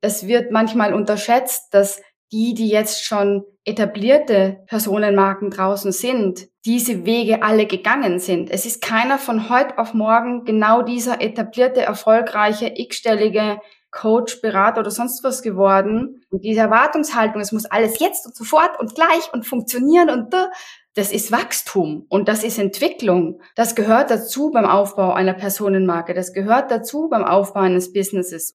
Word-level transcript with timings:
das 0.00 0.26
wird 0.26 0.50
manchmal 0.50 0.94
unterschätzt, 0.94 1.72
dass 1.72 2.00
die, 2.30 2.54
die 2.54 2.68
jetzt 2.68 3.04
schon 3.04 3.44
etablierte 3.64 4.58
Personenmarken 4.66 5.50
draußen 5.50 5.92
sind, 5.92 6.48
diese 6.64 7.06
Wege 7.06 7.42
alle 7.42 7.66
gegangen 7.66 8.18
sind. 8.18 8.50
Es 8.50 8.66
ist 8.66 8.82
keiner 8.82 9.18
von 9.18 9.48
heute 9.48 9.78
auf 9.78 9.94
morgen 9.94 10.44
genau 10.44 10.82
dieser 10.82 11.20
etablierte, 11.22 11.80
erfolgreiche, 11.80 12.72
x-stellige 12.74 13.60
Coach, 13.90 14.42
Berater 14.42 14.80
oder 14.80 14.90
sonst 14.90 15.24
was 15.24 15.42
geworden. 15.42 16.22
Und 16.30 16.44
diese 16.44 16.60
Erwartungshaltung, 16.60 17.40
es 17.40 17.52
muss 17.52 17.64
alles 17.64 17.98
jetzt 17.98 18.26
und 18.26 18.36
sofort 18.36 18.78
und 18.78 18.94
gleich 18.94 19.32
und 19.32 19.46
funktionieren 19.46 20.10
und 20.10 20.32
da, 20.32 20.50
das 20.94 21.12
ist 21.12 21.32
Wachstum 21.32 22.04
und 22.08 22.28
das 22.28 22.44
ist 22.44 22.58
Entwicklung. 22.58 23.40
Das 23.54 23.74
gehört 23.74 24.10
dazu 24.10 24.50
beim 24.50 24.66
Aufbau 24.66 25.12
einer 25.12 25.34
Personenmarke. 25.34 26.12
Das 26.12 26.32
gehört 26.32 26.70
dazu 26.70 27.08
beim 27.08 27.24
Aufbau 27.24 27.60
eines 27.60 27.92
Businesses. 27.92 28.54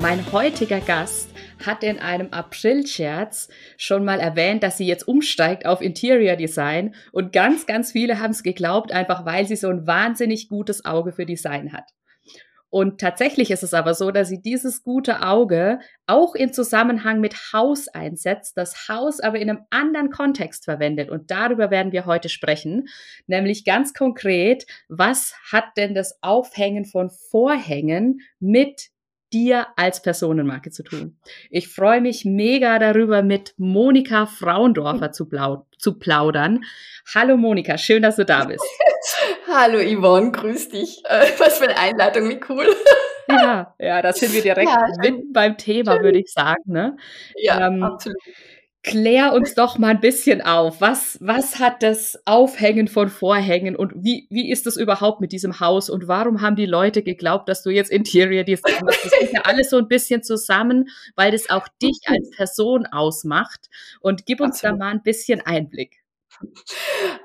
Mein 0.00 0.32
heutiger 0.32 0.80
Gast 0.80 1.28
hat 1.66 1.84
in 1.84 1.98
einem 1.98 2.28
April-Scherz 2.32 3.50
schon 3.76 4.02
mal 4.02 4.18
erwähnt, 4.18 4.62
dass 4.62 4.78
sie 4.78 4.86
jetzt 4.86 5.06
umsteigt 5.06 5.66
auf 5.66 5.82
Interior 5.82 6.36
Design 6.36 6.94
und 7.12 7.34
ganz, 7.34 7.66
ganz 7.66 7.92
viele 7.92 8.18
haben 8.18 8.30
es 8.30 8.42
geglaubt, 8.42 8.92
einfach 8.92 9.26
weil 9.26 9.46
sie 9.46 9.56
so 9.56 9.68
ein 9.68 9.86
wahnsinnig 9.86 10.48
gutes 10.48 10.86
Auge 10.86 11.12
für 11.12 11.26
Design 11.26 11.74
hat. 11.74 11.84
Und 12.70 12.98
tatsächlich 12.98 13.50
ist 13.50 13.62
es 13.62 13.74
aber 13.74 13.92
so, 13.92 14.10
dass 14.10 14.30
sie 14.30 14.40
dieses 14.40 14.84
gute 14.84 15.20
Auge 15.20 15.80
auch 16.06 16.34
in 16.34 16.54
Zusammenhang 16.54 17.20
mit 17.20 17.52
Haus 17.52 17.88
einsetzt, 17.88 18.56
das 18.56 18.88
Haus 18.88 19.20
aber 19.20 19.38
in 19.38 19.50
einem 19.50 19.66
anderen 19.68 20.08
Kontext 20.08 20.64
verwendet. 20.64 21.10
Und 21.10 21.30
darüber 21.30 21.70
werden 21.70 21.92
wir 21.92 22.06
heute 22.06 22.30
sprechen, 22.30 22.88
nämlich 23.26 23.66
ganz 23.66 23.92
konkret, 23.92 24.64
was 24.88 25.34
hat 25.52 25.64
denn 25.76 25.94
das 25.94 26.22
Aufhängen 26.22 26.86
von 26.86 27.10
Vorhängen 27.10 28.20
mit 28.38 28.88
dir 29.32 29.66
als 29.76 30.02
Personenmarke 30.02 30.70
zu 30.70 30.82
tun. 30.82 31.16
Ich 31.50 31.68
freue 31.68 32.00
mich 32.00 32.24
mega 32.24 32.78
darüber, 32.78 33.22
mit 33.22 33.54
Monika 33.58 34.26
Frauendorfer 34.26 35.12
zu, 35.12 35.28
zu 35.78 35.98
plaudern. 35.98 36.64
Hallo 37.14 37.36
Monika, 37.36 37.78
schön, 37.78 38.02
dass 38.02 38.16
du 38.16 38.24
da 38.24 38.44
bist. 38.44 38.64
Hallo 39.48 39.78
Yvonne, 39.78 40.32
grüß 40.32 40.70
dich. 40.70 41.02
Äh, 41.04 41.26
was 41.38 41.58
für 41.58 41.68
eine 41.68 41.78
Einleitung, 41.78 42.28
wie 42.28 42.40
cool. 42.48 42.66
Ja, 43.28 43.74
ja, 43.78 44.02
da 44.02 44.12
sind 44.12 44.32
wir 44.32 44.42
direkt 44.42 44.68
ja, 44.68 45.12
beim 45.32 45.56
Thema, 45.56 46.02
würde 46.02 46.18
ich 46.18 46.32
sagen. 46.32 46.62
Ne? 46.66 46.96
Ja, 47.36 47.66
ähm, 47.66 47.82
absolut. 47.82 48.18
Klär 48.82 49.34
uns 49.34 49.54
doch 49.54 49.76
mal 49.76 49.88
ein 49.88 50.00
bisschen 50.00 50.40
auf. 50.40 50.80
Was, 50.80 51.18
was 51.20 51.58
hat 51.58 51.82
das 51.82 52.18
Aufhängen 52.24 52.88
von 52.88 53.10
Vorhängen 53.10 53.76
und 53.76 53.92
wie, 53.94 54.26
wie 54.30 54.50
ist 54.50 54.64
das 54.64 54.78
überhaupt 54.78 55.20
mit 55.20 55.32
diesem 55.32 55.60
Haus 55.60 55.90
und 55.90 56.08
warum 56.08 56.40
haben 56.40 56.56
die 56.56 56.64
Leute 56.64 57.02
geglaubt, 57.02 57.46
dass 57.50 57.62
du 57.62 57.68
jetzt 57.68 57.90
Interior 57.90 58.42
Design 58.42 58.82
machst? 58.82 59.04
Das 59.04 59.12
hängt 59.20 59.32
ja 59.32 59.42
alles 59.42 59.68
so 59.68 59.76
ein 59.76 59.86
bisschen 59.86 60.22
zusammen, 60.22 60.88
weil 61.14 61.30
das 61.30 61.50
auch 61.50 61.68
dich 61.82 62.00
als 62.06 62.30
Person 62.30 62.86
ausmacht. 62.86 63.68
Und 64.00 64.24
gib 64.24 64.40
uns 64.40 64.56
Absolut. 64.56 64.80
da 64.80 64.84
mal 64.84 64.90
ein 64.92 65.02
bisschen 65.02 65.42
Einblick. 65.42 66.00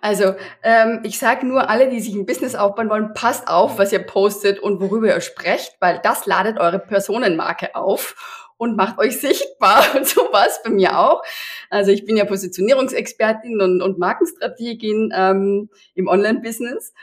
Also, 0.02 0.36
ähm, 0.62 1.00
ich 1.04 1.18
sage 1.18 1.48
nur, 1.48 1.70
alle, 1.70 1.90
die 1.90 2.02
sich 2.02 2.14
ein 2.14 2.26
Business 2.26 2.54
aufbauen 2.54 2.90
wollen, 2.90 3.14
passt 3.14 3.48
auf, 3.48 3.78
was 3.78 3.94
ihr 3.94 4.00
postet 4.00 4.60
und 4.60 4.82
worüber 4.82 5.08
ihr 5.08 5.22
sprecht, 5.22 5.78
weil 5.80 6.00
das 6.04 6.26
ladet 6.26 6.60
eure 6.60 6.80
Personenmarke 6.80 7.76
auf 7.76 8.45
und 8.58 8.78
macht 8.78 8.98
euch 9.00 9.20
sichtbar. 9.20 9.84
Und 9.96 10.08
so 10.08 10.22
war 10.32 10.48
es 10.48 10.62
bei 10.64 10.70
mir 10.70 10.98
auch. 11.00 11.24
Also 11.70 11.92
ich 11.92 12.06
bin 12.06 12.18
ja 12.18 12.26
Positionierungsexpertin 12.26 13.62
und, 13.62 13.82
und 13.82 13.98
Markenstrategin 13.98 15.14
ähm, 15.16 15.70
im 15.94 16.08
Online-Business. 16.08 16.94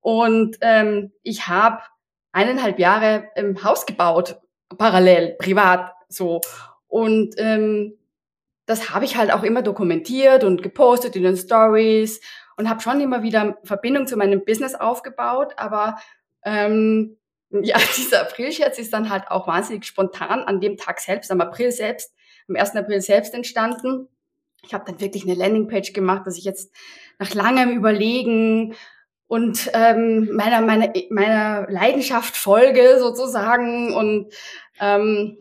Und 0.00 0.58
ähm, 0.60 1.12
ich 1.22 1.48
habe 1.48 1.82
eineinhalb 2.32 2.78
Jahre 2.78 3.28
im 3.36 3.62
Haus 3.64 3.86
gebaut, 3.86 4.36
parallel, 4.76 5.36
privat 5.38 5.92
so. 6.08 6.40
Und 6.88 7.34
ähm, 7.38 7.96
das 8.66 8.94
habe 8.94 9.04
ich 9.04 9.16
halt 9.16 9.32
auch 9.32 9.42
immer 9.42 9.62
dokumentiert 9.62 10.44
und 10.44 10.62
gepostet 10.62 11.16
in 11.16 11.22
den 11.22 11.36
Stories 11.36 12.20
und 12.56 12.68
habe 12.68 12.80
schon 12.80 13.00
immer 13.00 13.22
wieder 13.22 13.58
Verbindung 13.64 14.06
zu 14.06 14.16
meinem 14.16 14.44
Business 14.44 14.74
aufgebaut. 14.74 15.54
Aber 15.56 15.96
ähm, 16.44 17.16
ja, 17.62 17.76
dieser 17.96 18.22
April-Scherz 18.22 18.78
ist 18.78 18.92
dann 18.92 19.10
halt 19.10 19.28
auch 19.28 19.46
wahnsinnig 19.46 19.84
spontan 19.84 20.40
an 20.40 20.60
dem 20.60 20.76
Tag 20.76 21.00
selbst, 21.00 21.30
am 21.30 21.40
April 21.40 21.72
selbst, 21.72 22.12
am 22.48 22.56
1. 22.56 22.76
April 22.76 23.00
selbst 23.00 23.34
entstanden. 23.34 24.08
Ich 24.62 24.74
habe 24.74 24.84
dann 24.86 25.00
wirklich 25.00 25.24
eine 25.24 25.34
Landingpage 25.34 25.92
gemacht, 25.92 26.26
dass 26.26 26.38
ich 26.38 26.44
jetzt 26.44 26.74
nach 27.18 27.34
langem 27.34 27.76
Überlegen 27.76 28.74
und 29.26 29.70
ähm, 29.72 30.30
meiner, 30.34 30.60
meiner, 30.60 30.92
meiner 31.10 31.66
Leidenschaft 31.70 32.36
folge 32.36 32.98
sozusagen 32.98 33.94
und 33.94 34.32
ähm, 34.80 35.38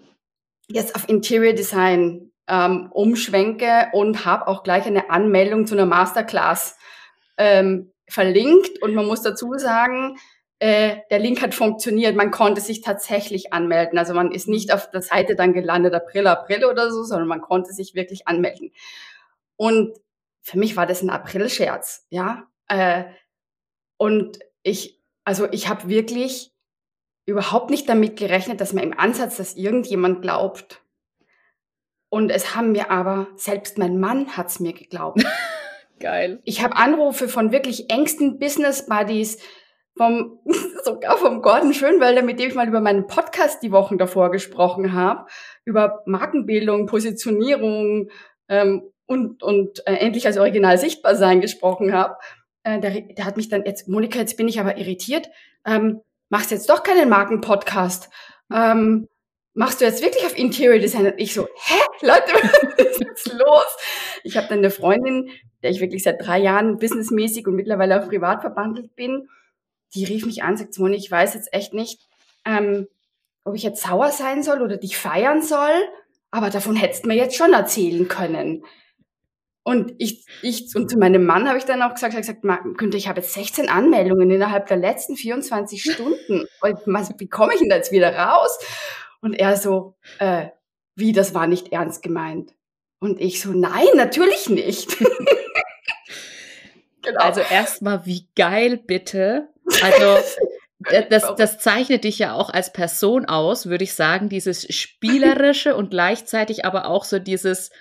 jetzt 0.67 0.95
auf 0.95 1.07
Interior 1.09 1.53
Design 1.53 2.31
ähm, 2.47 2.89
umschwenke 2.91 3.87
und 3.93 4.25
habe 4.25 4.47
auch 4.47 4.63
gleich 4.63 4.85
eine 4.85 5.09
Anmeldung 5.09 5.67
zu 5.67 5.75
einer 5.75 5.85
Masterclass 5.85 6.77
ähm, 7.37 7.91
verlinkt. 8.07 8.81
Und 8.81 8.93
man 8.93 9.05
muss 9.05 9.21
dazu 9.21 9.53
sagen, 9.57 10.17
äh, 10.63 11.01
der 11.09 11.19
Link 11.19 11.41
hat 11.41 11.53
funktioniert. 11.53 12.15
Man 12.15 12.31
konnte 12.31 12.61
sich 12.61 12.79
tatsächlich 12.79 13.51
anmelden. 13.51 13.99
Also 13.99 14.13
man 14.13 14.31
ist 14.31 14.47
nicht 14.47 14.73
auf 14.73 14.89
der 14.89 15.01
Seite 15.01 15.35
dann 15.35 15.51
gelandet, 15.51 15.93
April, 15.93 16.25
April 16.25 16.63
oder 16.63 16.89
so, 16.89 17.03
sondern 17.03 17.27
man 17.27 17.41
konnte 17.41 17.73
sich 17.73 17.95
wirklich 17.95 18.29
anmelden. 18.29 18.71
Und 19.57 19.93
für 20.41 20.57
mich 20.57 20.77
war 20.77 20.85
das 20.85 21.01
ein 21.01 21.09
April-Scherz, 21.09 22.07
ja. 22.11 22.47
Äh, 22.69 23.03
und 23.97 24.39
ich, 24.61 25.01
also 25.25 25.49
ich 25.51 25.67
habe 25.67 25.89
wirklich 25.89 26.53
überhaupt 27.25 27.69
nicht 27.69 27.89
damit 27.89 28.15
gerechnet, 28.15 28.61
dass 28.61 28.71
man 28.71 28.85
im 28.85 28.97
Ansatz, 28.97 29.35
dass 29.35 29.55
irgendjemand 29.55 30.21
glaubt. 30.21 30.81
Und 32.07 32.29
es 32.29 32.55
haben 32.55 32.71
mir 32.71 32.89
aber, 32.89 33.27
selbst 33.35 33.77
mein 33.77 33.99
Mann 33.99 34.37
hat's 34.37 34.61
mir 34.61 34.71
geglaubt. 34.71 35.25
Geil. 35.99 36.41
Ich 36.45 36.63
habe 36.63 36.77
Anrufe 36.77 37.27
von 37.27 37.51
wirklich 37.51 37.89
engsten 37.89 38.39
Business 38.39 38.85
Buddies, 38.85 39.39
vom, 39.95 40.39
sogar 40.83 41.17
vom 41.17 41.41
Gordon 41.41 41.73
Schönwelder, 41.73 42.21
mit 42.21 42.39
dem 42.39 42.49
ich 42.49 42.55
mal 42.55 42.67
über 42.67 42.81
meinen 42.81 43.07
Podcast 43.07 43.61
die 43.63 43.71
Wochen 43.71 43.97
davor 43.97 44.31
gesprochen 44.31 44.93
habe, 44.93 45.25
über 45.65 46.01
Markenbildung, 46.05 46.85
Positionierung 46.85 48.09
ähm, 48.49 48.83
und, 49.05 49.43
und 49.43 49.85
äh, 49.87 49.95
endlich 49.95 50.25
als 50.25 50.37
Original 50.37 50.77
sichtbar 50.77 51.15
sein 51.15 51.41
gesprochen 51.41 51.93
habe. 51.93 52.15
Äh, 52.63 52.79
der, 52.79 53.01
der 53.01 53.25
hat 53.25 53.37
mich 53.37 53.49
dann 53.49 53.65
jetzt, 53.65 53.87
Monika, 53.87 54.19
jetzt 54.19 54.37
bin 54.37 54.47
ich 54.47 54.59
aber 54.59 54.77
irritiert, 54.77 55.29
ähm, 55.65 56.01
machst 56.29 56.51
jetzt 56.51 56.69
doch 56.69 56.83
keinen 56.83 57.09
Markenpodcast. 57.09 58.09
Ähm, 58.51 59.07
machst 59.53 59.81
du 59.81 59.85
jetzt 59.85 60.03
wirklich 60.03 60.25
auf 60.25 60.37
Interior 60.37 60.79
Design? 60.79 61.05
Und 61.05 61.19
ich 61.19 61.33
so, 61.33 61.43
hä, 61.43 61.79
Leute, 62.01 62.33
was 62.77 62.85
ist 62.87 63.01
jetzt 63.01 63.33
los? 63.33 63.77
Ich 64.23 64.37
habe 64.37 64.47
dann 64.47 64.59
eine 64.59 64.71
Freundin, 64.71 65.29
der 65.61 65.71
ich 65.71 65.79
wirklich 65.79 66.03
seit 66.03 66.25
drei 66.25 66.39
Jahren 66.39 66.77
businessmäßig 66.77 67.47
und 67.47 67.55
mittlerweile 67.55 68.01
auch 68.01 68.07
privat 68.07 68.41
verbandelt 68.41 68.95
bin, 68.95 69.29
die 69.93 70.05
rief 70.05 70.25
mich 70.25 70.43
an, 70.43 70.57
sagt, 70.57 70.77
Moni, 70.79 70.95
ich 70.95 71.09
weiß 71.09 71.33
jetzt 71.33 71.53
echt 71.53 71.73
nicht, 71.73 72.01
ähm, 72.45 72.87
ob 73.43 73.55
ich 73.55 73.63
jetzt 73.63 73.83
sauer 73.83 74.09
sein 74.09 74.43
soll 74.43 74.61
oder 74.61 74.77
dich 74.77 74.97
feiern 74.97 75.41
soll, 75.41 75.73
aber 76.31 76.49
davon 76.49 76.75
hättest 76.75 77.03
du 77.03 77.09
mir 77.09 77.15
jetzt 77.15 77.35
schon 77.35 77.53
erzählen 77.53 78.07
können. 78.07 78.63
Und 79.63 79.93
ich, 79.97 80.25
ich, 80.41 80.75
und 80.75 80.89
zu 80.89 80.97
meinem 80.97 81.25
Mann 81.25 81.47
habe 81.47 81.57
ich 81.57 81.63
dann 81.63 81.81
auch 81.81 81.93
gesagt, 81.93 82.15
gesagt, 82.15 82.41
Günther, 82.41 82.97
ich 82.97 83.07
habe 83.07 83.21
jetzt 83.21 83.33
16 83.33 83.69
Anmeldungen 83.69 84.29
innerhalb 84.29 84.67
der 84.67 84.77
letzten 84.77 85.15
24 85.15 85.81
Stunden. 85.83 86.45
Wie 87.17 87.29
komme 87.29 87.53
ich 87.53 87.59
denn 87.59 87.69
da 87.69 87.77
jetzt 87.77 87.91
wieder 87.91 88.13
raus? 88.13 88.57
Und 89.21 89.33
er 89.33 89.55
so, 89.55 89.95
äh, 90.19 90.47
wie, 90.95 91.13
das 91.13 91.33
war 91.33 91.47
nicht 91.47 91.71
ernst 91.71 92.03
gemeint. 92.03 92.53
Und 92.99 93.21
ich 93.21 93.41
so, 93.41 93.51
nein, 93.51 93.87
natürlich 93.95 94.49
nicht. 94.49 94.97
genau. 97.01 97.19
Also 97.19 97.39
erstmal, 97.39 98.05
wie 98.05 98.27
geil 98.35 98.77
bitte, 98.77 99.52
also 99.81 100.23
das, 101.09 101.35
das 101.37 101.59
zeichnet 101.59 102.03
dich 102.03 102.19
ja 102.19 102.33
auch 102.33 102.49
als 102.49 102.73
Person 102.73 103.25
aus, 103.25 103.67
würde 103.67 103.83
ich 103.83 103.93
sagen, 103.93 104.29
dieses 104.29 104.73
spielerische 104.73 105.75
und 105.75 105.91
gleichzeitig 105.91 106.65
aber 106.65 106.87
auch 106.87 107.05
so 107.05 107.19
dieses, 107.19 107.71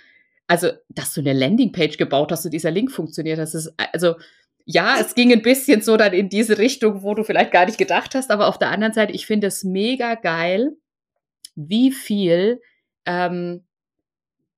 also 0.47 0.71
dass 0.89 1.15
du 1.15 1.21
eine 1.21 1.33
Landingpage 1.33 1.97
gebaut 1.97 2.33
hast 2.33 2.45
und 2.45 2.53
dieser 2.53 2.71
Link 2.71 2.93
funktioniert, 2.93 3.39
das 3.39 3.55
ist 3.55 3.73
also 3.93 4.15
ja, 4.65 4.99
es 5.01 5.15
ging 5.15 5.33
ein 5.33 5.43
bisschen 5.43 5.83
so 5.83 5.97
dann 5.97 6.13
in 6.13 6.29
diese 6.29 6.59
Richtung, 6.59 7.03
wo 7.03 7.15
du 7.15 7.25
vielleicht 7.25 7.51
gar 7.51 7.67
nicht 7.67 7.79
gedacht 7.79 8.15
hast, 8.15 8.31
aber 8.31 8.49
auf 8.49 8.59
der 8.59 8.71
anderen 8.71 8.93
Seite, 8.93 9.13
ich 9.13 9.27
finde 9.27 9.49
es 9.49 9.65
mega 9.65 10.15
geil, 10.15 10.77
wie 11.55 11.91
viel, 11.91 12.61
ähm, 13.05 13.65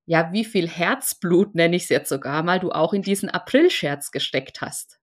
ja, 0.05 0.31
wie 0.31 0.45
viel 0.45 0.67
Herzblut, 0.67 1.55
nenne 1.55 1.75
ich 1.75 1.83
es 1.83 1.89
jetzt 1.89 2.09
sogar 2.09 2.43
mal, 2.43 2.59
du 2.59 2.71
auch 2.71 2.93
in 2.93 3.01
diesen 3.01 3.29
April-Scherz 3.29 4.11
gesteckt 4.11 4.61
hast. 4.61 4.94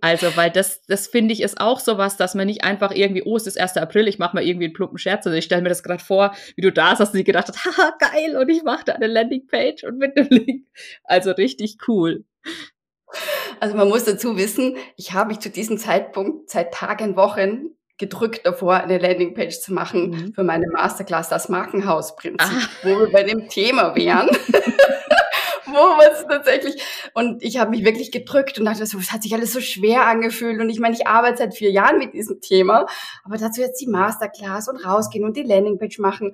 Also, 0.00 0.36
weil 0.36 0.50
das, 0.50 0.82
das 0.86 1.06
finde 1.06 1.32
ich 1.32 1.42
ist 1.42 1.60
auch 1.60 1.78
sowas, 1.78 2.16
dass 2.16 2.34
man 2.34 2.46
nicht 2.46 2.64
einfach 2.64 2.90
irgendwie, 2.90 3.22
oh, 3.22 3.36
es 3.36 3.46
ist 3.46 3.58
1. 3.58 3.76
April, 3.76 4.08
ich 4.08 4.18
mache 4.18 4.34
mal 4.34 4.44
irgendwie 4.44 4.66
einen 4.66 4.74
plumpen 4.74 4.98
Scherz. 4.98 5.26
Also 5.26 5.38
ich 5.38 5.44
stelle 5.44 5.62
mir 5.62 5.68
das 5.68 5.82
gerade 5.82 6.02
vor, 6.02 6.34
wie 6.56 6.62
du 6.62 6.72
da 6.72 6.96
saßt 6.96 7.14
und 7.14 7.24
gedacht 7.24 7.48
hast, 7.48 7.64
haha, 7.64 7.94
geil, 7.98 8.36
und 8.36 8.48
ich 8.48 8.62
mache 8.64 8.84
da 8.86 8.92
eine 8.94 9.06
Landingpage 9.06 9.84
und 9.84 9.98
mit 9.98 10.16
dem 10.16 10.28
Link. 10.28 10.66
Also 11.04 11.30
richtig 11.32 11.78
cool. 11.86 12.24
Also 13.60 13.76
man 13.76 13.88
muss 13.88 14.04
dazu 14.04 14.36
wissen, 14.36 14.76
ich 14.96 15.12
habe 15.12 15.28
mich 15.28 15.40
zu 15.40 15.50
diesem 15.50 15.78
Zeitpunkt 15.78 16.50
seit 16.50 16.74
Tagen, 16.74 17.16
Wochen 17.16 17.70
gedrückt 17.98 18.44
davor, 18.44 18.74
eine 18.74 18.98
Landingpage 18.98 19.60
zu 19.60 19.72
machen 19.72 20.10
mhm. 20.10 20.34
für 20.34 20.42
meine 20.42 20.66
Masterclass, 20.68 21.28
das 21.28 21.48
Markenhausprinzip, 21.48 22.38
ah. 22.40 22.68
wo 22.82 22.98
wir 22.98 23.10
bei 23.10 23.22
dem 23.22 23.48
Thema 23.48 23.94
wären. 23.94 24.28
wo 25.70 25.74
was 25.74 26.26
tatsächlich. 26.26 26.82
Und 27.14 27.42
ich 27.42 27.58
habe 27.58 27.70
mich 27.70 27.84
wirklich 27.84 28.12
gedrückt 28.12 28.58
und 28.58 28.64
dachte 28.64 28.86
so, 28.86 28.98
es 28.98 29.12
hat 29.12 29.22
sich 29.22 29.34
alles 29.34 29.52
so 29.52 29.60
schwer 29.60 30.06
angefühlt. 30.06 30.60
Und 30.60 30.70
ich 30.70 30.80
meine, 30.80 30.94
ich 30.94 31.06
arbeite 31.06 31.38
seit 31.38 31.54
vier 31.54 31.70
Jahren 31.70 31.98
mit 31.98 32.14
diesem 32.14 32.40
Thema, 32.40 32.86
aber 33.24 33.36
dazu 33.36 33.60
jetzt 33.60 33.80
die 33.80 33.88
Masterclass 33.88 34.68
und 34.68 34.84
rausgehen 34.84 35.24
und 35.24 35.36
die 35.36 35.42
Landingpage 35.42 35.98
machen. 35.98 36.32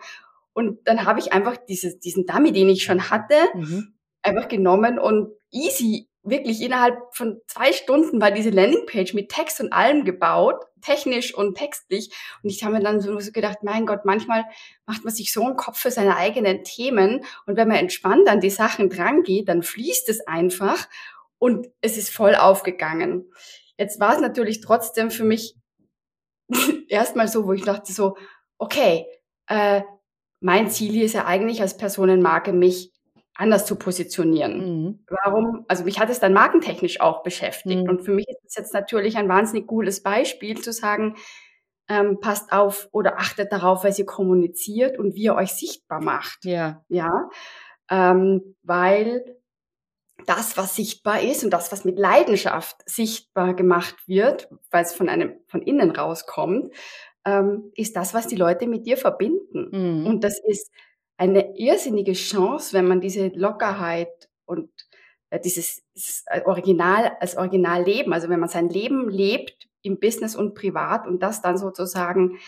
Und 0.52 0.86
dann 0.86 1.06
habe 1.06 1.18
ich 1.18 1.32
einfach 1.32 1.56
dieses, 1.56 1.98
diesen 1.98 2.26
Dummy, 2.26 2.52
den 2.52 2.68
ich 2.68 2.82
schon 2.82 3.10
hatte, 3.10 3.36
mhm. 3.54 3.94
einfach 4.22 4.48
genommen 4.48 4.98
und 4.98 5.32
easy 5.50 6.08
wirklich 6.22 6.60
innerhalb 6.60 6.98
von 7.12 7.40
zwei 7.46 7.72
Stunden 7.72 8.20
war 8.20 8.30
diese 8.30 8.50
Landingpage 8.50 9.14
mit 9.14 9.28
Text 9.28 9.60
und 9.60 9.72
allem 9.72 10.04
gebaut, 10.04 10.64
technisch 10.80 11.34
und 11.34 11.56
textlich. 11.56 12.12
Und 12.42 12.50
ich 12.50 12.62
habe 12.62 12.74
mir 12.74 12.82
dann 12.82 13.00
so 13.00 13.16
gedacht, 13.32 13.58
mein 13.62 13.86
Gott, 13.86 14.04
manchmal 14.04 14.44
macht 14.86 15.04
man 15.04 15.12
sich 15.12 15.32
so 15.32 15.44
einen 15.44 15.56
Kopf 15.56 15.78
für 15.78 15.90
seine 15.90 16.16
eigenen 16.16 16.64
Themen. 16.64 17.24
Und 17.46 17.56
wenn 17.56 17.68
man 17.68 17.78
entspannt 17.78 18.28
an 18.28 18.40
die 18.40 18.50
Sachen 18.50 18.88
drangeht, 18.88 19.48
dann 19.48 19.62
fließt 19.62 20.08
es 20.08 20.26
einfach 20.26 20.88
und 21.38 21.68
es 21.80 21.96
ist 21.96 22.10
voll 22.10 22.36
aufgegangen. 22.36 23.32
Jetzt 23.76 23.98
war 23.98 24.14
es 24.14 24.20
natürlich 24.20 24.60
trotzdem 24.60 25.10
für 25.10 25.24
mich 25.24 25.56
erstmal 26.88 27.26
so, 27.26 27.46
wo 27.46 27.52
ich 27.52 27.64
dachte 27.64 27.92
so, 27.92 28.16
okay, 28.58 29.06
äh, 29.48 29.82
mein 30.38 30.70
Ziel 30.70 30.92
hier 30.92 31.04
ist 31.04 31.14
ja 31.14 31.24
eigentlich 31.24 31.60
als 31.60 31.76
Personenmarke, 31.76 32.52
mich 32.52 32.91
anders 33.34 33.66
zu 33.66 33.76
positionieren. 33.76 34.58
Mhm. 34.58 35.04
Warum? 35.24 35.64
Also 35.68 35.84
mich 35.84 35.98
hat 35.98 36.10
es 36.10 36.20
dann 36.20 36.32
markentechnisch 36.32 37.00
auch 37.00 37.22
beschäftigt. 37.22 37.84
Mhm. 37.84 37.88
Und 37.88 38.04
für 38.04 38.12
mich 38.12 38.28
ist 38.28 38.44
es 38.44 38.56
jetzt 38.56 38.74
natürlich 38.74 39.16
ein 39.16 39.28
wahnsinnig 39.28 39.66
cooles 39.66 40.02
Beispiel 40.02 40.60
zu 40.60 40.72
sagen, 40.72 41.16
ähm, 41.88 42.20
passt 42.20 42.52
auf 42.52 42.88
oder 42.92 43.18
achtet 43.18 43.52
darauf, 43.52 43.84
was 43.84 43.98
ihr 43.98 44.06
kommuniziert 44.06 44.98
und 44.98 45.14
wie 45.14 45.24
ihr 45.24 45.34
euch 45.34 45.52
sichtbar 45.52 46.02
macht. 46.02 46.44
Ja. 46.44 46.84
Ja. 46.88 47.28
Ähm, 47.90 48.56
weil 48.62 49.36
das, 50.26 50.56
was 50.56 50.76
sichtbar 50.76 51.22
ist 51.22 51.42
und 51.42 51.50
das, 51.50 51.72
was 51.72 51.84
mit 51.84 51.98
Leidenschaft 51.98 52.76
sichtbar 52.86 53.54
gemacht 53.54 53.96
wird, 54.06 54.48
weil 54.70 54.84
es 54.84 54.94
von 54.94 55.08
einem, 55.08 55.34
von 55.48 55.62
innen 55.62 55.90
rauskommt, 55.90 56.72
ähm, 57.24 57.72
ist 57.74 57.96
das, 57.96 58.14
was 58.14 58.26
die 58.26 58.36
Leute 58.36 58.66
mit 58.66 58.86
dir 58.86 58.96
verbinden. 58.96 59.68
Mhm. 59.72 60.06
Und 60.06 60.24
das 60.24 60.40
ist 60.46 60.70
eine 61.22 61.56
irrsinnige 61.56 62.14
Chance, 62.14 62.72
wenn 62.72 62.88
man 62.88 63.00
diese 63.00 63.28
Lockerheit 63.28 64.28
und 64.44 64.68
äh, 65.30 65.38
dieses, 65.38 65.84
dieses 65.94 66.24
Original 66.46 67.12
als 67.20 67.36
Original 67.36 67.84
leben, 67.84 68.12
also 68.12 68.28
wenn 68.28 68.40
man 68.40 68.48
sein 68.48 68.68
Leben 68.68 69.08
lebt 69.08 69.68
im 69.82 70.00
Business 70.00 70.34
und 70.34 70.54
privat 70.54 71.06
und 71.06 71.22
das 71.22 71.40
dann 71.40 71.58
sozusagen 71.58 72.38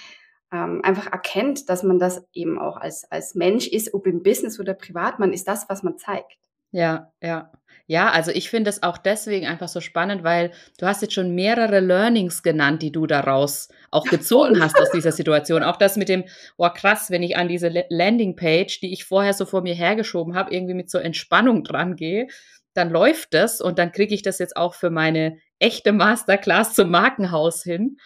ähm, 0.50 0.80
einfach 0.82 1.12
erkennt, 1.12 1.68
dass 1.68 1.84
man 1.84 2.00
das 2.00 2.26
eben 2.32 2.58
auch 2.58 2.76
als, 2.76 3.04
als 3.12 3.36
Mensch 3.36 3.68
ist, 3.68 3.94
ob 3.94 4.08
im 4.08 4.24
Business 4.24 4.58
oder 4.58 4.74
privat, 4.74 5.20
man 5.20 5.32
ist 5.32 5.46
das, 5.46 5.68
was 5.68 5.84
man 5.84 5.96
zeigt. 5.96 6.38
Ja, 6.74 7.12
ja. 7.22 7.52
Ja, 7.86 8.10
also 8.10 8.30
ich 8.30 8.50
finde 8.50 8.70
es 8.70 8.82
auch 8.82 8.96
deswegen 8.98 9.46
einfach 9.46 9.68
so 9.68 9.80
spannend, 9.80 10.24
weil 10.24 10.52
du 10.78 10.86
hast 10.86 11.02
jetzt 11.02 11.12
schon 11.14 11.34
mehrere 11.34 11.80
Learnings 11.80 12.42
genannt, 12.42 12.80
die 12.82 12.90
du 12.90 13.06
daraus 13.06 13.68
auch 13.90 14.04
gezogen 14.04 14.60
hast 14.60 14.80
aus 14.80 14.90
dieser 14.90 15.12
Situation. 15.12 15.62
Auch 15.62 15.76
das 15.76 15.96
mit 15.96 16.08
dem, 16.08 16.24
oh 16.56 16.68
krass, 16.70 17.10
wenn 17.10 17.22
ich 17.22 17.36
an 17.36 17.46
diese 17.46 17.68
Landingpage, 17.90 18.80
die 18.80 18.92
ich 18.92 19.04
vorher 19.04 19.34
so 19.34 19.44
vor 19.44 19.60
mir 19.60 19.74
hergeschoben 19.74 20.34
habe, 20.34 20.52
irgendwie 20.52 20.74
mit 20.74 20.90
so 20.90 20.98
Entspannung 20.98 21.62
dran 21.62 21.94
gehe, 21.94 22.26
dann 22.72 22.90
läuft 22.90 23.34
das 23.34 23.60
und 23.60 23.78
dann 23.78 23.92
kriege 23.92 24.14
ich 24.14 24.22
das 24.22 24.38
jetzt 24.40 24.56
auch 24.56 24.74
für 24.74 24.90
meine 24.90 25.36
echte 25.60 25.92
Masterclass 25.92 26.74
zum 26.74 26.90
Markenhaus 26.90 27.62
hin. 27.62 27.98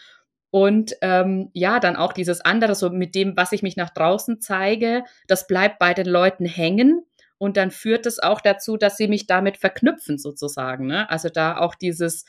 Und 0.50 0.94
ähm, 1.02 1.50
ja, 1.54 1.78
dann 1.78 1.96
auch 1.96 2.12
dieses 2.12 2.40
andere, 2.42 2.74
so 2.74 2.90
mit 2.90 3.14
dem, 3.14 3.36
was 3.36 3.52
ich 3.52 3.62
mich 3.62 3.76
nach 3.76 3.90
draußen 3.90 4.40
zeige, 4.40 5.04
das 5.26 5.46
bleibt 5.46 5.78
bei 5.78 5.94
den 5.94 6.06
Leuten 6.06 6.44
hängen 6.46 7.04
und 7.38 7.56
dann 7.56 7.70
führt 7.70 8.06
es 8.06 8.18
auch 8.18 8.40
dazu, 8.40 8.76
dass 8.76 8.96
sie 8.96 9.08
mich 9.08 9.26
damit 9.26 9.56
verknüpfen 9.56 10.18
sozusagen. 10.18 10.86
Ne? 10.86 11.08
Also 11.08 11.28
da 11.28 11.58
auch 11.58 11.74
dieses 11.74 12.24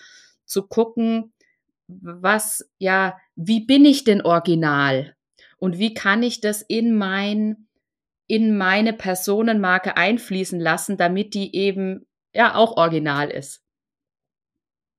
zu 0.45 0.67
gucken, 0.67 1.33
was, 1.87 2.69
ja, 2.77 3.17
wie 3.35 3.65
bin 3.65 3.85
ich 3.85 4.03
denn 4.03 4.21
original? 4.21 5.15
Und 5.57 5.79
wie 5.79 5.93
kann 5.93 6.23
ich 6.23 6.39
das 6.39 6.61
in 6.61 6.95
mein, 6.95 7.67
in 8.27 8.55
meine 8.57 8.93
Personenmarke 8.93 9.97
einfließen 9.97 10.59
lassen, 10.59 10.97
damit 10.97 11.33
die 11.33 11.55
eben 11.55 12.05
ja 12.33 12.55
auch 12.55 12.77
original 12.77 13.29
ist. 13.29 13.63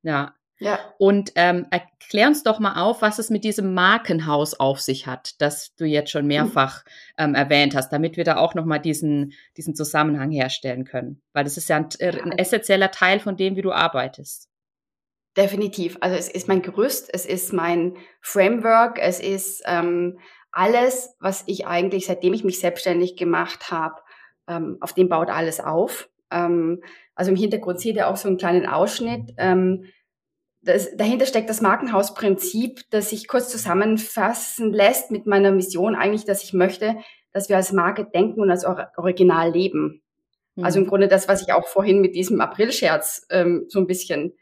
Ja. 0.02 0.34
Ja. 0.60 0.78
Und 0.98 1.32
ähm, 1.36 1.66
erklär 1.70 2.28
uns 2.28 2.42
doch 2.42 2.60
mal 2.60 2.80
auf, 2.80 3.00
was 3.00 3.18
es 3.18 3.30
mit 3.30 3.44
diesem 3.44 3.72
Markenhaus 3.72 4.52
auf 4.52 4.78
sich 4.80 5.06
hat, 5.06 5.40
das 5.40 5.74
du 5.74 5.86
jetzt 5.86 6.10
schon 6.10 6.26
mehrfach 6.26 6.84
ähm, 7.16 7.34
erwähnt 7.34 7.74
hast, 7.74 7.90
damit 7.90 8.18
wir 8.18 8.24
da 8.24 8.36
auch 8.36 8.54
nochmal 8.54 8.78
diesen, 8.78 9.32
diesen 9.56 9.74
Zusammenhang 9.74 10.30
herstellen 10.30 10.84
können. 10.84 11.22
Weil 11.32 11.44
das 11.44 11.56
ist 11.56 11.70
ja 11.70 11.76
ein, 11.78 11.88
äh, 11.98 12.20
ein 12.20 12.32
essentieller 12.32 12.90
Teil 12.90 13.20
von 13.20 13.38
dem, 13.38 13.56
wie 13.56 13.62
du 13.62 13.72
arbeitest. 13.72 14.48
Definitiv. 15.34 15.96
Also 16.00 16.16
es 16.16 16.28
ist 16.28 16.46
mein 16.46 16.60
Gerüst, 16.60 17.08
es 17.12 17.24
ist 17.24 17.54
mein 17.54 17.96
Framework, 18.20 18.98
es 19.00 19.18
ist 19.18 19.62
ähm, 19.64 20.18
alles, 20.52 21.16
was 21.20 21.44
ich 21.46 21.66
eigentlich, 21.66 22.06
seitdem 22.06 22.34
ich 22.34 22.44
mich 22.44 22.60
selbstständig 22.60 23.16
gemacht 23.16 23.70
habe, 23.70 23.94
ähm, 24.46 24.76
auf 24.80 24.92
dem 24.92 25.08
baut 25.08 25.30
alles 25.30 25.60
auf. 25.60 26.10
Ähm, 26.30 26.82
also 27.14 27.30
im 27.30 27.36
Hintergrund 27.36 27.80
seht 27.80 27.96
ihr 27.96 28.08
auch 28.08 28.16
so 28.16 28.28
einen 28.28 28.36
kleinen 28.36 28.66
Ausschnitt. 28.66 29.32
Ähm, 29.38 29.86
das, 30.62 30.94
dahinter 30.96 31.26
steckt 31.26 31.48
das 31.48 31.60
Markenhausprinzip, 31.60 32.82
das 32.90 33.10
sich 33.10 33.28
kurz 33.28 33.48
zusammenfassen 33.48 34.72
lässt 34.72 35.10
mit 35.10 35.26
meiner 35.26 35.52
Mission 35.52 35.94
eigentlich, 35.94 36.24
dass 36.24 36.44
ich 36.44 36.52
möchte, 36.52 36.96
dass 37.32 37.48
wir 37.48 37.56
als 37.56 37.72
Marke 37.72 38.04
denken 38.04 38.40
und 38.40 38.50
als 38.50 38.64
Original 38.64 39.50
leben. 39.50 40.02
Mhm. 40.56 40.64
Also 40.64 40.78
im 40.80 40.86
Grunde 40.86 41.08
das, 41.08 41.28
was 41.28 41.42
ich 41.42 41.52
auch 41.52 41.66
vorhin 41.66 42.00
mit 42.00 42.14
diesem 42.14 42.40
Aprilscherz 42.40 43.26
ähm, 43.30 43.64
so 43.68 43.78
ein 43.78 43.86
bisschen 43.86 44.34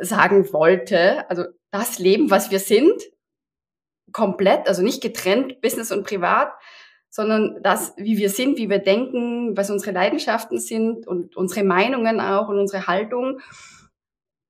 sagen 0.00 0.52
wollte. 0.52 1.28
Also 1.30 1.44
das 1.70 1.98
Leben, 1.98 2.30
was 2.30 2.50
wir 2.50 2.58
sind, 2.58 3.00
komplett, 4.12 4.66
also 4.66 4.82
nicht 4.82 5.02
getrennt, 5.02 5.60
Business 5.60 5.92
und 5.92 6.04
Privat, 6.04 6.52
sondern 7.10 7.60
das, 7.62 7.92
wie 7.96 8.18
wir 8.18 8.30
sind, 8.30 8.56
wie 8.56 8.70
wir 8.70 8.78
denken, 8.78 9.56
was 9.56 9.70
unsere 9.70 9.92
Leidenschaften 9.92 10.58
sind 10.58 11.06
und 11.06 11.36
unsere 11.36 11.64
Meinungen 11.64 12.20
auch 12.20 12.48
und 12.48 12.58
unsere 12.58 12.86
Haltung. 12.86 13.40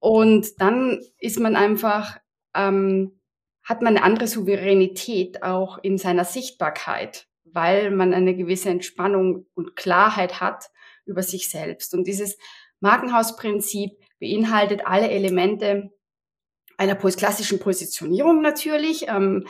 Und 0.01 0.61
dann 0.61 1.01
ist 1.19 1.39
man 1.39 1.55
einfach, 1.55 2.19
ähm, 2.55 3.21
hat 3.63 3.83
man 3.83 3.97
eine 3.97 4.05
andere 4.05 4.27
Souveränität 4.27 5.43
auch 5.43 5.79
in 5.83 5.99
seiner 5.99 6.25
Sichtbarkeit, 6.25 7.29
weil 7.45 7.91
man 7.91 8.13
eine 8.15 8.35
gewisse 8.35 8.71
Entspannung 8.71 9.47
und 9.55 9.77
Klarheit 9.77 10.41
hat 10.41 10.71
über 11.05 11.23
sich 11.23 11.51
selbst. 11.51 11.95
Und 11.95 12.07
dieses 12.07 12.39
Markenhausprinzip 12.81 13.93
beinhaltet 14.19 14.87
alle 14.87 15.11
Elemente 15.11 15.91
einer 16.79 16.97
klassischen 16.97 17.61
Positionierung 17.61 18.41
natürlich. 18.41 19.07
Ähm, 19.09 19.47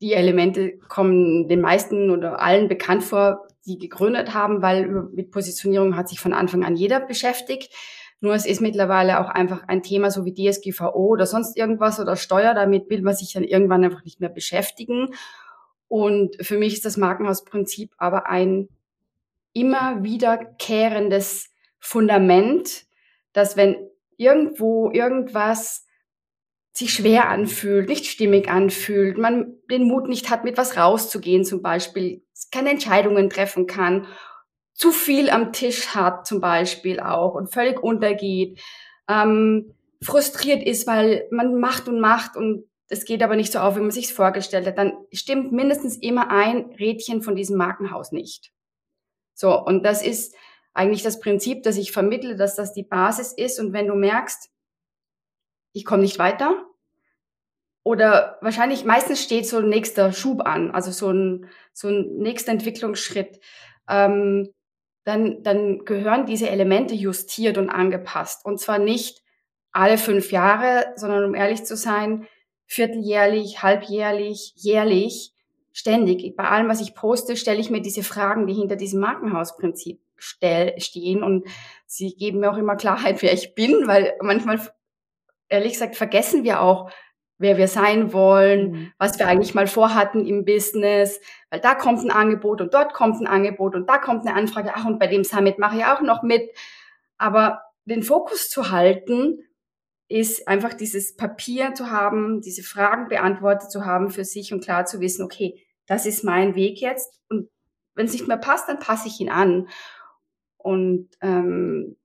die 0.00 0.14
Elemente 0.14 0.78
kommen 0.88 1.46
den 1.46 1.60
meisten 1.60 2.10
oder 2.10 2.40
allen 2.40 2.66
bekannt 2.66 3.04
vor, 3.04 3.46
die 3.64 3.78
gegründet 3.78 4.34
haben, 4.34 4.62
weil 4.62 4.88
mit 5.14 5.30
Positionierung 5.30 5.96
hat 5.96 6.08
sich 6.08 6.18
von 6.18 6.32
Anfang 6.32 6.64
an 6.64 6.74
jeder 6.74 6.98
beschäftigt. 6.98 7.72
Nur 8.22 8.34
es 8.36 8.46
ist 8.46 8.60
mittlerweile 8.60 9.18
auch 9.18 9.28
einfach 9.28 9.66
ein 9.66 9.82
Thema, 9.82 10.12
so 10.12 10.24
wie 10.24 10.32
DSGVO 10.32 11.08
oder 11.08 11.26
sonst 11.26 11.56
irgendwas 11.56 11.98
oder 11.98 12.14
Steuer. 12.14 12.54
Damit 12.54 12.88
will 12.88 13.02
man 13.02 13.16
sich 13.16 13.32
dann 13.32 13.42
irgendwann 13.42 13.82
einfach 13.82 14.04
nicht 14.04 14.20
mehr 14.20 14.28
beschäftigen. 14.28 15.08
Und 15.88 16.36
für 16.40 16.56
mich 16.56 16.74
ist 16.74 16.84
das 16.84 16.96
Markenhausprinzip 16.96 17.92
aber 17.98 18.28
ein 18.28 18.68
immer 19.52 20.04
wiederkehrendes 20.04 21.50
Fundament, 21.80 22.84
dass 23.32 23.56
wenn 23.56 23.74
irgendwo 24.16 24.92
irgendwas 24.92 25.84
sich 26.72 26.94
schwer 26.94 27.28
anfühlt, 27.28 27.88
nicht 27.88 28.06
stimmig 28.06 28.48
anfühlt, 28.48 29.18
man 29.18 29.56
den 29.68 29.82
Mut 29.82 30.08
nicht 30.08 30.30
hat, 30.30 30.44
mit 30.44 30.56
was 30.56 30.76
rauszugehen 30.76 31.44
zum 31.44 31.60
Beispiel, 31.60 32.22
keine 32.52 32.70
Entscheidungen 32.70 33.28
treffen 33.30 33.66
kann 33.66 34.06
zu 34.82 34.90
viel 34.90 35.30
am 35.30 35.52
Tisch 35.52 35.94
hat 35.94 36.26
zum 36.26 36.40
Beispiel 36.40 36.98
auch 36.98 37.36
und 37.36 37.52
völlig 37.52 37.80
untergeht, 37.80 38.60
ähm, 39.08 39.76
frustriert 40.02 40.60
ist, 40.64 40.88
weil 40.88 41.28
man 41.30 41.60
macht 41.60 41.86
und 41.86 42.00
macht 42.00 42.36
und 42.36 42.64
das 42.88 43.04
geht 43.04 43.22
aber 43.22 43.36
nicht 43.36 43.52
so 43.52 43.60
auf, 43.60 43.76
wie 43.76 43.80
man 43.80 43.92
sich 43.92 44.12
vorgestellt 44.12 44.66
hat, 44.66 44.78
dann 44.78 44.94
stimmt 45.12 45.52
mindestens 45.52 45.96
immer 45.98 46.32
ein 46.32 46.74
Rädchen 46.80 47.22
von 47.22 47.36
diesem 47.36 47.56
Markenhaus 47.58 48.10
nicht. 48.10 48.50
So, 49.34 49.56
und 49.56 49.84
das 49.84 50.02
ist 50.02 50.34
eigentlich 50.74 51.04
das 51.04 51.20
Prinzip, 51.20 51.62
das 51.62 51.76
ich 51.76 51.92
vermittle, 51.92 52.34
dass 52.34 52.56
das 52.56 52.72
die 52.72 52.82
Basis 52.82 53.32
ist. 53.32 53.60
Und 53.60 53.72
wenn 53.72 53.86
du 53.86 53.94
merkst, 53.94 54.50
ich 55.74 55.84
komme 55.84 56.02
nicht 56.02 56.18
weiter, 56.18 56.66
oder 57.84 58.36
wahrscheinlich 58.40 58.84
meistens 58.84 59.22
steht 59.22 59.46
so 59.46 59.58
ein 59.58 59.68
nächster 59.68 60.12
Schub 60.12 60.40
an, 60.40 60.72
also 60.72 60.90
so 60.90 61.12
ein, 61.12 61.48
so 61.72 61.86
ein 61.86 62.16
nächster 62.16 62.50
Entwicklungsschritt, 62.50 63.38
ähm, 63.88 64.52
dann, 65.04 65.42
dann 65.42 65.84
gehören 65.84 66.26
diese 66.26 66.48
Elemente 66.48 66.94
justiert 66.94 67.58
und 67.58 67.70
angepasst. 67.70 68.44
Und 68.44 68.60
zwar 68.60 68.78
nicht 68.78 69.22
alle 69.72 69.98
fünf 69.98 70.32
Jahre, 70.32 70.92
sondern 70.96 71.24
um 71.24 71.34
ehrlich 71.34 71.64
zu 71.64 71.76
sein, 71.76 72.26
vierteljährlich, 72.66 73.62
halbjährlich, 73.62 74.52
jährlich, 74.56 75.32
ständig. 75.72 76.36
Bei 76.36 76.44
allem, 76.44 76.68
was 76.68 76.80
ich 76.80 76.94
poste, 76.94 77.36
stelle 77.36 77.60
ich 77.60 77.70
mir 77.70 77.82
diese 77.82 78.02
Fragen, 78.02 78.46
die 78.46 78.54
hinter 78.54 78.76
diesem 78.76 79.00
Markenhausprinzip 79.00 80.00
stehen. 80.16 81.22
Und 81.22 81.46
sie 81.86 82.14
geben 82.14 82.40
mir 82.40 82.52
auch 82.52 82.56
immer 82.56 82.76
Klarheit, 82.76 83.22
wer 83.22 83.32
ich 83.32 83.54
bin, 83.54 83.86
weil 83.86 84.14
manchmal, 84.20 84.60
ehrlich 85.48 85.72
gesagt, 85.72 85.96
vergessen 85.96 86.44
wir 86.44 86.60
auch, 86.60 86.90
wer 87.42 87.58
wir 87.58 87.68
sein 87.68 88.12
wollen, 88.12 88.70
mhm. 88.70 88.92
was 88.98 89.18
wir 89.18 89.28
eigentlich 89.28 89.54
mal 89.54 89.66
vorhatten 89.66 90.26
im 90.26 90.44
Business, 90.44 91.20
weil 91.50 91.60
da 91.60 91.74
kommt 91.74 92.02
ein 92.02 92.10
Angebot 92.10 92.60
und 92.60 92.72
dort 92.72 92.94
kommt 92.94 93.20
ein 93.20 93.26
Angebot 93.26 93.74
und 93.74 93.88
da 93.88 93.98
kommt 93.98 94.26
eine 94.26 94.36
Anfrage, 94.36 94.72
ach 94.74 94.86
und 94.86 94.98
bei 94.98 95.06
dem 95.06 95.24
Summit 95.24 95.58
mache 95.58 95.78
ich 95.78 95.84
auch 95.84 96.00
noch 96.00 96.22
mit. 96.22 96.48
Aber 97.18 97.62
den 97.84 98.02
Fokus 98.02 98.48
zu 98.48 98.70
halten, 98.70 99.40
ist 100.08 100.46
einfach 100.46 100.74
dieses 100.74 101.16
Papier 101.16 101.72
zu 101.72 101.90
haben, 101.90 102.42
diese 102.42 102.62
Fragen 102.62 103.08
beantwortet 103.08 103.70
zu 103.70 103.86
haben 103.86 104.10
für 104.10 104.24
sich 104.24 104.52
und 104.52 104.62
klar 104.62 104.84
zu 104.84 105.00
wissen, 105.00 105.24
okay, 105.24 105.64
das 105.86 106.04
ist 106.04 106.22
mein 106.22 106.54
Weg 106.54 106.80
jetzt 106.80 107.18
und 107.28 107.48
wenn 107.94 108.06
es 108.06 108.12
nicht 108.12 108.28
mehr 108.28 108.36
passt, 108.36 108.68
dann 108.68 108.78
passe 108.78 109.08
ich 109.08 109.20
ihn 109.20 109.30
an. 109.30 109.68
Und 110.58 111.08
ähm, 111.20 111.96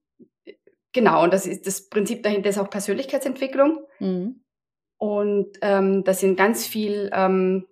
genau, 0.93 1.23
und 1.23 1.33
das 1.33 1.45
ist 1.45 1.67
das 1.67 1.89
Prinzip 1.89 2.23
dahinter 2.23 2.49
ist 2.49 2.57
auch 2.57 2.69
Persönlichkeitsentwicklung. 2.69 3.85
Mhm. 3.99 4.41
Und 4.97 5.57
ähm, 5.61 6.03
das 6.03 6.19
sind 6.19 6.37
ganz 6.37 6.65
viel, 6.65 7.09
ähm, 7.13 7.67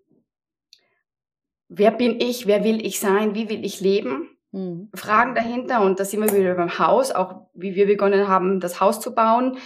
wer 1.67 1.91
bin 1.91 2.19
ich, 2.19 2.45
wer 2.45 2.63
will 2.63 2.85
ich 2.85 2.99
sein, 2.99 3.33
wie 3.35 3.49
will 3.49 3.65
ich 3.65 3.81
leben? 3.81 4.29
Mhm. 4.51 4.89
Fragen 4.93 5.35
dahinter. 5.35 5.81
Und 5.81 5.99
da 5.99 6.05
sind 6.05 6.21
wir 6.21 6.31
wieder 6.37 6.55
beim 6.55 6.77
Haus, 6.79 7.11
auch 7.11 7.47
wie 7.53 7.75
wir 7.75 7.87
begonnen 7.87 8.27
haben, 8.27 8.59
das 8.59 8.79
Haus 8.79 8.99
zu 8.99 9.13
bauen, 9.13 9.57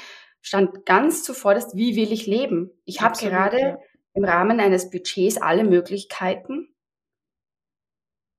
stand 0.41 0.85
ganz 0.85 1.23
zuvorderst, 1.23 1.75
wie 1.75 1.95
will 1.95 2.11
ich 2.11 2.25
leben? 2.25 2.71
Ich 2.85 3.01
habe 3.01 3.17
gerade 3.17 3.59
ja. 3.59 3.77
im 4.13 4.23
Rahmen 4.23 4.59
eines 4.59 4.89
Budgets 4.89 5.41
alle 5.41 5.63
Möglichkeiten, 5.63 6.73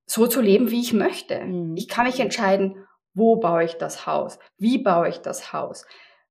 so 0.07 0.27
zu 0.27 0.41
leben, 0.41 0.71
wie 0.71 0.81
ich 0.81 0.93
möchte. 0.93 1.41
Mhm. 1.45 1.77
Ich 1.77 1.87
kann 1.87 2.05
mich 2.05 2.19
entscheiden, 2.19 2.85
wo 3.13 3.37
baue 3.37 3.63
ich 3.63 3.75
das 3.75 4.05
Haus? 4.05 4.39
Wie 4.57 4.77
baue 4.77 5.09
ich 5.09 5.19
das 5.19 5.53
Haus? 5.53 5.85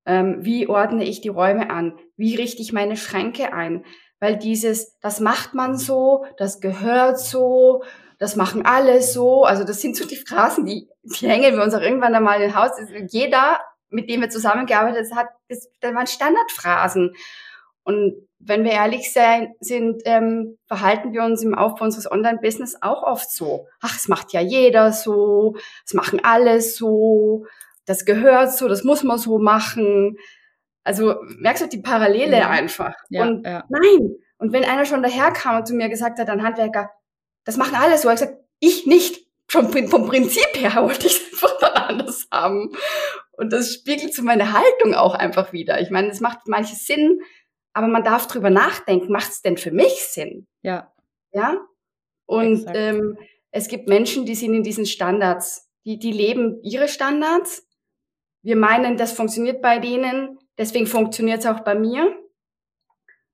Ähm, 0.06 0.38
wie 0.40 0.68
ordne 0.68 1.04
ich 1.04 1.20
die 1.20 1.28
Räume 1.28 1.70
an? 1.70 1.98
Wie 2.16 2.36
richte 2.36 2.62
ich 2.62 2.72
meine 2.72 2.96
Schränke 2.96 3.52
ein? 3.52 3.84
Weil 4.18 4.36
dieses, 4.36 4.98
das 5.00 5.20
macht 5.20 5.54
man 5.54 5.76
so, 5.76 6.24
das 6.36 6.60
gehört 6.60 7.18
so, 7.18 7.82
das 8.18 8.36
machen 8.36 8.64
alle 8.66 9.02
so. 9.02 9.44
Also 9.44 9.64
das 9.64 9.80
sind 9.80 9.96
so 9.96 10.06
die 10.06 10.16
Phrasen, 10.16 10.66
die, 10.66 10.88
die 11.02 11.28
hängen 11.28 11.56
wir 11.56 11.62
uns 11.62 11.74
auch 11.74 11.80
irgendwann 11.80 12.14
einmal 12.14 12.40
in 12.42 12.54
Haus. 12.54 12.70
Jeder, 13.08 13.60
mit 13.88 14.10
dem 14.10 14.20
wir 14.20 14.28
zusammengearbeitet 14.28 15.10
haben, 15.14 15.28
das, 15.48 15.68
das 15.80 15.94
waren 15.94 16.06
Standardphrasen. 16.06 17.14
Und 17.82 18.14
wenn 18.38 18.64
wir 18.64 18.72
ehrlich 18.72 19.12
sein, 19.12 19.54
sind, 19.60 20.02
ähm, 20.04 20.58
verhalten 20.66 21.12
wir 21.12 21.22
uns 21.24 21.42
im 21.42 21.54
Aufbau 21.54 21.84
unseres 21.84 22.10
Online-Business 22.10 22.76
auch 22.82 23.02
oft 23.02 23.30
so. 23.30 23.66
Ach, 23.80 23.96
es 23.96 24.08
macht 24.08 24.32
ja 24.32 24.40
jeder 24.40 24.92
so, 24.92 25.56
es 25.84 25.94
machen 25.94 26.20
alle 26.22 26.60
so 26.60 27.46
das 27.90 28.04
gehört 28.04 28.52
so, 28.52 28.68
das 28.68 28.84
muss 28.84 29.02
man 29.02 29.18
so 29.18 29.40
machen. 29.40 30.16
Also 30.84 31.16
merkst 31.38 31.64
du 31.64 31.68
die 31.68 31.82
Parallele 31.82 32.38
ja. 32.38 32.48
einfach. 32.48 32.94
Ja, 33.08 33.24
und 33.24 33.44
ja. 33.44 33.64
nein. 33.68 34.14
Und 34.38 34.52
wenn 34.52 34.64
einer 34.64 34.86
schon 34.86 35.02
daherkam 35.02 35.56
und 35.56 35.66
zu 35.66 35.74
mir 35.74 35.88
gesagt 35.88 36.20
hat, 36.20 36.30
ein 36.30 36.44
Handwerker, 36.44 36.90
das 37.44 37.56
machen 37.56 37.74
alle 37.74 37.98
so, 37.98 38.08
ich 38.08 38.20
gesagt, 38.20 38.38
ich 38.60 38.86
nicht. 38.86 39.26
Schon 39.48 39.72
vom 39.88 40.06
Prinzip 40.06 40.48
her 40.54 40.76
wollte 40.76 41.08
ich 41.08 41.16
es 41.16 41.32
einfach 41.32 41.58
dann 41.58 41.72
anders 41.72 42.28
haben. 42.32 42.70
Und 43.32 43.52
das 43.52 43.74
spiegelt 43.74 44.14
zu 44.14 44.22
meiner 44.22 44.52
Haltung 44.52 44.94
auch 44.94 45.16
einfach 45.16 45.52
wieder. 45.52 45.80
Ich 45.80 45.90
meine, 45.90 46.10
es 46.10 46.20
macht 46.20 46.46
manches 46.46 46.86
Sinn, 46.86 47.20
aber 47.72 47.88
man 47.88 48.04
darf 48.04 48.28
drüber 48.28 48.50
nachdenken, 48.50 49.10
macht 49.10 49.32
es 49.32 49.42
denn 49.42 49.56
für 49.56 49.72
mich 49.72 50.04
Sinn? 50.04 50.46
Ja. 50.62 50.92
Ja? 51.32 51.58
Und 52.26 52.66
ähm, 52.72 53.18
es 53.50 53.66
gibt 53.66 53.88
Menschen, 53.88 54.26
die 54.26 54.36
sind 54.36 54.54
in 54.54 54.62
diesen 54.62 54.86
Standards, 54.86 55.68
die, 55.84 55.98
die 55.98 56.12
leben 56.12 56.62
ihre 56.62 56.86
Standards 56.86 57.66
wir 58.42 58.56
meinen, 58.56 58.96
das 58.96 59.12
funktioniert 59.12 59.62
bei 59.62 59.78
denen, 59.78 60.38
deswegen 60.56 60.86
funktioniert 60.86 61.40
es 61.40 61.46
auch 61.46 61.60
bei 61.60 61.74
mir. 61.74 62.16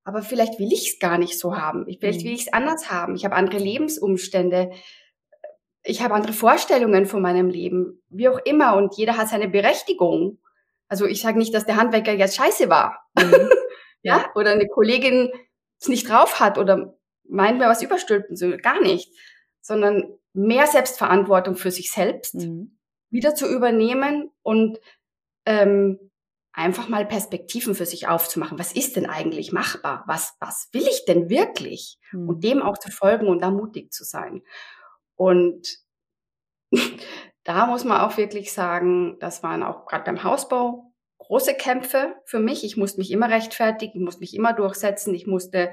Aber 0.04 0.22
vielleicht 0.22 0.60
will 0.60 0.72
ich 0.72 0.92
es 0.92 0.98
gar 1.00 1.18
nicht 1.18 1.36
so 1.38 1.56
haben. 1.56 1.84
Vielleicht 1.84 2.20
will 2.20 2.30
mhm. 2.30 2.36
ich 2.36 2.46
es 2.46 2.52
anders 2.52 2.90
haben. 2.90 3.16
Ich 3.16 3.25
habe 3.25 3.34
andere 3.34 3.58
Lebensumstände. 3.58 4.70
Ich 5.82 6.00
habe 6.00 6.14
andere 6.14 6.32
Vorstellungen 6.32 7.06
von 7.06 7.20
meinem 7.20 7.50
Leben. 7.50 8.02
Wie 8.08 8.28
auch 8.28 8.38
immer. 8.44 8.76
Und 8.76 8.96
jeder 8.96 9.16
hat 9.16 9.28
seine 9.28 9.48
Berechtigung. 9.48 10.38
Also 10.86 11.06
ich 11.06 11.20
sage 11.20 11.38
nicht, 11.38 11.52
dass 11.52 11.66
der 11.66 11.76
Handwerker 11.76 12.12
jetzt 12.12 12.36
scheiße 12.36 12.70
war. 12.70 13.04
Mhm. 13.18 13.50
ja? 14.02 14.30
Oder 14.36 14.52
eine 14.52 14.68
Kollegin 14.68 15.32
es 15.80 15.88
nicht 15.88 16.08
drauf 16.08 16.38
hat 16.38 16.56
oder 16.56 16.96
meint 17.25 17.58
mir 17.58 17.68
was 17.68 17.82
überstülpen. 17.82 18.36
So, 18.36 18.56
gar 18.58 18.80
nicht. 18.80 19.12
Sondern 19.60 20.16
mehr 20.32 20.68
Selbstverantwortung 20.68 21.56
für 21.56 21.72
sich 21.72 21.90
selbst 21.90 22.36
mhm. 22.36 22.78
wieder 23.10 23.34
zu 23.34 23.48
übernehmen 23.52 24.30
und 24.42 24.78
ähm, 25.46 25.98
einfach 26.52 26.88
mal 26.88 27.06
Perspektiven 27.06 27.74
für 27.74 27.86
sich 27.86 28.08
aufzumachen. 28.08 28.58
Was 28.58 28.72
ist 28.72 28.96
denn 28.96 29.06
eigentlich 29.06 29.52
machbar? 29.52 30.04
Was, 30.06 30.34
was 30.40 30.68
will 30.72 30.82
ich 30.82 31.04
denn 31.04 31.28
wirklich? 31.28 31.98
Mhm. 32.12 32.28
Und 32.28 32.44
dem 32.44 32.62
auch 32.62 32.78
zu 32.78 32.90
folgen 32.90 33.28
und 33.28 33.42
da 33.42 33.50
mutig 33.50 33.92
zu 33.92 34.04
sein. 34.04 34.42
Und 35.14 35.78
da 37.44 37.66
muss 37.66 37.84
man 37.84 38.00
auch 38.00 38.16
wirklich 38.16 38.52
sagen, 38.52 39.18
das 39.20 39.42
waren 39.42 39.62
auch 39.62 39.86
gerade 39.86 40.04
beim 40.04 40.24
Hausbau 40.24 40.92
große 41.18 41.54
Kämpfe 41.54 42.14
für 42.24 42.38
mich. 42.38 42.64
Ich 42.64 42.76
musste 42.76 43.00
mich 43.00 43.10
immer 43.10 43.28
rechtfertigen, 43.28 43.98
ich 43.98 44.04
musste 44.04 44.20
mich 44.20 44.34
immer 44.34 44.52
durchsetzen, 44.52 45.14
ich 45.14 45.26
musste, 45.26 45.72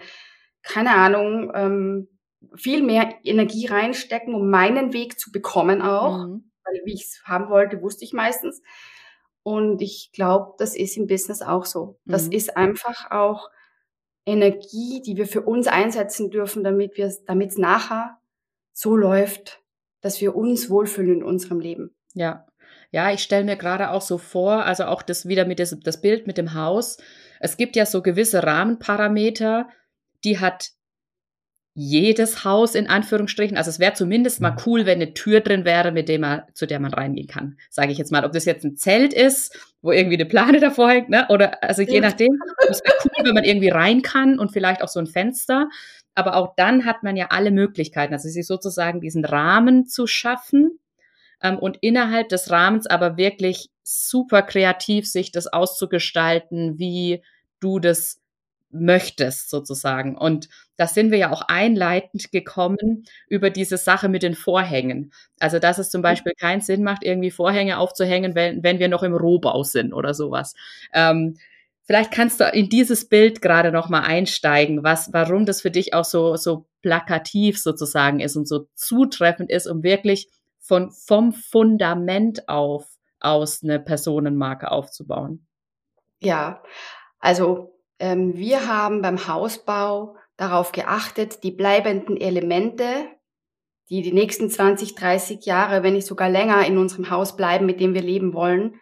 keine 0.64 0.96
Ahnung, 0.96 1.52
ähm, 1.54 2.08
viel 2.56 2.84
mehr 2.84 3.14
Energie 3.24 3.68
reinstecken, 3.68 4.34
um 4.34 4.50
meinen 4.50 4.94
Weg 4.94 5.20
zu 5.20 5.32
bekommen 5.32 5.82
auch. 5.82 6.26
Mhm. 6.26 6.52
Weil 6.66 6.82
wie 6.86 6.94
ich 6.94 7.04
es 7.04 7.22
haben 7.26 7.50
wollte, 7.50 7.82
wusste 7.82 8.04
ich 8.06 8.14
meistens. 8.14 8.62
Und 9.44 9.82
ich 9.82 10.12
glaube, 10.14 10.54
das 10.58 10.76
ist 10.76 10.98
im 10.98 11.08
Business 11.08 11.42
auch 11.42 11.66
so. 11.66 12.00
Das 12.06 12.28
mhm. 12.28 12.32
ist 12.32 12.58
einfach 12.58 13.12
auch 13.12 13.50
Energie, 14.26 15.02
die 15.06 15.18
wir 15.18 15.28
für 15.28 15.42
uns 15.42 15.68
einsetzen 15.68 16.32
dürfen, 16.32 16.64
damit 16.64 16.98
wir, 16.98 17.14
damit 17.28 17.52
es 17.52 17.58
nachher 17.58 18.18
so 18.72 18.96
läuft, 18.96 19.62
dass 20.02 20.22
wir 20.22 20.36
uns 20.36 20.70
wohlfühlen 20.70 21.18
in 21.18 21.24
unserem 21.24 21.60
Leben. 21.60 21.96
Ja. 22.14 22.48
Ja, 22.92 23.12
ich 23.12 23.24
stelle 23.24 23.44
mir 23.44 23.58
gerade 23.58 23.90
auch 23.90 24.02
so 24.02 24.18
vor, 24.18 24.66
also 24.66 24.86
auch 24.86 25.02
das 25.02 25.28
wieder 25.28 25.46
mit 25.46 25.60
das, 25.60 25.76
das 25.84 26.00
Bild 26.00 26.28
mit 26.28 26.38
dem 26.38 26.54
Haus. 26.54 26.98
Es 27.40 27.58
gibt 27.58 27.76
ja 27.76 27.86
so 27.86 28.02
gewisse 28.02 28.44
Rahmenparameter, 28.44 29.68
die 30.24 30.40
hat 30.40 30.70
jedes 31.76 32.44
Haus 32.44 32.76
in 32.76 32.88
Anführungsstrichen. 32.88 33.58
Also 33.58 33.70
es 33.70 33.80
wäre 33.80 33.94
zumindest 33.94 34.42
mal 34.42 34.56
cool, 34.66 34.86
wenn 34.86 35.02
eine 35.02 35.14
Tür 35.14 35.40
drin 35.40 35.66
wäre, 35.66 35.92
mit 35.92 36.08
der 36.08 36.20
man, 36.20 36.42
zu 36.54 36.68
der 36.68 36.80
man 36.80 36.94
reingehen 36.94 37.28
kann. 37.28 37.58
Sage 37.70 37.92
ich 37.92 37.98
jetzt 37.98 38.12
mal, 38.12 38.26
ob 38.26 38.32
das 38.32 38.46
jetzt 38.46 38.64
ein 38.64 38.78
Zelt 38.78 39.14
ist, 39.14 39.58
wo 39.82 39.92
irgendwie 39.92 40.18
eine 40.18 40.26
Plane 40.26 40.60
davor 40.62 40.92
hängt, 40.92 41.10
ne? 41.10 41.26
Oder 41.30 41.64
also 41.64 41.82
je 41.82 42.00
nachdem. 42.00 42.40
Es 42.70 42.84
wäre 42.84 42.96
cool, 43.06 43.26
wenn 43.26 43.34
man 43.34 43.44
irgendwie 43.44 43.70
rein 43.70 44.02
kann 44.04 44.38
und 44.38 44.52
vielleicht 44.52 44.84
auch 44.84 44.88
so 44.88 45.00
ein 45.00 45.08
Fenster. 45.08 45.68
Aber 46.16 46.36
auch 46.36 46.54
dann 46.56 46.86
hat 46.86 47.02
man 47.02 47.16
ja 47.16 47.28
alle 47.32 47.50
Möglichkeiten. 47.50 48.14
Also 48.14 48.30
sich 48.30 48.46
sozusagen 48.46 49.02
diesen 49.02 49.26
Rahmen 49.26 49.88
zu 49.88 50.06
schaffen 50.06 50.80
ähm, 51.42 51.58
und 51.58 51.78
innerhalb 51.82 52.30
des 52.30 52.52
Rahmens 52.52 52.86
aber 52.86 53.18
wirklich 53.18 53.72
super 53.82 54.44
kreativ 54.44 55.08
sich 55.08 55.32
das 55.32 55.48
auszugestalten, 55.48 56.78
wie 56.78 57.24
du 57.60 57.80
das 57.80 58.20
möchtest 58.74 59.50
sozusagen. 59.50 60.18
Und 60.18 60.50
da 60.76 60.88
sind 60.88 61.12
wir 61.12 61.18
ja 61.18 61.32
auch 61.32 61.44
einleitend 61.44 62.32
gekommen 62.32 63.06
über 63.28 63.50
diese 63.50 63.78
Sache 63.78 64.10
mit 64.10 64.24
den 64.24 64.36
Vorhängen. 64.36 65.14
Also, 65.40 65.60
dass 65.60 65.78
es 65.78 65.90
zum 65.90 66.02
mhm. 66.02 66.04
Beispiel 66.04 66.34
keinen 66.34 66.62
Sinn 66.62 66.84
macht, 66.84 67.04
irgendwie 67.04 67.32
Vorhänge 67.32 67.78
aufzuhängen, 67.78 68.36
wenn, 68.36 68.64
wenn 68.64 68.80
wir 68.80 68.88
noch 68.88 69.04
im 69.04 69.16
Rohbau 69.16 69.64
sind 69.64 69.94
oder 69.94 70.14
sowas. 70.14 70.56
Ähm, 70.94 71.38
vielleicht 71.84 72.12
kannst 72.12 72.40
du 72.40 72.46
in 72.46 72.70
dieses 72.70 73.08
Bild 73.08 73.42
gerade 73.42 73.72
noch 73.72 73.90
mal 73.90 74.02
einsteigen, 74.02 74.84
was, 74.84 75.14
warum 75.14 75.46
das 75.46 75.62
für 75.62 75.72
dich 75.72 75.94
auch 75.94 76.06
so, 76.06 76.36
so 76.36 76.66
plakativ 76.82 77.62
sozusagen 77.62 78.20
ist 78.20 78.36
und 78.36 78.48
so 78.48 78.68
zutreffend 78.76 79.50
ist, 79.50 79.68
um 79.68 79.84
wirklich 79.84 80.30
von, 80.60 80.92
vom 80.92 81.34
Fundament 81.34 82.50
auf, 82.50 82.88
aus 83.20 83.64
eine 83.64 83.80
Personenmarke 83.80 84.72
aufzubauen. 84.72 85.46
Ja, 86.20 86.64
also 87.20 87.73
wir 88.04 88.68
haben 88.68 89.02
beim 89.02 89.28
Hausbau 89.28 90.18
darauf 90.36 90.72
geachtet, 90.72 91.44
die 91.44 91.52
bleibenden 91.52 92.18
Elemente, 92.18 93.08
die 93.90 94.02
die 94.02 94.12
nächsten 94.12 94.50
20, 94.50 94.96
30 94.96 95.46
Jahre, 95.46 95.84
wenn 95.84 95.94
nicht 95.94 96.08
sogar 96.08 96.30
länger 96.30 96.66
in 96.66 96.78
unserem 96.78 97.10
Haus 97.10 97.36
bleiben, 97.38 97.66
mit 97.66 97.80
dem 97.80 97.94
wir 97.94 98.02
leben 98.02 98.34
wollen, 98.34 98.76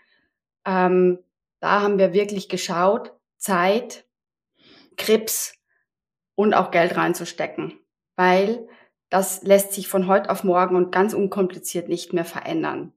ähm, 0.66 1.20
da 1.60 1.82
haben 1.82 2.00
wir 2.00 2.14
wirklich 2.14 2.50
geschaut, 2.50 3.14
Zeit, 3.38 4.06
Krips 4.98 5.54
und 6.36 6.54
auch 6.54 6.72
Geld 6.72 6.96
reinzustecken, 6.98 7.80
weil 8.16 8.68
das 9.10 9.44
lässt 9.44 9.74
sich 9.74 9.88
von 9.88 10.08
heute 10.08 10.30
auf 10.30 10.44
morgen 10.44 10.76
und 10.76 10.92
ganz 10.92 11.14
unkompliziert 11.14 11.90
nicht 11.90 12.14
mehr 12.14 12.26
verändern. 12.26 12.94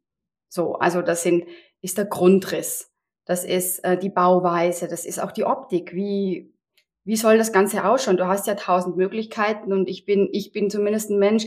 So, 0.49 0.77
also 0.77 1.03
das 1.03 1.23
sind, 1.23 1.45
ist 1.83 1.99
der 1.99 2.07
Grundriss, 2.07 2.94
das 3.25 3.45
ist 3.45 3.79
äh, 3.85 3.99
die 3.99 4.11
Bauweise, 4.11 4.89
das 4.89 5.07
ist 5.07 5.19
auch 5.19 5.33
die 5.33 5.45
Optik. 5.45 5.95
Wie, 5.95 6.53
wie 7.05 7.17
soll 7.17 7.39
das 7.39 7.53
Ganze 7.53 7.85
ausschauen? 7.85 8.17
Du 8.17 8.27
hast 8.27 8.47
ja 8.47 8.55
tausend 8.55 8.97
Möglichkeiten 8.97 9.73
und 9.73 9.89
ich 9.89 10.05
bin, 10.05 10.29
ich 10.33 10.53
bin 10.53 10.71
zumindest 10.71 11.11
ein 11.11 11.19
Mensch, 11.19 11.47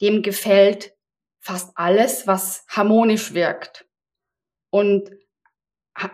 dem 0.00 0.22
gefällt 0.22 0.94
fast 1.40 1.72
alles, 1.76 2.26
was 2.26 2.64
harmonisch 2.68 3.34
wirkt. 3.34 3.86
Und 4.70 5.10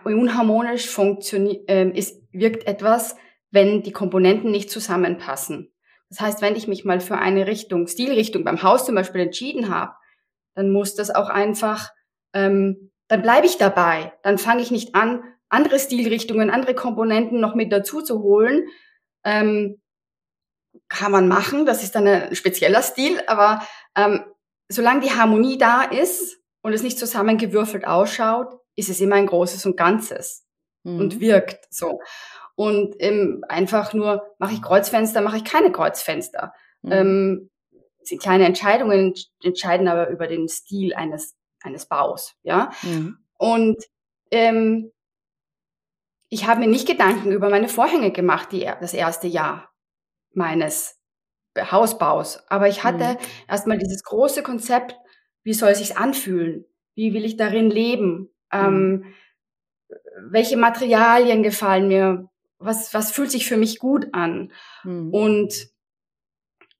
unharmonisch 0.05 0.87
funktioniert, 0.87 1.69
äh, 1.69 1.89
ist, 1.89 2.21
wirkt 2.31 2.67
etwas, 2.67 3.15
wenn 3.51 3.83
die 3.83 3.91
Komponenten 3.91 4.51
nicht 4.51 4.71
zusammenpassen. 4.71 5.71
Das 6.09 6.21
heißt, 6.21 6.41
wenn 6.41 6.55
ich 6.55 6.67
mich 6.67 6.85
mal 6.85 6.99
für 6.99 7.17
eine 7.17 7.47
Richtung, 7.47 7.87
Stilrichtung 7.87 8.43
beim 8.43 8.61
Haus 8.63 8.85
zum 8.85 8.95
Beispiel 8.95 9.21
entschieden 9.21 9.69
habe, 9.69 9.93
dann 10.55 10.71
muss 10.71 10.95
das 10.95 11.09
auch 11.09 11.29
einfach, 11.29 11.91
ähm, 12.33 12.91
dann 13.13 13.21
bleibe 13.21 13.45
ich 13.45 13.59
dabei. 13.59 14.11
Dann 14.23 14.39
fange 14.39 14.63
ich 14.63 14.71
nicht 14.71 14.95
an, 14.95 15.23
andere 15.47 15.77
Stilrichtungen, 15.77 16.49
andere 16.49 16.73
Komponenten 16.73 17.39
noch 17.39 17.53
mit 17.53 17.71
dazu 17.71 18.01
zu 18.01 18.23
holen. 18.23 18.67
Ähm, 19.23 19.79
kann 20.89 21.11
man 21.11 21.27
machen, 21.27 21.67
das 21.67 21.83
ist 21.83 21.93
dann 21.93 22.07
ein 22.07 22.35
spezieller 22.35 22.81
Stil, 22.81 23.21
aber 23.27 23.61
ähm, 23.95 24.25
solange 24.67 25.01
die 25.01 25.11
Harmonie 25.11 25.59
da 25.59 25.83
ist 25.83 26.39
und 26.63 26.73
es 26.73 26.81
nicht 26.81 26.97
zusammengewürfelt 26.97 27.85
ausschaut, 27.85 28.57
ist 28.75 28.89
es 28.89 28.99
immer 28.99 29.15
ein 29.15 29.27
großes 29.27 29.63
und 29.67 29.77
Ganzes 29.77 30.47
mhm. 30.81 30.99
und 30.99 31.19
wirkt 31.19 31.67
so. 31.69 32.01
Und 32.55 32.95
ähm, 32.97 33.45
einfach 33.47 33.93
nur, 33.93 34.23
mache 34.39 34.53
ich 34.53 34.61
Kreuzfenster, 34.63 35.21
mache 35.21 35.37
ich 35.37 35.43
keine 35.43 35.71
Kreuzfenster. 35.71 36.51
Mhm. 36.81 36.91
Ähm, 36.91 37.49
kleine 38.19 38.45
Entscheidungen, 38.45 39.13
entscheiden 39.43 39.87
aber 39.87 40.09
über 40.09 40.25
den 40.25 40.47
Stil 40.49 40.95
eines, 40.95 41.35
eines 41.63 41.87
Baus. 41.87 42.35
Ja? 42.43 42.71
Mhm. 42.83 43.17
Und 43.37 43.83
ähm, 44.31 44.91
ich 46.29 46.47
habe 46.47 46.61
mir 46.61 46.67
nicht 46.67 46.87
Gedanken 46.87 47.31
über 47.31 47.49
meine 47.49 47.69
Vorhänge 47.69 48.11
gemacht, 48.11 48.51
die, 48.51 48.61
das 48.79 48.93
erste 48.93 49.27
Jahr 49.27 49.71
meines 50.33 50.99
Hausbaus. 51.57 52.43
Aber 52.47 52.67
ich 52.67 52.83
hatte 52.83 53.13
mhm. 53.13 53.17
erstmal 53.47 53.77
dieses 53.77 54.03
große 54.03 54.43
Konzept, 54.43 54.95
wie 55.43 55.53
soll 55.53 55.69
es 55.69 55.79
sich 55.79 55.97
anfühlen? 55.97 56.65
Wie 56.95 57.13
will 57.13 57.25
ich 57.25 57.37
darin 57.37 57.69
leben? 57.69 58.29
Ähm, 58.51 58.91
mhm. 58.91 59.05
welche 60.29 60.57
Materialien 60.57 61.43
gefallen 61.43 61.87
mir? 61.87 62.29
Was, 62.59 62.93
was 62.93 63.11
fühlt 63.11 63.31
sich 63.31 63.47
für 63.47 63.57
mich 63.57 63.79
gut 63.79 64.07
an? 64.13 64.51
Mhm. 64.83 65.13
Und, 65.13 65.67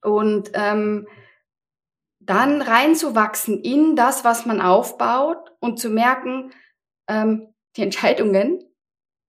und 0.02 0.52
ähm, 0.54 1.08
dann 2.25 2.62
reinzuwachsen 2.62 3.62
in 3.62 3.96
das, 3.96 4.24
was 4.24 4.46
man 4.46 4.62
aufbaut 4.62 5.51
und 5.60 5.80
zu 5.80 5.89
merken, 5.89 6.51
ähm, 7.08 7.53
die 7.75 7.82
Entscheidungen 7.82 8.63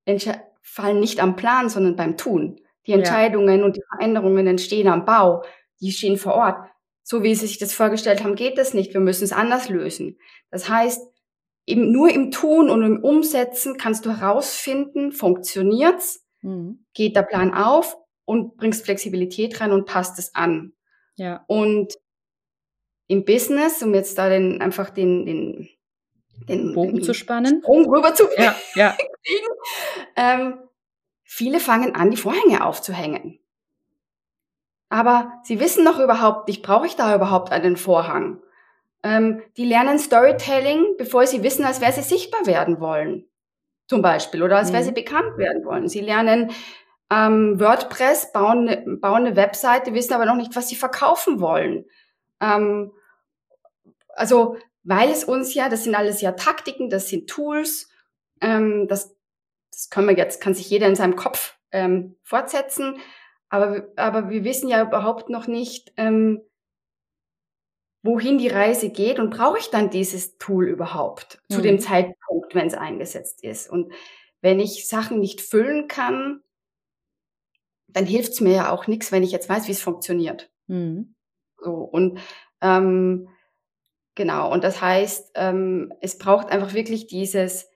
entsche 0.05 0.41
fallen 0.63 0.99
nicht 0.99 1.21
am 1.21 1.37
Plan, 1.37 1.69
sondern 1.69 1.95
beim 1.95 2.17
Tun. 2.17 2.61
Die 2.87 2.93
Entscheidungen 2.93 3.61
ja. 3.61 3.65
und 3.65 3.77
die 3.77 3.83
Veränderungen 3.91 4.47
entstehen 4.47 4.89
am 4.89 5.05
Bau, 5.05 5.45
die 5.81 5.93
stehen 5.93 6.17
vor 6.17 6.35
Ort. 6.35 6.69
So 7.03 7.23
wie 7.23 7.35
Sie 7.35 7.47
sich 7.47 7.59
das 7.59 7.75
vorgestellt 7.75 8.25
haben, 8.25 8.35
geht 8.35 8.57
das 8.57 8.73
nicht. 8.73 8.95
Wir 8.95 9.01
müssen 9.01 9.25
es 9.25 9.33
anders 9.33 9.69
lösen. 9.69 10.19
Das 10.51 10.69
heißt, 10.69 11.03
eben 11.67 11.93
nur 11.93 12.11
im 12.11 12.31
Tun 12.31 12.71
und 12.71 12.83
im 12.83 13.03
Umsetzen 13.03 13.77
kannst 13.77 14.07
du 14.07 14.19
herausfinden, 14.19 15.13
funktioniert's, 15.13 16.25
mhm. 16.41 16.85
geht 16.95 17.15
der 17.15 17.23
Plan 17.23 17.53
auf 17.53 17.97
und 18.25 18.57
bringst 18.57 18.85
Flexibilität 18.85 19.61
rein 19.61 19.73
und 19.73 19.87
passt 19.87 20.19
es 20.19 20.35
an. 20.35 20.73
Ja. 21.17 21.45
Und 21.47 21.95
im 23.07 23.25
Business, 23.25 23.83
um 23.83 23.95
jetzt 23.95 24.19
da 24.19 24.29
den, 24.29 24.61
einfach 24.61 24.91
den, 24.91 25.27
den, 25.27 25.69
den 26.49 26.75
Bogen 26.75 26.97
den 26.97 27.03
zu 27.03 27.15
spannen, 27.15 27.61
Sprung 27.63 27.89
rüber 27.89 28.15
zu 28.15 28.25
ja, 28.37 28.55
ja. 28.75 28.97
ähm, 30.17 30.59
viele 31.23 31.61
fangen 31.61 31.95
an, 31.95 32.11
die 32.11 32.17
Vorhänge 32.17 32.65
aufzuhängen. 32.65 33.39
Aber 34.89 35.41
sie 35.43 35.61
wissen 35.61 35.85
noch 35.85 35.99
überhaupt 35.99 36.49
nicht, 36.49 36.63
brauche 36.63 36.87
ich 36.87 36.97
da 36.97 37.15
überhaupt 37.15 37.51
einen 37.51 37.77
Vorhang? 37.77 38.41
Ähm, 39.03 39.43
die 39.57 39.65
lernen 39.65 39.99
Storytelling, 39.99 40.95
bevor 40.97 41.27
sie 41.27 41.43
wissen, 41.43 41.65
als 41.65 41.81
wer 41.81 41.93
sie 41.93 42.03
sichtbar 42.03 42.47
werden 42.47 42.81
wollen. 42.81 43.27
Zum 43.87 44.03
Beispiel. 44.03 44.43
Oder 44.43 44.57
als 44.57 44.71
mhm. 44.71 44.75
wer 44.75 44.83
sie 44.85 44.93
bekannt 44.93 45.37
werden 45.37 45.65
wollen. 45.65 45.89
Sie 45.89 46.01
lernen 46.01 46.53
ähm, 47.11 47.61
WordPress, 47.61 48.33
bauen, 48.33 48.65
ne, 48.65 48.83
bauen 49.01 49.27
eine 49.27 49.37
Webseite, 49.37 49.93
wissen 49.95 50.15
aber 50.15 50.25
noch 50.27 50.37
nicht, 50.37 50.57
was 50.57 50.69
sie 50.69 50.77
verkaufen 50.77 51.41
wollen. 51.41 51.85
Ähm, 52.45 52.93
also, 54.09 54.57
weil 54.83 55.11
es 55.11 55.25
uns 55.25 55.55
ja, 55.55 55.69
das 55.69 55.85
sind 55.85 55.95
alles 55.95 56.21
ja 56.21 56.33
Taktiken, 56.33 56.91
das 56.91 57.09
sind 57.09 57.29
Tools, 57.29 57.89
ähm, 58.41 58.87
das, 58.89 59.17
das 59.71 59.91
können 59.91 60.09
wir 60.09 60.17
jetzt, 60.17 60.41
kann 60.41 60.55
sich 60.55 60.69
jeder 60.69 60.87
in 60.87 60.95
seinem 60.95 61.17
Kopf 61.17 61.57
ähm, 61.73 62.17
fortsetzen. 62.23 62.99
Aber, 63.49 63.89
aber 63.97 64.31
wir 64.31 64.45
wissen 64.45 64.69
ja 64.69 64.83
überhaupt 64.83 65.29
noch 65.31 65.47
nicht, 65.47 65.93
ähm, 65.97 66.43
wohin 68.03 68.37
die 68.37 68.49
Reise 68.49 68.91
geht 68.91 69.19
und 69.19 69.31
brauche 69.31 69.59
ich 69.59 69.71
dann 69.71 69.91
dieses 69.91 70.37
Tool 70.37 70.69
überhaupt 70.69 71.41
mhm. 71.49 71.55
zu 71.55 71.63
dem 71.63 71.75
mhm. 71.77 71.81
Zeitpunkt, 71.81 72.55
wenn 72.55 72.67
es 72.67 72.75
eingesetzt 72.75 73.43
ist. 73.43 73.71
Und 73.71 73.93
wenn 74.43 74.61
ich 74.61 74.87
Sachen 74.87 75.21
nicht 75.21 75.41
füllen 75.41 75.89
kann, 75.89 76.43
dann 77.89 78.05
hilft 78.05 78.33
es 78.33 78.41
mir 78.41 78.53
ja 78.53 78.71
auch 78.71 78.87
nichts, 78.87 79.11
wenn 79.11 79.23
ich 79.23 79.33
jetzt 79.33 79.49
weiß, 79.49 79.69
wie 79.69 79.73
es 79.73 79.81
funktioniert. 79.81 80.51
Mhm. 80.67 81.14
So 81.65 81.73
und 81.73 82.21
ähm, 82.61 83.29
genau. 84.15 84.53
Und 84.53 84.63
das 84.65 84.83
heißt, 84.83 85.31
ähm, 85.35 85.93
es 86.01 86.19
braucht 86.19 86.51
einfach 86.51 86.75
wirklich 86.75 87.07
dieses 87.07 87.71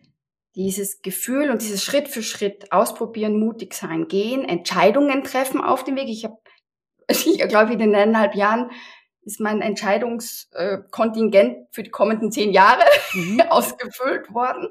dieses 0.55 1.03
Gefühl 1.03 1.51
und 1.51 1.61
dieses 1.63 1.85
Schritt 1.85 2.09
für 2.09 2.23
Schritt 2.23 2.73
ausprobieren, 2.73 3.39
mutig 3.39 3.75
sein, 3.75 4.09
gehen, 4.09 4.45
Entscheidungen 4.45 5.23
treffen 5.23 5.61
auf 5.61 5.85
dem 5.85 5.95
Weg. 5.95 6.09
Ich 6.09 6.25
habe, 6.25 6.37
ich 7.09 7.39
glaube, 7.49 7.75
in 7.75 7.79
den 7.79 7.95
eineinhalb 7.95 8.35
Jahren 8.35 8.73
ist 9.23 9.39
mein 9.41 9.61
Entscheidungskontingent 9.61 11.69
für 11.71 11.85
die 11.85 11.91
kommenden 11.91 12.33
zehn 12.33 12.51
Jahre 12.51 12.83
mhm. 13.15 13.41
ausgefüllt 13.51 14.35
worden. 14.35 14.71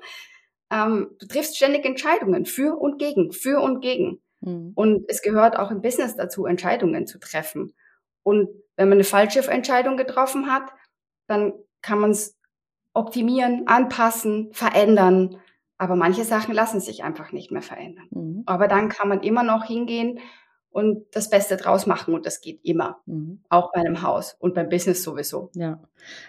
Ähm, 0.70 1.16
du 1.20 1.28
triffst 1.28 1.56
ständig 1.56 1.86
Entscheidungen 1.86 2.46
für 2.46 2.76
und 2.76 3.00
gegen, 3.00 3.32
für 3.32 3.62
und 3.62 3.80
gegen. 3.80 4.22
Mhm. 4.42 4.74
Und 4.76 5.06
es 5.08 5.22
gehört 5.22 5.58
auch 5.58 5.72
im 5.72 5.82
Business 5.82 6.18
dazu, 6.18 6.46
Entscheidungen 6.46 7.08
zu 7.08 7.18
treffen. 7.18 7.74
Und 8.24 8.50
wenn 8.78 8.90
man 8.90 8.98
eine 8.98 9.04
falsche 9.04 9.40
Entscheidung 9.50 9.98
getroffen 9.98 10.52
hat, 10.52 10.72
dann 11.28 11.54
kann 11.82 12.00
man 12.00 12.12
es 12.12 12.38
optimieren, 12.94 13.68
anpassen, 13.68 14.50
verändern. 14.54 15.38
Aber 15.78 15.96
manche 15.96 16.24
Sachen 16.24 16.54
lassen 16.54 16.80
sich 16.80 17.04
einfach 17.04 17.32
nicht 17.32 17.52
mehr 17.52 17.62
verändern. 17.62 18.08
Mhm. 18.12 18.44
Aber 18.46 18.68
dann 18.68 18.90
kann 18.90 19.10
man 19.10 19.22
immer 19.22 19.44
noch 19.44 19.66
hingehen 19.66 20.20
und 20.78 21.06
das 21.12 21.30
Beste 21.30 21.58
draus 21.58 21.88
machen 21.88 22.14
und 22.14 22.26
das 22.28 22.40
geht 22.40 22.60
immer, 22.64 23.00
mhm. 23.08 23.42
auch 23.50 23.72
bei 23.72 23.80
einem 23.80 24.04
Haus 24.04 24.36
und 24.40 24.54
beim 24.54 24.70
Business 24.70 25.02
sowieso. 25.02 25.50
Ja, 25.56 25.82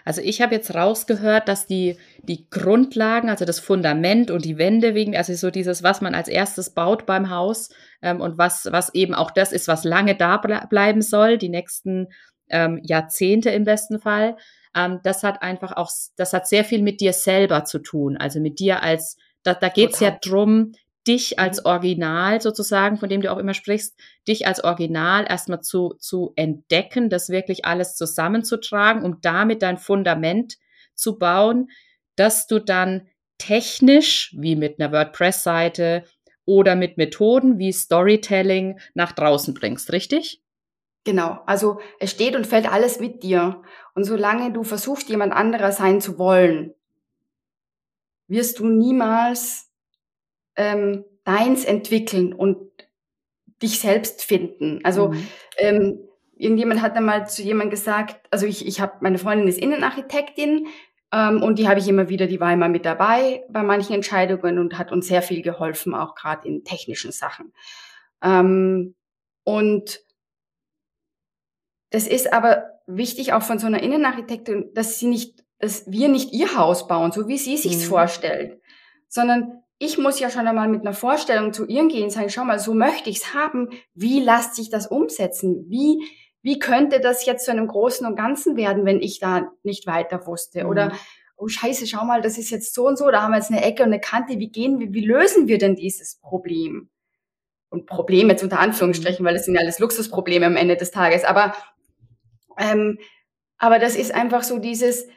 also 0.05 0.21
ich 0.21 0.41
habe 0.41 0.55
jetzt 0.55 0.73
rausgehört, 0.73 1.47
dass 1.47 1.67
die 1.67 1.97
die 2.23 2.49
Grundlagen, 2.49 3.29
also 3.29 3.45
das 3.45 3.59
Fundament 3.59 4.31
und 4.31 4.45
die 4.45 4.57
Wände 4.57 4.95
wegen, 4.95 5.15
also 5.15 5.33
so 5.35 5.51
dieses, 5.51 5.83
was 5.83 6.01
man 6.01 6.15
als 6.15 6.27
erstes 6.27 6.71
baut 6.71 7.05
beim 7.05 7.29
Haus 7.29 7.69
ähm, 8.01 8.21
und 8.21 8.39
was 8.39 8.67
was 8.71 8.93
eben 8.95 9.13
auch 9.13 9.29
das 9.29 9.51
ist, 9.51 9.67
was 9.67 9.83
lange 9.83 10.15
da 10.15 10.37
bleiben 10.37 11.03
soll, 11.03 11.37
die 11.37 11.49
nächsten 11.49 12.07
ähm, 12.49 12.79
Jahrzehnte 12.83 13.49
im 13.49 13.63
besten 13.63 13.99
Fall. 13.99 14.37
Ähm, 14.75 14.99
das 15.03 15.23
hat 15.23 15.41
einfach 15.41 15.73
auch, 15.77 15.91
das 16.17 16.33
hat 16.33 16.47
sehr 16.47 16.63
viel 16.63 16.81
mit 16.81 17.01
dir 17.01 17.13
selber 17.13 17.65
zu 17.65 17.79
tun, 17.79 18.17
also 18.17 18.39
mit 18.39 18.59
dir 18.59 18.83
als 18.83 19.17
da, 19.43 19.53
da 19.53 19.69
geht 19.69 19.93
es 19.93 19.99
ja 19.99 20.11
drum, 20.11 20.73
dich 21.07 21.39
als 21.39 21.59
mhm. 21.59 21.65
Original 21.65 22.41
sozusagen, 22.41 22.97
von 22.97 23.09
dem 23.09 23.21
du 23.21 23.31
auch 23.31 23.37
immer 23.37 23.53
sprichst, 23.53 23.97
dich 24.27 24.47
als 24.47 24.63
Original 24.63 25.25
erstmal 25.27 25.61
zu, 25.61 25.95
zu 25.99 26.33
entdecken, 26.35 27.09
das 27.09 27.29
wirklich 27.29 27.65
alles 27.65 27.95
zusammenzutragen, 27.95 29.03
um 29.03 29.19
damit 29.21 29.61
dein 29.61 29.77
Fundament 29.77 30.57
zu 30.93 31.17
bauen, 31.17 31.69
dass 32.15 32.47
du 32.47 32.59
dann 32.59 33.07
technisch, 33.37 34.35
wie 34.37 34.55
mit 34.55 34.79
einer 34.79 34.91
WordPress-Seite 34.91 36.03
oder 36.45 36.75
mit 36.75 36.97
Methoden 36.97 37.57
wie 37.57 37.71
Storytelling 37.71 38.79
nach 38.93 39.13
draußen 39.13 39.53
bringst, 39.53 39.93
richtig? 39.93 40.41
Genau, 41.05 41.39
also 41.45 41.79
es 41.99 42.11
steht 42.11 42.35
und 42.35 42.45
fällt 42.45 42.71
alles 42.71 42.99
mit 42.99 43.23
dir. 43.23 43.61
Und 43.95 44.03
solange 44.03 44.51
du 44.51 44.63
versuchst, 44.63 45.09
jemand 45.09 45.33
anderer 45.33 45.71
sein 45.71 46.01
zu 46.01 46.19
wollen, 46.19 46.73
wirst 48.27 48.59
du 48.59 48.67
niemals 48.67 49.71
ähm, 50.55 51.05
deins 51.23 51.65
entwickeln 51.65 52.33
und 52.33 52.57
dich 53.61 53.79
selbst 53.79 54.23
finden. 54.23 54.79
Also 54.83 55.09
mhm. 55.09 55.27
ähm, 55.57 55.99
irgendjemand 56.35 56.81
hat 56.81 56.95
einmal 56.95 57.27
zu 57.27 57.41
jemandem 57.43 57.71
gesagt, 57.71 58.27
also 58.31 58.45
ich, 58.45 58.65
ich 58.65 58.79
habe, 58.79 58.93
meine 59.01 59.17
Freundin 59.17 59.47
ist 59.47 59.59
Innenarchitektin 59.59 60.67
ähm, 61.11 61.41
und 61.41 61.59
die 61.59 61.67
habe 61.67 61.79
ich 61.79 61.87
immer 61.87 62.09
wieder, 62.09 62.27
die 62.27 62.39
war 62.39 62.53
immer 62.53 62.69
mit 62.69 62.85
dabei 62.85 63.43
bei 63.49 63.63
manchen 63.63 63.93
Entscheidungen 63.93 64.59
und 64.59 64.77
hat 64.77 64.91
uns 64.91 65.07
sehr 65.07 65.21
viel 65.21 65.41
geholfen, 65.41 65.93
auch 65.93 66.15
gerade 66.15 66.47
in 66.47 66.63
technischen 66.63 67.11
Sachen. 67.11 67.53
Ähm, 68.23 68.95
und 69.43 70.01
das 71.89 72.07
ist 72.07 72.33
aber 72.33 72.79
wichtig 72.87 73.33
auch 73.33 73.43
von 73.43 73.59
so 73.59 73.67
einer 73.67 73.81
Innenarchitektin, 73.81 74.71
dass 74.73 74.99
sie 74.99 75.07
nicht, 75.07 75.43
dass 75.59 75.89
wir 75.91 76.09
nicht 76.09 76.33
ihr 76.33 76.55
Haus 76.55 76.87
bauen, 76.87 77.11
so 77.11 77.27
wie 77.27 77.37
sie 77.37 77.57
sich's 77.57 77.85
mhm. 77.85 77.89
vorstellt, 77.89 78.61
sondern 79.07 79.63
ich 79.79 79.97
muss 79.97 80.19
ja 80.19 80.29
schon 80.29 80.45
einmal 80.45 80.67
mit 80.67 80.81
einer 80.81 80.93
Vorstellung 80.93 81.53
zu 81.53 81.65
ihr 81.65 81.87
gehen, 81.87 82.09
sagen, 82.09 82.29
schau 82.29 82.43
mal, 82.43 82.59
so 82.59 82.73
möchte 82.73 83.09
ich's 83.09 83.33
haben. 83.33 83.69
Wie 83.93 84.19
lässt 84.19 84.55
sich 84.55 84.69
das 84.69 84.87
umsetzen? 84.87 85.65
Wie, 85.69 86.03
wie 86.41 86.59
könnte 86.59 86.99
das 86.99 87.25
jetzt 87.25 87.45
zu 87.45 87.51
einem 87.51 87.67
Großen 87.67 88.05
und 88.05 88.17
Ganzen 88.17 88.57
werden, 88.57 88.85
wenn 88.85 89.01
ich 89.01 89.19
da 89.19 89.51
nicht 89.63 89.87
weiter 89.87 90.27
wusste? 90.27 90.63
Mhm. 90.63 90.69
Oder, 90.69 90.91
oh 91.37 91.47
Scheiße, 91.47 91.87
schau 91.87 92.03
mal, 92.03 92.21
das 92.21 92.37
ist 92.37 92.49
jetzt 92.49 92.73
so 92.75 92.87
und 92.87 92.97
so, 92.97 93.09
da 93.09 93.21
haben 93.21 93.31
wir 93.31 93.37
jetzt 93.37 93.51
eine 93.51 93.63
Ecke 93.63 93.83
und 93.83 93.89
eine 93.89 94.01
Kante. 94.01 94.37
Wie 94.37 94.51
gehen 94.51 94.79
wir, 94.79 94.91
wie 94.91 95.05
lösen 95.05 95.47
wir 95.47 95.57
denn 95.57 95.75
dieses 95.75 96.17
Problem? 96.19 96.89
Und 97.69 97.85
Probleme 97.85 98.31
jetzt 98.31 98.43
unter 98.43 98.59
Anführungsstrichen, 98.59 99.25
weil 99.25 99.35
es 99.35 99.45
sind 99.45 99.55
ja 99.55 99.61
alles 99.61 99.79
Luxusprobleme 99.79 100.45
am 100.45 100.57
Ende 100.57 100.75
des 100.75 100.91
Tages. 100.91 101.23
Aber, 101.23 101.53
ähm, 102.59 102.99
aber 103.57 103.79
das 103.79 103.95
ist 103.95 104.13
einfach 104.13 104.43
so 104.43 104.59
dieses, 104.59 105.07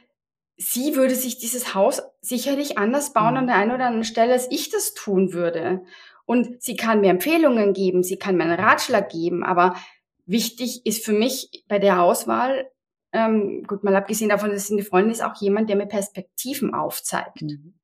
sie 0.56 0.96
würde 0.96 1.14
sich 1.14 1.38
dieses 1.38 1.74
Haus 1.74 2.02
sicherlich 2.20 2.78
anders 2.78 3.12
bauen 3.12 3.36
an 3.36 3.44
mhm. 3.44 3.48
der 3.48 3.56
einen 3.56 3.70
oder 3.72 3.86
anderen 3.86 4.04
Stelle, 4.04 4.32
als 4.32 4.50
ich 4.50 4.70
das 4.70 4.94
tun 4.94 5.32
würde. 5.32 5.82
Und 6.24 6.62
sie 6.62 6.76
kann 6.76 7.00
mir 7.00 7.10
Empfehlungen 7.10 7.72
geben, 7.72 8.02
sie 8.02 8.16
kann 8.16 8.36
mir 8.36 8.44
einen 8.44 8.60
Ratschlag 8.60 9.10
geben, 9.10 9.42
aber 9.44 9.76
wichtig 10.24 10.86
ist 10.86 11.04
für 11.04 11.12
mich 11.12 11.64
bei 11.68 11.78
der 11.78 12.00
Auswahl, 12.00 12.70
ähm, 13.12 13.64
gut, 13.66 13.84
mal 13.84 13.96
abgesehen 13.96 14.30
davon, 14.30 14.50
dass 14.50 14.68
sie 14.68 14.74
eine 14.74 14.84
Freundin 14.84 15.12
ist, 15.12 15.22
auch 15.22 15.34
jemand, 15.40 15.68
der 15.68 15.76
mir 15.76 15.86
Perspektiven 15.86 16.74
aufzeigt. 16.74 17.42
Mhm. 17.42 17.74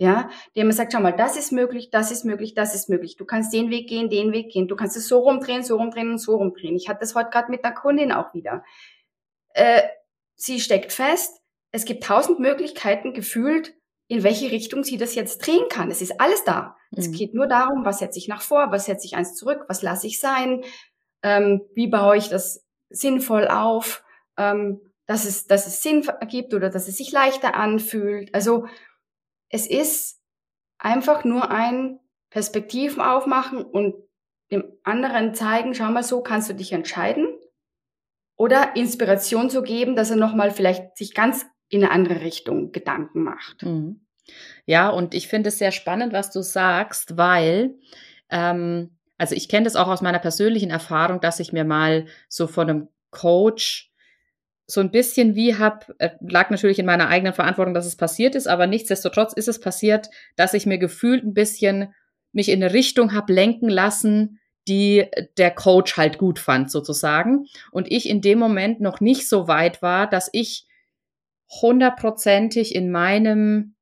Ja, 0.00 0.30
der 0.54 0.64
mir 0.64 0.72
sagt, 0.72 0.92
schau 0.92 1.00
mal, 1.00 1.16
das 1.16 1.36
ist 1.36 1.50
möglich, 1.50 1.90
das 1.90 2.12
ist 2.12 2.24
möglich, 2.24 2.54
das 2.54 2.72
ist 2.72 2.88
möglich. 2.88 3.16
Du 3.16 3.24
kannst 3.24 3.52
den 3.52 3.68
Weg 3.70 3.88
gehen, 3.88 4.08
den 4.08 4.30
Weg 4.30 4.52
gehen. 4.52 4.68
Du 4.68 4.76
kannst 4.76 4.96
es 4.96 5.08
so 5.08 5.18
rumdrehen, 5.18 5.64
so 5.64 5.76
rumdrehen 5.76 6.12
und 6.12 6.18
so 6.18 6.36
rumdrehen. 6.36 6.76
Ich 6.76 6.88
hatte 6.88 7.00
das 7.00 7.16
heute 7.16 7.30
gerade 7.30 7.50
mit 7.50 7.64
einer 7.64 7.74
Kundin 7.74 8.12
auch 8.12 8.32
wieder. 8.32 8.62
Äh, 9.58 9.82
sie 10.36 10.60
steckt 10.60 10.92
fest, 10.92 11.40
es 11.72 11.84
gibt 11.84 12.04
tausend 12.04 12.38
Möglichkeiten 12.38 13.12
gefühlt, 13.12 13.74
in 14.06 14.22
welche 14.22 14.50
Richtung 14.50 14.84
sie 14.84 14.96
das 14.96 15.14
jetzt 15.14 15.38
drehen 15.38 15.68
kann. 15.68 15.90
Es 15.90 16.00
ist 16.00 16.20
alles 16.20 16.44
da. 16.44 16.76
Mhm. 16.90 16.98
Es 16.98 17.10
geht 17.10 17.34
nur 17.34 17.46
darum, 17.46 17.84
was 17.84 17.98
setze 17.98 18.18
ich 18.18 18.28
nach 18.28 18.40
vor, 18.40 18.70
was 18.70 18.86
setze 18.86 19.06
ich 19.06 19.16
eins 19.16 19.34
zurück, 19.34 19.64
was 19.68 19.82
lasse 19.82 20.06
ich 20.06 20.20
sein, 20.20 20.64
ähm, 21.22 21.62
wie 21.74 21.88
baue 21.88 22.16
ich 22.16 22.28
das 22.28 22.64
sinnvoll 22.88 23.48
auf, 23.48 24.02
ähm, 24.38 24.80
dass, 25.06 25.24
es, 25.24 25.46
dass 25.46 25.66
es 25.66 25.82
Sinn 25.82 26.06
ergibt 26.06 26.54
oder 26.54 26.70
dass 26.70 26.88
es 26.88 26.96
sich 26.96 27.12
leichter 27.12 27.54
anfühlt. 27.54 28.34
Also 28.34 28.66
es 29.50 29.66
ist 29.66 30.22
einfach 30.78 31.24
nur 31.24 31.50
ein 31.50 31.98
Perspektiven 32.30 33.00
aufmachen 33.00 33.64
und 33.64 33.94
dem 34.50 34.64
anderen 34.84 35.34
zeigen, 35.34 35.74
schau 35.74 35.90
mal, 35.90 36.02
so 36.02 36.22
kannst 36.22 36.48
du 36.48 36.54
dich 36.54 36.72
entscheiden. 36.72 37.26
Oder 38.38 38.76
Inspiration 38.76 39.50
zu 39.50 39.62
geben, 39.62 39.96
dass 39.96 40.10
er 40.10 40.16
nochmal 40.16 40.52
vielleicht 40.52 40.96
sich 40.96 41.12
ganz 41.12 41.44
in 41.68 41.82
eine 41.82 41.92
andere 41.92 42.22
Richtung 42.22 42.72
Gedanken 42.72 43.24
macht. 43.24 43.64
Mhm. 43.64 44.06
Ja, 44.64 44.88
und 44.88 45.12
ich 45.12 45.28
finde 45.28 45.48
es 45.48 45.58
sehr 45.58 45.72
spannend, 45.72 46.12
was 46.12 46.30
du 46.30 46.40
sagst, 46.40 47.16
weil, 47.16 47.74
ähm, 48.30 48.96
also 49.18 49.34
ich 49.34 49.48
kenne 49.48 49.64
das 49.64 49.76
auch 49.76 49.88
aus 49.88 50.02
meiner 50.02 50.20
persönlichen 50.20 50.70
Erfahrung, 50.70 51.20
dass 51.20 51.40
ich 51.40 51.52
mir 51.52 51.64
mal 51.64 52.06
so 52.28 52.46
von 52.46 52.70
einem 52.70 52.88
Coach 53.10 53.90
so 54.66 54.80
ein 54.80 54.90
bisschen 54.90 55.34
wie 55.34 55.56
hab, 55.56 55.92
äh, 55.98 56.10
lag 56.20 56.50
natürlich 56.50 56.78
in 56.78 56.86
meiner 56.86 57.08
eigenen 57.08 57.32
Verantwortung, 57.32 57.74
dass 57.74 57.86
es 57.86 57.96
passiert 57.96 58.34
ist, 58.34 58.46
aber 58.46 58.66
nichtsdestotrotz 58.66 59.32
ist 59.32 59.48
es 59.48 59.60
passiert, 59.60 60.10
dass 60.36 60.54
ich 60.54 60.66
mir 60.66 60.78
gefühlt 60.78 61.24
ein 61.24 61.34
bisschen 61.34 61.94
mich 62.32 62.50
in 62.50 62.62
eine 62.62 62.74
Richtung 62.74 63.14
hab 63.14 63.30
lenken 63.30 63.70
lassen, 63.70 64.38
die 64.68 65.06
der 65.36 65.50
Coach 65.50 65.96
halt 65.96 66.18
gut 66.18 66.38
fand 66.38 66.70
sozusagen. 66.70 67.46
Und 67.72 67.90
ich 67.90 68.08
in 68.08 68.20
dem 68.20 68.38
Moment 68.38 68.80
noch 68.80 69.00
nicht 69.00 69.28
so 69.28 69.48
weit 69.48 69.82
war, 69.82 70.08
dass 70.08 70.28
ich 70.32 70.66
hundertprozentig 71.62 72.74
in 72.74 72.90
meinem 72.90 73.74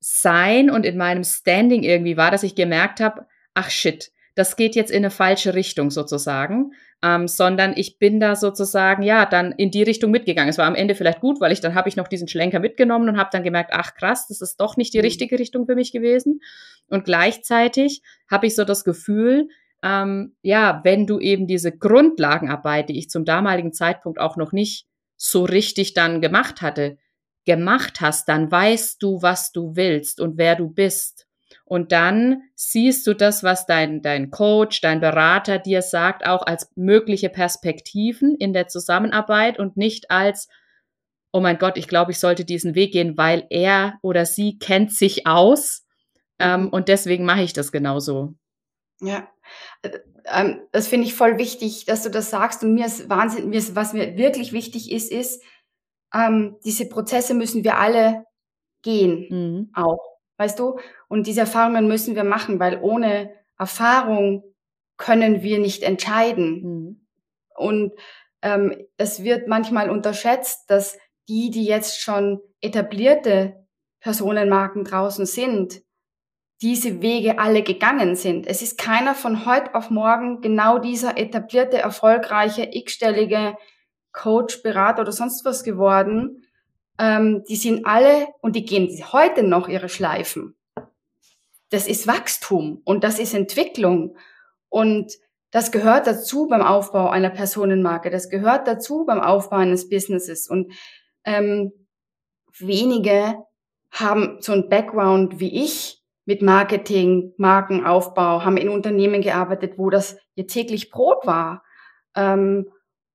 Sein 0.00 0.70
und 0.70 0.84
in 0.84 0.96
meinem 0.96 1.24
Standing 1.24 1.82
irgendwie 1.82 2.16
war, 2.16 2.30
dass 2.30 2.42
ich 2.42 2.54
gemerkt 2.54 3.00
habe, 3.00 3.26
ach 3.54 3.70
shit, 3.70 4.12
das 4.36 4.56
geht 4.56 4.76
jetzt 4.76 4.90
in 4.90 4.98
eine 4.98 5.10
falsche 5.10 5.54
Richtung 5.54 5.90
sozusagen, 5.90 6.72
ähm, 7.02 7.26
sondern 7.26 7.72
ich 7.74 7.98
bin 7.98 8.20
da 8.20 8.36
sozusagen 8.36 9.02
ja 9.02 9.24
dann 9.24 9.52
in 9.52 9.70
die 9.70 9.82
Richtung 9.82 10.10
mitgegangen. 10.10 10.50
Es 10.50 10.58
war 10.58 10.66
am 10.66 10.74
Ende 10.74 10.94
vielleicht 10.94 11.20
gut, 11.20 11.40
weil 11.40 11.52
ich 11.52 11.62
dann 11.62 11.74
habe 11.74 11.88
ich 11.88 11.96
noch 11.96 12.06
diesen 12.06 12.28
Schlenker 12.28 12.60
mitgenommen 12.60 13.08
und 13.08 13.18
habe 13.18 13.30
dann 13.32 13.42
gemerkt, 13.42 13.70
ach 13.72 13.94
krass, 13.94 14.28
das 14.28 14.42
ist 14.42 14.60
doch 14.60 14.76
nicht 14.76 14.92
die 14.92 14.98
mhm. 14.98 15.04
richtige 15.04 15.38
Richtung 15.38 15.64
für 15.64 15.74
mich 15.74 15.90
gewesen. 15.90 16.40
Und 16.88 17.04
gleichzeitig 17.04 18.02
habe 18.30 18.46
ich 18.46 18.54
so 18.54 18.64
das 18.64 18.84
Gefühl, 18.84 19.48
ähm, 19.82 20.36
ja, 20.42 20.80
wenn 20.84 21.06
du 21.06 21.20
eben 21.20 21.46
diese 21.46 21.76
Grundlagenarbeit, 21.76 22.88
die 22.88 22.98
ich 22.98 23.10
zum 23.10 23.24
damaligen 23.24 23.72
Zeitpunkt 23.72 24.18
auch 24.18 24.36
noch 24.36 24.52
nicht 24.52 24.86
so 25.16 25.44
richtig 25.44 25.94
dann 25.94 26.20
gemacht 26.20 26.62
hatte, 26.62 26.98
gemacht 27.44 28.00
hast, 28.00 28.28
dann 28.28 28.50
weißt 28.50 29.02
du, 29.02 29.22
was 29.22 29.52
du 29.52 29.76
willst 29.76 30.20
und 30.20 30.36
wer 30.36 30.56
du 30.56 30.68
bist. 30.68 31.26
Und 31.64 31.92
dann 31.92 32.42
siehst 32.54 33.06
du 33.06 33.14
das, 33.14 33.42
was 33.42 33.66
dein, 33.66 34.02
dein 34.02 34.30
Coach, 34.30 34.80
dein 34.80 35.00
Berater 35.00 35.58
dir 35.58 35.82
sagt, 35.82 36.26
auch 36.26 36.46
als 36.46 36.70
mögliche 36.76 37.28
Perspektiven 37.28 38.36
in 38.36 38.52
der 38.52 38.68
Zusammenarbeit 38.68 39.58
und 39.58 39.76
nicht 39.76 40.10
als, 40.10 40.48
oh 41.32 41.40
mein 41.40 41.58
Gott, 41.58 41.76
ich 41.76 41.88
glaube, 41.88 42.12
ich 42.12 42.18
sollte 42.18 42.44
diesen 42.44 42.74
Weg 42.74 42.92
gehen, 42.92 43.16
weil 43.16 43.46
er 43.50 43.98
oder 44.02 44.26
sie 44.26 44.58
kennt 44.58 44.92
sich 44.92 45.26
aus. 45.26 45.84
Ähm, 46.38 46.64
mhm. 46.64 46.68
und 46.68 46.88
deswegen 46.88 47.24
mache 47.24 47.42
ich 47.42 47.54
das 47.54 47.72
genauso. 47.72 48.34
Ja, 49.00 49.28
äh, 49.82 49.98
ähm, 50.26 50.60
das 50.72 50.88
finde 50.88 51.06
ich 51.06 51.14
voll 51.14 51.38
wichtig, 51.38 51.84
dass 51.84 52.02
du 52.02 52.10
das 52.10 52.30
sagst. 52.30 52.62
Und 52.62 52.74
mir 52.74 52.86
ist 52.86 53.08
Wahnsinn, 53.08 53.50
mir 53.50 53.58
ist, 53.58 53.76
was 53.76 53.92
mir 53.92 54.16
wirklich 54.16 54.52
wichtig 54.52 54.90
ist, 54.90 55.12
ist, 55.12 55.42
ähm, 56.14 56.56
diese 56.64 56.88
Prozesse 56.88 57.34
müssen 57.34 57.64
wir 57.64 57.78
alle 57.78 58.24
gehen, 58.82 59.26
mhm. 59.28 59.70
auch, 59.74 60.00
weißt 60.38 60.58
du? 60.58 60.78
Und 61.08 61.26
diese 61.26 61.40
Erfahrungen 61.40 61.88
müssen 61.88 62.14
wir 62.14 62.24
machen, 62.24 62.58
weil 62.58 62.80
ohne 62.80 63.34
Erfahrung 63.58 64.42
können 64.96 65.42
wir 65.42 65.58
nicht 65.58 65.82
entscheiden. 65.82 66.62
Mhm. 66.62 67.06
Und 67.54 67.92
ähm, 68.42 68.86
es 68.96 69.22
wird 69.22 69.48
manchmal 69.48 69.90
unterschätzt, 69.90 70.70
dass 70.70 70.98
die, 71.28 71.50
die 71.50 71.64
jetzt 71.64 72.00
schon 72.00 72.40
etablierte 72.60 73.66
Personenmarken 74.00 74.84
draußen 74.84 75.26
sind, 75.26 75.82
diese 76.62 77.02
Wege 77.02 77.38
alle 77.38 77.62
gegangen 77.62 78.16
sind. 78.16 78.46
Es 78.46 78.62
ist 78.62 78.78
keiner 78.78 79.14
von 79.14 79.44
heute 79.44 79.74
auf 79.74 79.90
morgen 79.90 80.40
genau 80.40 80.78
dieser 80.78 81.18
etablierte, 81.18 81.78
erfolgreiche, 81.78 82.68
x-stellige 82.72 83.56
Coach, 84.12 84.62
Berater 84.62 85.02
oder 85.02 85.12
sonst 85.12 85.44
was 85.44 85.64
geworden. 85.64 86.42
Ähm, 86.98 87.44
die 87.48 87.56
sind 87.56 87.84
alle 87.84 88.28
und 88.40 88.56
die 88.56 88.64
gehen 88.64 88.88
heute 89.12 89.42
noch 89.42 89.68
ihre 89.68 89.90
Schleifen. 89.90 90.56
Das 91.68 91.86
ist 91.86 92.06
Wachstum 92.06 92.80
und 92.84 93.04
das 93.04 93.18
ist 93.18 93.34
Entwicklung 93.34 94.16
und 94.68 95.12
das 95.50 95.72
gehört 95.72 96.06
dazu 96.06 96.46
beim 96.48 96.62
Aufbau 96.62 97.08
einer 97.08 97.30
Personenmarke. 97.30 98.10
Das 98.10 98.30
gehört 98.30 98.66
dazu 98.66 99.04
beim 99.04 99.20
Aufbau 99.20 99.56
eines 99.56 99.88
Businesses 99.88 100.48
und 100.48 100.72
ähm, 101.24 101.72
wenige 102.58 103.36
haben 103.90 104.38
so 104.40 104.52
ein 104.52 104.68
Background 104.68 105.38
wie 105.40 105.64
ich, 105.64 106.02
mit 106.26 106.42
Marketing, 106.42 107.32
Markenaufbau, 107.38 108.44
haben 108.44 108.56
in 108.56 108.68
Unternehmen 108.68 109.22
gearbeitet, 109.22 109.78
wo 109.78 109.90
das 109.90 110.18
ihr 110.34 110.46
täglich 110.46 110.90
Brot 110.90 111.24
war 111.24 111.62
ähm, 112.14 112.68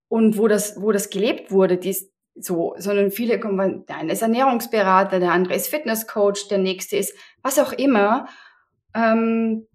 und 0.07 0.37
wo 0.37 0.47
das, 0.47 0.81
wo 0.81 0.91
das 0.91 1.09
gelebt 1.09 1.51
wurde, 1.51 1.77
dies, 1.77 2.09
so, 2.35 2.73
sondern 2.77 3.11
viele 3.11 3.39
kommen, 3.39 3.85
der 3.85 3.97
eine 3.97 4.13
ist 4.13 4.21
Ernährungsberater, 4.21 5.19
der 5.19 5.33
andere 5.33 5.55
ist 5.55 5.67
Fitnesscoach, 5.67 6.47
der 6.49 6.57
nächste 6.57 6.95
ist 6.95 7.13
was 7.43 7.59
auch 7.59 7.73
immer. 7.73 8.27
Ähm, 8.95 9.67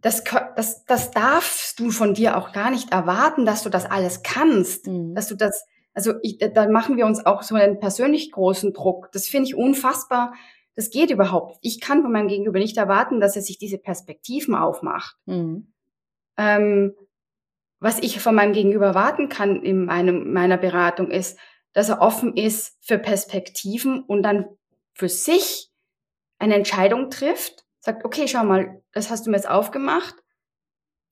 das, 0.00 0.24
das, 0.56 0.86
das 0.86 1.10
darfst 1.10 1.78
du 1.78 1.90
von 1.90 2.14
dir 2.14 2.38
auch 2.38 2.52
gar 2.52 2.70
nicht 2.70 2.92
erwarten, 2.92 3.44
dass 3.44 3.62
du 3.62 3.68
das 3.68 3.84
alles 3.84 4.22
kannst, 4.22 4.86
mhm. 4.86 5.14
dass 5.14 5.28
du 5.28 5.34
das, 5.34 5.66
also 5.92 6.14
ich, 6.22 6.38
da 6.38 6.66
machen 6.68 6.96
wir 6.96 7.04
uns 7.04 7.26
auch 7.26 7.42
so 7.42 7.54
einen 7.54 7.78
persönlich 7.78 8.32
großen 8.32 8.72
Druck. 8.72 9.10
Das 9.12 9.26
finde 9.26 9.48
ich 9.48 9.54
unfassbar, 9.54 10.32
das 10.80 10.88
geht 10.88 11.10
überhaupt. 11.10 11.58
Ich 11.60 11.78
kann 11.78 12.00
von 12.00 12.10
meinem 12.10 12.28
Gegenüber 12.28 12.58
nicht 12.58 12.78
erwarten, 12.78 13.20
dass 13.20 13.36
er 13.36 13.42
sich 13.42 13.58
diese 13.58 13.76
Perspektiven 13.76 14.54
aufmacht. 14.54 15.14
Mhm. 15.26 15.74
Ähm, 16.38 16.94
was 17.80 17.98
ich 17.98 18.18
von 18.18 18.34
meinem 18.34 18.54
Gegenüber 18.54 18.86
erwarten 18.86 19.28
kann 19.28 19.62
in 19.62 19.84
meinem, 19.84 20.32
meiner 20.32 20.56
Beratung 20.56 21.10
ist, 21.10 21.38
dass 21.74 21.90
er 21.90 22.00
offen 22.00 22.34
ist 22.34 22.78
für 22.80 22.98
Perspektiven 22.98 24.02
und 24.02 24.22
dann 24.22 24.46
für 24.94 25.10
sich 25.10 25.70
eine 26.38 26.54
Entscheidung 26.54 27.10
trifft, 27.10 27.66
sagt, 27.80 28.06
okay, 28.06 28.26
schau 28.26 28.44
mal, 28.44 28.82
das 28.92 29.10
hast 29.10 29.26
du 29.26 29.30
mir 29.30 29.36
jetzt 29.36 29.50
aufgemacht. 29.50 30.14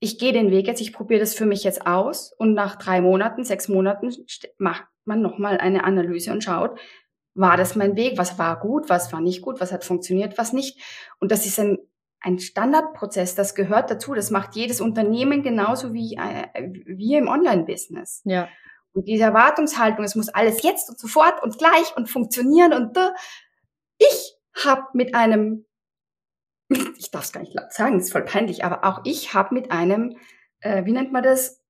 ich 0.01 0.19
gehe 0.19 0.33
den 0.33 0.51
Weg 0.51 0.67
jetzt, 0.67 0.81
ich 0.81 0.95
probiere 0.95 1.21
das 1.21 1.35
für 1.35 1.45
mich 1.45 1.63
jetzt 1.63 1.87
aus 1.87 2.33
und 2.39 2.55
nach 2.55 2.77
drei 2.77 3.03
Monaten, 3.03 3.45
sechs 3.45 3.69
Monaten 3.69 4.15
macht 4.57 4.85
man 5.05 5.21
nochmal 5.21 5.59
eine 5.59 5.85
Analyse 5.85 6.33
und 6.33 6.43
schaut, 6.43 6.79
war 7.39 7.57
das 7.57 7.77
mein 7.77 7.97
Weg, 7.97 8.19
was 8.19 8.39
war 8.39 8.59
gut, 8.59 8.89
was 8.89 9.13
war 9.13 9.21
nicht 9.21 9.43
gut, 9.43 9.61
was 9.61 9.73
hat 9.73 9.85
funktioniert, 9.85 10.39
was 10.39 10.53
nicht. 10.53 10.81
Und 11.21 11.31
das 11.31 11.47
ist 11.47 11.59
ein, 11.61 11.79
ein 12.21 12.39
Standardprozess, 12.39 13.35
das 13.37 13.55
gehört 13.55 13.91
dazu, 13.91 14.15
das 14.15 14.31
macht 14.31 14.57
jedes 14.57 14.81
Unternehmen 14.81 15.43
genauso 15.43 15.95
wie 15.95 16.17
äh, 16.17 16.49
wir 16.85 17.19
im 17.19 17.29
Online-Business. 17.29 18.23
Ja. 18.25 18.49
Und 18.93 19.07
diese 19.07 19.23
Erwartungshaltung, 19.23 20.05
es 20.05 20.17
muss 20.17 20.29
alles 20.29 20.63
jetzt 20.63 20.91
und 20.91 20.99
sofort 20.99 21.43
und 21.43 21.59
gleich 21.59 21.97
und 21.97 22.11
funktionieren 22.11 22.73
und 22.73 22.97
da. 22.97 23.15
Ich 23.99 24.37
habe 24.65 24.83
mit 24.95 25.15
einem, 25.15 25.65
ich 26.99 27.13
darf 27.13 27.25
es 27.25 27.33
gar 27.33 27.41
nicht 27.41 27.55
laut 27.55 27.73
sagen, 27.73 28.01
ist 28.01 28.11
voll 28.11 28.25
peinlich, 28.25 28.65
aber 28.65 28.85
auch 28.85 29.03
ich 29.05 29.35
habe 29.35 29.55
mit 29.55 29.71
einem, 29.71 30.17
äh, 30.61 30.85
wie 30.85 30.93
nennt 30.93 31.13
man 31.13 31.23
das, 31.23 31.63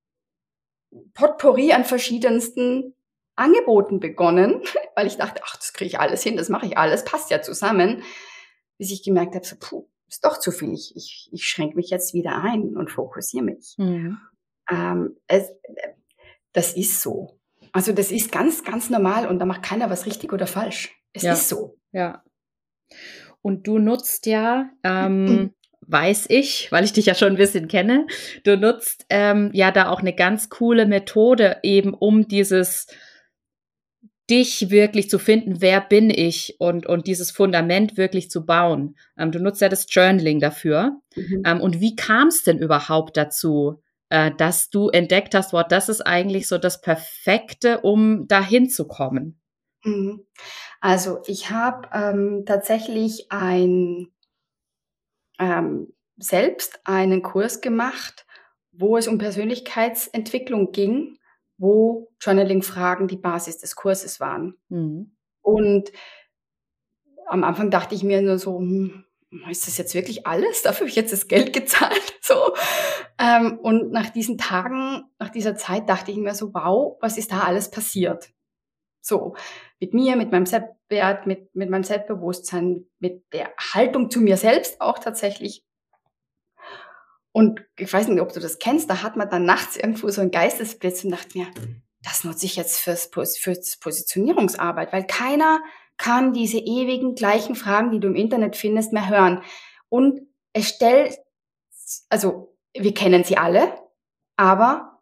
Potpourri 1.13 1.73
an 1.73 1.85
verschiedensten 1.85 2.95
Angeboten 3.37 4.01
begonnen, 4.01 4.63
weil 4.99 5.07
ich 5.07 5.17
dachte, 5.17 5.43
ach, 5.45 5.57
das 5.57 5.73
kriege 5.73 5.87
ich 5.87 6.01
alles 6.01 6.25
hin, 6.25 6.37
das 6.37 6.49
mache 6.49 6.67
ich 6.67 6.77
alles, 6.77 7.05
passt 7.05 7.31
ja 7.31 7.41
zusammen, 7.41 8.03
bis 8.79 8.91
ich 8.91 9.05
gemerkt 9.05 9.37
habe, 9.37 9.47
so, 9.47 9.55
puh, 9.57 9.87
ist 10.09 10.25
doch 10.25 10.41
zu 10.41 10.51
viel. 10.51 10.73
Ich, 10.73 10.97
ich, 10.97 11.29
ich 11.31 11.45
schränke 11.45 11.77
mich 11.77 11.91
jetzt 11.91 12.15
wieder 12.15 12.43
ein 12.43 12.77
und 12.77 12.91
fokussiere 12.91 13.45
mich. 13.45 13.77
Mhm. 13.77 14.19
Ähm, 14.69 15.17
es, 15.29 15.53
das 16.53 16.73
ist 16.75 17.01
so. 17.01 17.39
Also 17.71 17.93
das 17.93 18.11
ist 18.11 18.33
ganz, 18.33 18.65
ganz 18.65 18.91
normal 18.91 19.29
und 19.29 19.39
da 19.39 19.45
macht 19.45 19.63
keiner 19.63 19.89
was 19.89 20.05
richtig 20.05 20.33
oder 20.33 20.49
falsch. 20.49 21.01
Es 21.13 21.23
ja. 21.23 21.35
ist 21.35 21.49
so. 21.49 21.79
Ja. 21.93 22.25
Und 23.41 23.69
du 23.69 23.79
nutzt 23.79 24.27
ja, 24.27 24.69
ähm, 24.83 25.55
weiß 25.83 26.27
ich, 26.29 26.73
weil 26.73 26.83
ich 26.83 26.93
dich 26.93 27.07
ja 27.07 27.15
schon 27.15 27.29
ein 27.29 27.37
bisschen 27.37 27.69
kenne, 27.69 28.09
du 28.43 28.57
nutzt 28.57 29.07
ähm, 29.11 29.51
ja 29.53 29.71
da 29.71 29.91
auch 29.91 30.01
eine 30.01 30.13
ganz 30.13 30.51
coole 30.51 30.87
Methode 30.87 31.59
eben, 31.63 31.95
um 31.95 32.27
dieses 32.27 32.89
dich 34.31 34.71
wirklich 34.71 35.09
zu 35.09 35.19
finden, 35.19 35.61
wer 35.61 35.81
bin 35.81 36.11
ich 36.11 36.57
und, 36.59 36.87
und 36.87 37.07
dieses 37.07 37.31
Fundament 37.31 37.97
wirklich 37.97 38.31
zu 38.31 38.45
bauen. 38.45 38.97
Ähm, 39.17 39.33
du 39.33 39.39
nutzt 39.39 39.61
ja 39.61 39.69
das 39.69 39.87
Journaling 39.89 40.41
dafür. 40.41 41.01
Mhm. 41.17 41.43
Ähm, 41.45 41.61
und 41.61 41.81
wie 41.81 41.97
kam 41.97 42.29
es 42.29 42.43
denn 42.43 42.59
überhaupt 42.59 43.17
dazu, 43.17 43.83
äh, 44.11 44.31
dass 44.37 44.71
du 44.71 44.89
entdeckt 44.89 45.35
hast, 45.35 45.53
wow, 45.53 45.65
das 45.67 45.89
ist 45.89 46.03
eigentlich 46.03 46.49
so 46.49 46.59
das 46.59 46.81
Perfekte, 46.81 47.81
um 47.81 48.27
dahin 48.29 48.69
zu 48.69 48.87
kommen? 48.87 49.41
Mhm. 49.85 50.27
Also 50.81 51.23
ich 51.27 51.51
habe 51.51 51.89
ähm, 51.93 52.45
tatsächlich 52.47 53.31
ein 53.31 54.09
ähm, 55.39 55.93
selbst 56.17 56.81
einen 56.85 57.23
Kurs 57.23 57.61
gemacht, 57.61 58.27
wo 58.73 58.97
es 58.97 59.09
um 59.09 59.19
Persönlichkeitsentwicklung 59.19 60.73
ging 60.73 61.19
wo 61.59 62.11
Journaling-Fragen 62.21 63.09
die 63.09 63.17
Basis 63.17 63.59
des 63.59 63.77
Kurses 63.77 64.21
waren. 64.21 64.55
Mhm. 64.69 65.17
Und 65.43 65.93
am 67.27 67.45
Anfang 67.45 67.71
dachte 67.71 67.95
ich 67.95 68.03
mir 68.03 68.23
nur 68.23 68.39
so, 68.39 68.59
hm, 68.59 69.05
ist 69.51 69.67
das 69.67 69.77
jetzt 69.77 69.95
wirklich 69.95 70.27
alles? 70.27 70.63
Dafür 70.63 70.81
habe 70.81 70.89
ich 70.89 70.97
jetzt 70.97 71.13
das 71.13 71.29
Geld 71.29 71.53
gezahlt. 71.53 72.03
So. 72.21 72.53
Ähm, 73.19 73.59
und 73.61 73.91
nach 73.91 74.11
diesen 74.11 74.37
Tagen, 74.37 75.05
nach 75.19 75.31
dieser 75.31 75.57
Zeit 75.57 75.89
dachte 75.89 76.11
ich 76.11 76.19
mir 76.19 76.35
so, 76.35 76.53
wow, 76.53 76.99
was 77.01 77.17
ist 77.17 77.33
da 77.33 77.41
alles 77.41 77.71
passiert? 77.71 78.29
So, 79.01 79.35
mit 79.81 79.95
mir, 79.95 80.15
mit 80.15 80.31
meinem 80.31 80.45
Selbstwert, 80.45 81.27
mit, 81.27 81.55
mit 81.55 81.71
meinem 81.71 81.85
Selbstbewusstsein, 81.85 82.85
mit 82.99 83.25
der 83.33 83.51
Haltung 83.73 84.11
zu 84.11 84.21
mir 84.21 84.37
selbst 84.37 84.83
auch 84.83 84.99
tatsächlich. 84.99 85.65
Und 87.33 87.65
ich 87.77 87.93
weiß 87.93 88.09
nicht, 88.09 88.21
ob 88.21 88.33
du 88.33 88.41
das 88.41 88.59
kennst, 88.59 88.89
da 88.91 89.03
hat 89.03 89.17
man 89.17 89.31
dann 89.31 89.45
nachts 89.45 89.77
irgendwo 89.77 90.09
so 90.09 90.21
einen 90.21 90.31
Geistesblitz 90.31 91.05
und 91.05 91.11
dachte 91.11 91.39
mir, 91.39 91.47
das 92.03 92.25
nutze 92.25 92.47
ich 92.47 92.57
jetzt 92.57 92.79
fürs, 92.79 93.11
fürs 93.37 93.79
Positionierungsarbeit, 93.79 94.93
weil 94.93 95.07
keiner 95.07 95.61
kann 95.97 96.33
diese 96.33 96.59
ewigen 96.59 97.15
gleichen 97.15 97.55
Fragen, 97.55 97.91
die 97.91 98.01
du 98.01 98.09
im 98.09 98.15
Internet 98.15 98.57
findest, 98.57 98.93
mehr 98.93 99.09
hören. 99.09 99.43
Und 99.89 100.21
es 100.53 100.69
stellt, 100.69 101.19
also 102.09 102.57
wir 102.73 102.95
kennen 102.95 103.25
sie 103.25 103.37
alle, 103.37 103.73
aber 104.37 105.01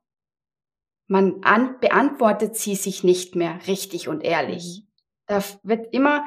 man 1.07 1.43
an, 1.45 1.79
beantwortet 1.81 2.57
sie 2.57 2.75
sich 2.75 3.05
nicht 3.05 3.37
mehr 3.37 3.61
richtig 3.67 4.09
und 4.09 4.23
ehrlich. 4.23 4.83
Mhm. 4.83 4.87
Da 5.27 5.45
wird 5.63 5.93
immer, 5.93 6.25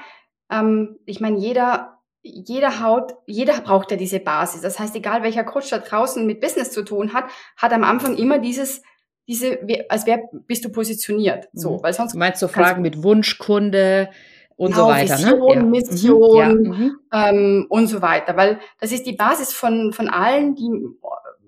ähm, 0.51 0.99
ich 1.05 1.19
meine, 1.19 1.39
jeder 1.39 1.98
jeder 2.21 2.81
Haut, 2.83 3.13
jeder 3.25 3.61
braucht 3.61 3.91
ja 3.91 3.97
diese 3.97 4.19
Basis. 4.19 4.61
Das 4.61 4.79
heißt, 4.79 4.95
egal 4.95 5.23
welcher 5.23 5.43
Coach 5.43 5.69
da 5.69 5.79
draußen 5.79 6.25
mit 6.25 6.41
Business 6.41 6.71
zu 6.71 6.83
tun 6.83 7.13
hat, 7.13 7.25
hat 7.55 7.71
am 7.71 7.83
Anfang 7.83 8.17
immer 8.17 8.39
dieses, 8.39 8.81
diese, 9.27 9.59
als 9.89 10.05
wer 10.05 10.21
bist 10.31 10.65
du 10.65 10.69
positioniert? 10.69 11.47
So, 11.53 11.77
mhm. 11.77 11.83
weil 11.83 11.93
sonst. 11.93 12.13
Du 12.13 12.17
meinst 12.17 12.39
so 12.39 12.47
Fragen 12.47 12.81
mit 12.81 13.03
Wunschkunde 13.03 14.09
und 14.57 14.71
genau, 14.71 14.87
so 14.87 14.91
weiter, 14.91 15.17
Vision, 15.17 15.57
ne? 15.57 15.63
Mission 15.63 16.61
mhm. 16.61 16.99
ja. 17.11 17.29
Ähm, 17.29 17.65
und 17.69 17.87
so 17.87 18.01
weiter, 18.01 18.35
weil 18.35 18.59
das 18.79 18.91
ist 18.91 19.05
die 19.05 19.13
Basis 19.13 19.53
von, 19.53 19.93
von 19.93 20.09
allen, 20.09 20.55
die 20.55 20.69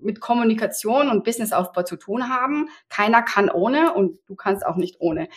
mit 0.00 0.20
Kommunikation 0.20 1.10
und 1.10 1.22
Businessaufbau 1.22 1.82
zu 1.82 1.96
tun 1.96 2.28
haben. 2.28 2.68
Keiner 2.88 3.22
kann 3.22 3.50
ohne 3.50 3.92
und 3.92 4.18
du 4.26 4.34
kannst 4.34 4.64
auch 4.66 4.76
nicht 4.76 4.96
ohne. 5.00 5.28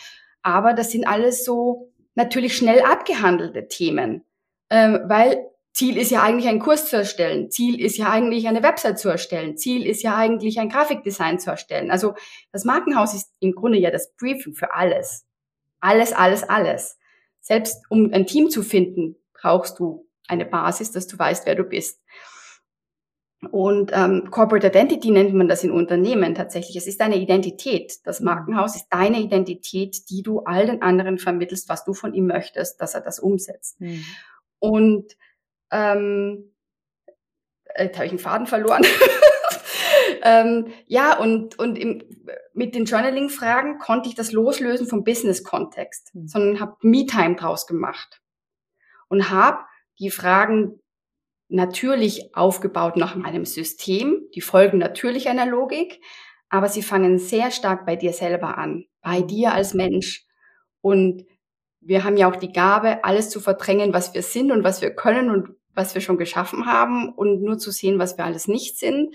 Aber 0.42 0.72
das 0.72 0.90
sind 0.90 1.06
alles 1.06 1.44
so 1.44 1.92
natürlich 2.14 2.56
schnell 2.56 2.80
abgehandelte 2.82 3.68
Themen 3.68 4.25
ähm, 4.70 5.00
weil 5.06 5.46
Ziel 5.72 5.98
ist 5.98 6.10
ja 6.10 6.22
eigentlich 6.22 6.48
einen 6.48 6.60
Kurs 6.60 6.88
zu 6.88 6.96
erstellen. 6.96 7.50
Ziel 7.50 7.78
ist 7.78 7.98
ja 7.98 8.08
eigentlich 8.08 8.48
eine 8.48 8.62
Website 8.62 8.98
zu 8.98 9.10
erstellen. 9.10 9.58
Ziel 9.58 9.86
ist 9.86 10.02
ja 10.02 10.16
eigentlich 10.16 10.58
ein 10.58 10.70
Grafikdesign 10.70 11.38
zu 11.38 11.50
erstellen. 11.50 11.90
Also 11.90 12.14
das 12.50 12.64
Markenhaus 12.64 13.14
ist 13.14 13.30
im 13.40 13.52
Grunde 13.52 13.78
ja 13.78 13.90
das 13.90 14.14
Briefing 14.16 14.54
für 14.54 14.74
alles. 14.74 15.26
Alles, 15.80 16.14
alles, 16.14 16.42
alles. 16.44 16.98
Selbst 17.40 17.84
um 17.90 18.10
ein 18.14 18.26
Team 18.26 18.48
zu 18.48 18.62
finden, 18.62 19.16
brauchst 19.34 19.78
du 19.78 20.08
eine 20.28 20.46
Basis, 20.46 20.92
dass 20.92 21.06
du 21.08 21.18
weißt, 21.18 21.44
wer 21.44 21.54
du 21.54 21.64
bist. 21.64 22.00
Und 23.50 23.92
ähm, 23.94 24.28
Corporate 24.30 24.68
Identity 24.68 25.10
nennt 25.10 25.34
man 25.34 25.46
das 25.46 25.62
in 25.62 25.70
Unternehmen 25.70 26.34
tatsächlich. 26.34 26.76
Es 26.76 26.86
ist 26.86 27.00
deine 27.00 27.16
Identität. 27.16 27.98
Das 28.04 28.20
Markenhaus 28.20 28.76
ist 28.76 28.88
deine 28.88 29.20
Identität, 29.20 30.08
die 30.08 30.22
du 30.22 30.40
all 30.40 30.66
den 30.66 30.80
anderen 30.80 31.18
vermittelst, 31.18 31.68
was 31.68 31.84
du 31.84 31.92
von 31.92 32.14
ihm 32.14 32.26
möchtest, 32.26 32.80
dass 32.80 32.94
er 32.94 33.02
das 33.02 33.18
umsetzt. 33.18 33.78
Mhm. 33.80 34.04
Und 34.58 35.16
ähm, 35.70 36.54
jetzt 37.78 37.96
habe 37.96 38.06
ich 38.06 38.12
einen 38.12 38.18
Faden 38.18 38.46
verloren. 38.46 38.84
ähm, 40.22 40.72
ja, 40.86 41.18
und, 41.18 41.58
und 41.58 41.76
im, 41.76 42.02
mit 42.52 42.74
den 42.74 42.84
Journaling-Fragen 42.84 43.78
konnte 43.78 44.08
ich 44.08 44.14
das 44.14 44.32
loslösen 44.32 44.86
vom 44.86 45.04
Business-Kontext, 45.04 46.14
mhm. 46.14 46.28
sondern 46.28 46.60
habe 46.60 46.76
Me-Time 46.82 47.36
draus 47.36 47.66
gemacht 47.66 48.22
und 49.08 49.30
habe 49.30 49.58
die 49.98 50.10
Fragen 50.10 50.80
natürlich 51.48 52.34
aufgebaut 52.34 52.96
nach 52.96 53.14
meinem 53.14 53.44
System. 53.44 54.22
Die 54.34 54.40
folgen 54.40 54.78
natürlich 54.78 55.28
einer 55.28 55.46
Logik, 55.46 56.00
aber 56.48 56.68
sie 56.68 56.82
fangen 56.82 57.18
sehr 57.18 57.50
stark 57.50 57.86
bei 57.86 57.96
dir 57.96 58.12
selber 58.12 58.58
an, 58.58 58.86
bei 59.00 59.20
dir 59.20 59.52
als 59.52 59.74
Mensch. 59.74 60.26
Und 60.80 61.24
wir 61.86 62.04
haben 62.04 62.16
ja 62.16 62.28
auch 62.30 62.36
die 62.36 62.52
Gabe, 62.52 63.04
alles 63.04 63.30
zu 63.30 63.40
verdrängen, 63.40 63.92
was 63.92 64.12
wir 64.12 64.22
sind 64.22 64.50
und 64.50 64.64
was 64.64 64.82
wir 64.82 64.90
können 64.90 65.30
und 65.30 65.50
was 65.74 65.94
wir 65.94 66.00
schon 66.00 66.18
geschaffen 66.18 66.66
haben 66.66 67.12
und 67.12 67.42
nur 67.42 67.58
zu 67.58 67.70
sehen, 67.70 67.98
was 67.98 68.16
wir 68.16 68.24
alles 68.24 68.48
nicht 68.48 68.78
sind. 68.78 69.14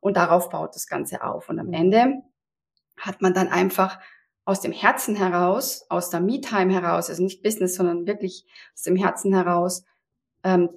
Und 0.00 0.16
darauf 0.16 0.50
baut 0.50 0.74
das 0.74 0.86
Ganze 0.86 1.22
auf. 1.22 1.48
Und 1.48 1.58
am 1.58 1.72
Ende 1.72 2.22
hat 2.96 3.20
man 3.20 3.34
dann 3.34 3.48
einfach 3.48 3.98
aus 4.44 4.60
dem 4.60 4.72
Herzen 4.72 5.16
heraus, 5.16 5.84
aus 5.90 6.08
der 6.08 6.20
Me-Time 6.20 6.72
heraus, 6.72 7.10
also 7.10 7.22
nicht 7.22 7.42
Business, 7.42 7.74
sondern 7.74 8.06
wirklich 8.06 8.46
aus 8.74 8.82
dem 8.82 8.96
Herzen 8.96 9.34
heraus, 9.34 9.84
ähm, 10.44 10.70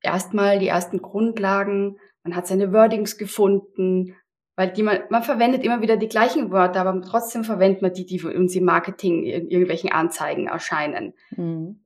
erstmal 0.00 0.58
die 0.58 0.68
ersten 0.68 1.02
Grundlagen, 1.02 1.98
man 2.22 2.36
hat 2.36 2.46
seine 2.46 2.72
Wordings 2.72 3.18
gefunden, 3.18 4.14
weil 4.58 4.72
die 4.72 4.82
man, 4.82 4.98
man 5.08 5.22
verwendet 5.22 5.62
immer 5.62 5.82
wieder 5.82 5.96
die 5.96 6.08
gleichen 6.08 6.50
Wörter, 6.50 6.80
aber 6.80 7.00
trotzdem 7.00 7.44
verwendet 7.44 7.80
man 7.80 7.92
die, 7.92 8.04
die 8.04 8.18
für 8.18 8.34
uns 8.34 8.56
im 8.56 8.64
Marketing 8.64 9.22
in 9.22 9.48
irgendwelchen 9.48 9.92
Anzeigen 9.92 10.48
erscheinen. 10.48 11.14
Mhm. 11.30 11.84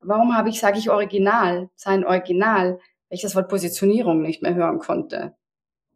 Warum 0.00 0.34
habe 0.34 0.48
ich, 0.48 0.58
sage 0.58 0.78
ich 0.78 0.88
Original, 0.88 1.68
sein 1.74 2.02
Original, 2.02 2.78
weil 2.78 3.16
ich 3.16 3.20
das 3.20 3.36
Wort 3.36 3.50
Positionierung 3.50 4.22
nicht 4.22 4.40
mehr 4.40 4.54
hören 4.54 4.78
konnte. 4.78 5.36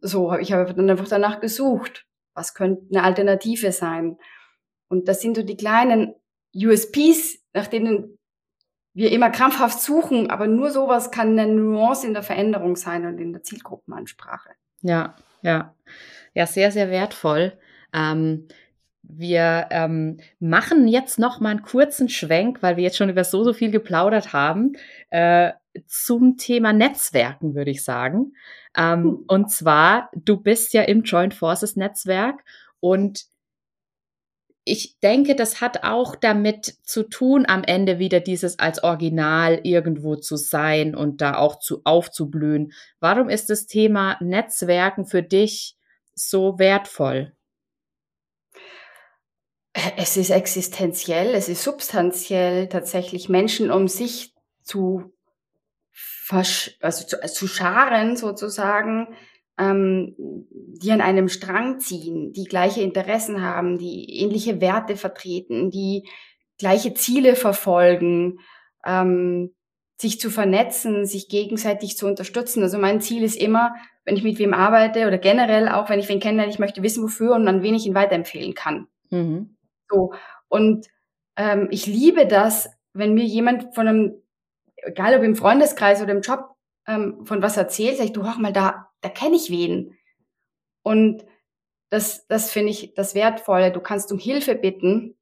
So, 0.02 0.34
ich 0.34 0.52
habe 0.52 0.74
dann 0.74 0.90
einfach 0.90 1.08
danach 1.08 1.40
gesucht, 1.40 2.06
was 2.34 2.52
könnte 2.52 2.82
eine 2.90 3.04
Alternative 3.04 3.72
sein. 3.72 4.18
Und 4.88 5.08
das 5.08 5.22
sind 5.22 5.34
so 5.34 5.42
die 5.42 5.56
kleinen 5.56 6.14
USPs, 6.54 7.38
nach 7.54 7.68
denen 7.68 8.18
wir 8.92 9.12
immer 9.12 9.30
krampfhaft 9.30 9.80
suchen, 9.80 10.28
aber 10.28 10.46
nur 10.46 10.72
sowas 10.72 11.10
kann 11.10 11.38
eine 11.38 11.50
Nuance 11.50 12.06
in 12.06 12.12
der 12.12 12.22
Veränderung 12.22 12.76
sein 12.76 13.06
und 13.06 13.16
in 13.16 13.32
der 13.32 13.42
Zielgruppenansprache. 13.42 14.50
Ja, 14.82 15.16
ja 15.40 15.74
ja 16.34 16.46
sehr, 16.46 16.70
sehr 16.70 16.90
wertvoll. 16.90 17.52
Ähm, 17.92 18.48
wir 19.02 19.68
ähm, 19.70 20.18
machen 20.38 20.86
jetzt 20.86 21.18
noch 21.18 21.40
mal 21.40 21.50
einen 21.50 21.62
kurzen 21.62 22.08
Schwenk, 22.08 22.62
weil 22.62 22.76
wir 22.76 22.84
jetzt 22.84 22.98
schon 22.98 23.08
über 23.08 23.24
so, 23.24 23.42
so 23.42 23.54
viel 23.54 23.70
geplaudert 23.70 24.32
haben, 24.32 24.72
äh, 25.10 25.52
zum 25.86 26.36
Thema 26.36 26.72
Netzwerken, 26.72 27.54
würde 27.54 27.70
ich 27.70 27.84
sagen. 27.84 28.34
Ähm, 28.76 29.02
hm. 29.02 29.24
Und 29.26 29.50
zwar, 29.50 30.10
du 30.14 30.36
bist 30.36 30.74
ja 30.74 30.82
im 30.82 31.02
Joint 31.02 31.34
Forces 31.34 31.76
Netzwerk 31.76 32.44
und 32.80 33.24
ich 34.64 35.00
denke, 35.00 35.34
das 35.34 35.62
hat 35.62 35.84
auch 35.84 36.14
damit 36.14 36.66
zu 36.82 37.04
tun, 37.04 37.46
am 37.48 37.64
Ende 37.64 37.98
wieder 37.98 38.20
dieses 38.20 38.58
als 38.58 38.84
Original 38.84 39.60
irgendwo 39.62 40.16
zu 40.16 40.36
sein 40.36 40.94
und 40.94 41.22
da 41.22 41.36
auch 41.38 41.58
zu 41.58 41.80
aufzublühen. 41.84 42.72
Warum 43.00 43.30
ist 43.30 43.48
das 43.48 43.66
Thema 43.66 44.18
Netzwerken 44.20 45.06
für 45.06 45.22
dich 45.22 45.77
so 46.18 46.58
wertvoll? 46.58 47.32
Es 49.96 50.16
ist 50.16 50.30
existenziell, 50.30 51.34
es 51.34 51.48
ist 51.48 51.62
substanziell, 51.62 52.68
tatsächlich 52.68 53.28
Menschen 53.28 53.70
um 53.70 53.86
sich 53.86 54.34
zu, 54.62 55.12
also 56.28 57.06
zu, 57.06 57.16
zu 57.32 57.46
scharen 57.46 58.16
sozusagen, 58.16 59.14
ähm, 59.58 60.14
die 60.50 60.90
an 60.90 61.00
einem 61.00 61.28
Strang 61.28 61.78
ziehen, 61.80 62.32
die 62.32 62.44
gleiche 62.44 62.80
Interessen 62.80 63.42
haben, 63.42 63.78
die 63.78 64.20
ähnliche 64.20 64.60
Werte 64.60 64.96
vertreten, 64.96 65.70
die 65.70 66.08
gleiche 66.58 66.94
Ziele 66.94 67.36
verfolgen, 67.36 68.40
ähm, 68.84 69.54
sich 70.00 70.20
zu 70.20 70.30
vernetzen, 70.30 71.06
sich 71.06 71.28
gegenseitig 71.28 71.96
zu 71.96 72.06
unterstützen. 72.06 72.62
Also 72.62 72.78
mein 72.78 73.00
Ziel 73.00 73.24
ist 73.24 73.36
immer, 73.36 73.74
wenn 74.08 74.16
ich 74.16 74.24
mit 74.24 74.38
wem 74.38 74.54
arbeite 74.54 75.06
oder 75.06 75.18
generell 75.18 75.68
auch, 75.68 75.90
wenn 75.90 76.00
ich 76.00 76.08
wen 76.08 76.18
kenne, 76.18 76.48
ich 76.48 76.58
möchte 76.58 76.82
wissen, 76.82 77.02
wofür 77.02 77.34
und 77.34 77.46
an 77.46 77.62
wen 77.62 77.74
ich 77.74 77.84
ihn 77.84 77.94
weiterempfehlen 77.94 78.54
kann. 78.54 78.88
Mhm. 79.10 79.54
So. 79.90 80.14
Und 80.48 80.86
ähm, 81.36 81.68
ich 81.70 81.84
liebe 81.84 82.26
das, 82.26 82.70
wenn 82.94 83.12
mir 83.12 83.24
jemand 83.24 83.74
von 83.74 83.86
einem, 83.86 84.22
egal 84.76 85.14
ob 85.14 85.22
im 85.22 85.36
Freundeskreis 85.36 86.00
oder 86.00 86.12
im 86.12 86.22
Job, 86.22 86.54
ähm, 86.86 87.26
von 87.26 87.42
was 87.42 87.58
erzählt, 87.58 87.98
sag 87.98 88.06
ich, 88.06 88.12
du 88.14 88.24
hör 88.24 88.38
mal, 88.38 88.50
da, 88.50 88.88
da 89.02 89.10
kenne 89.10 89.36
ich 89.36 89.50
wen. 89.50 89.94
Und 90.82 91.26
das, 91.90 92.26
das 92.28 92.50
finde 92.50 92.70
ich 92.70 92.94
das 92.94 93.14
Wertvolle. 93.14 93.72
Du 93.72 93.80
kannst 93.80 94.10
um 94.10 94.18
Hilfe 94.18 94.54
bitten. 94.54 95.18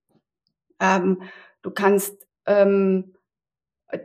Ähm, 0.78 1.22
du 1.62 1.72
kannst 1.72 2.24
ähm, 2.46 3.16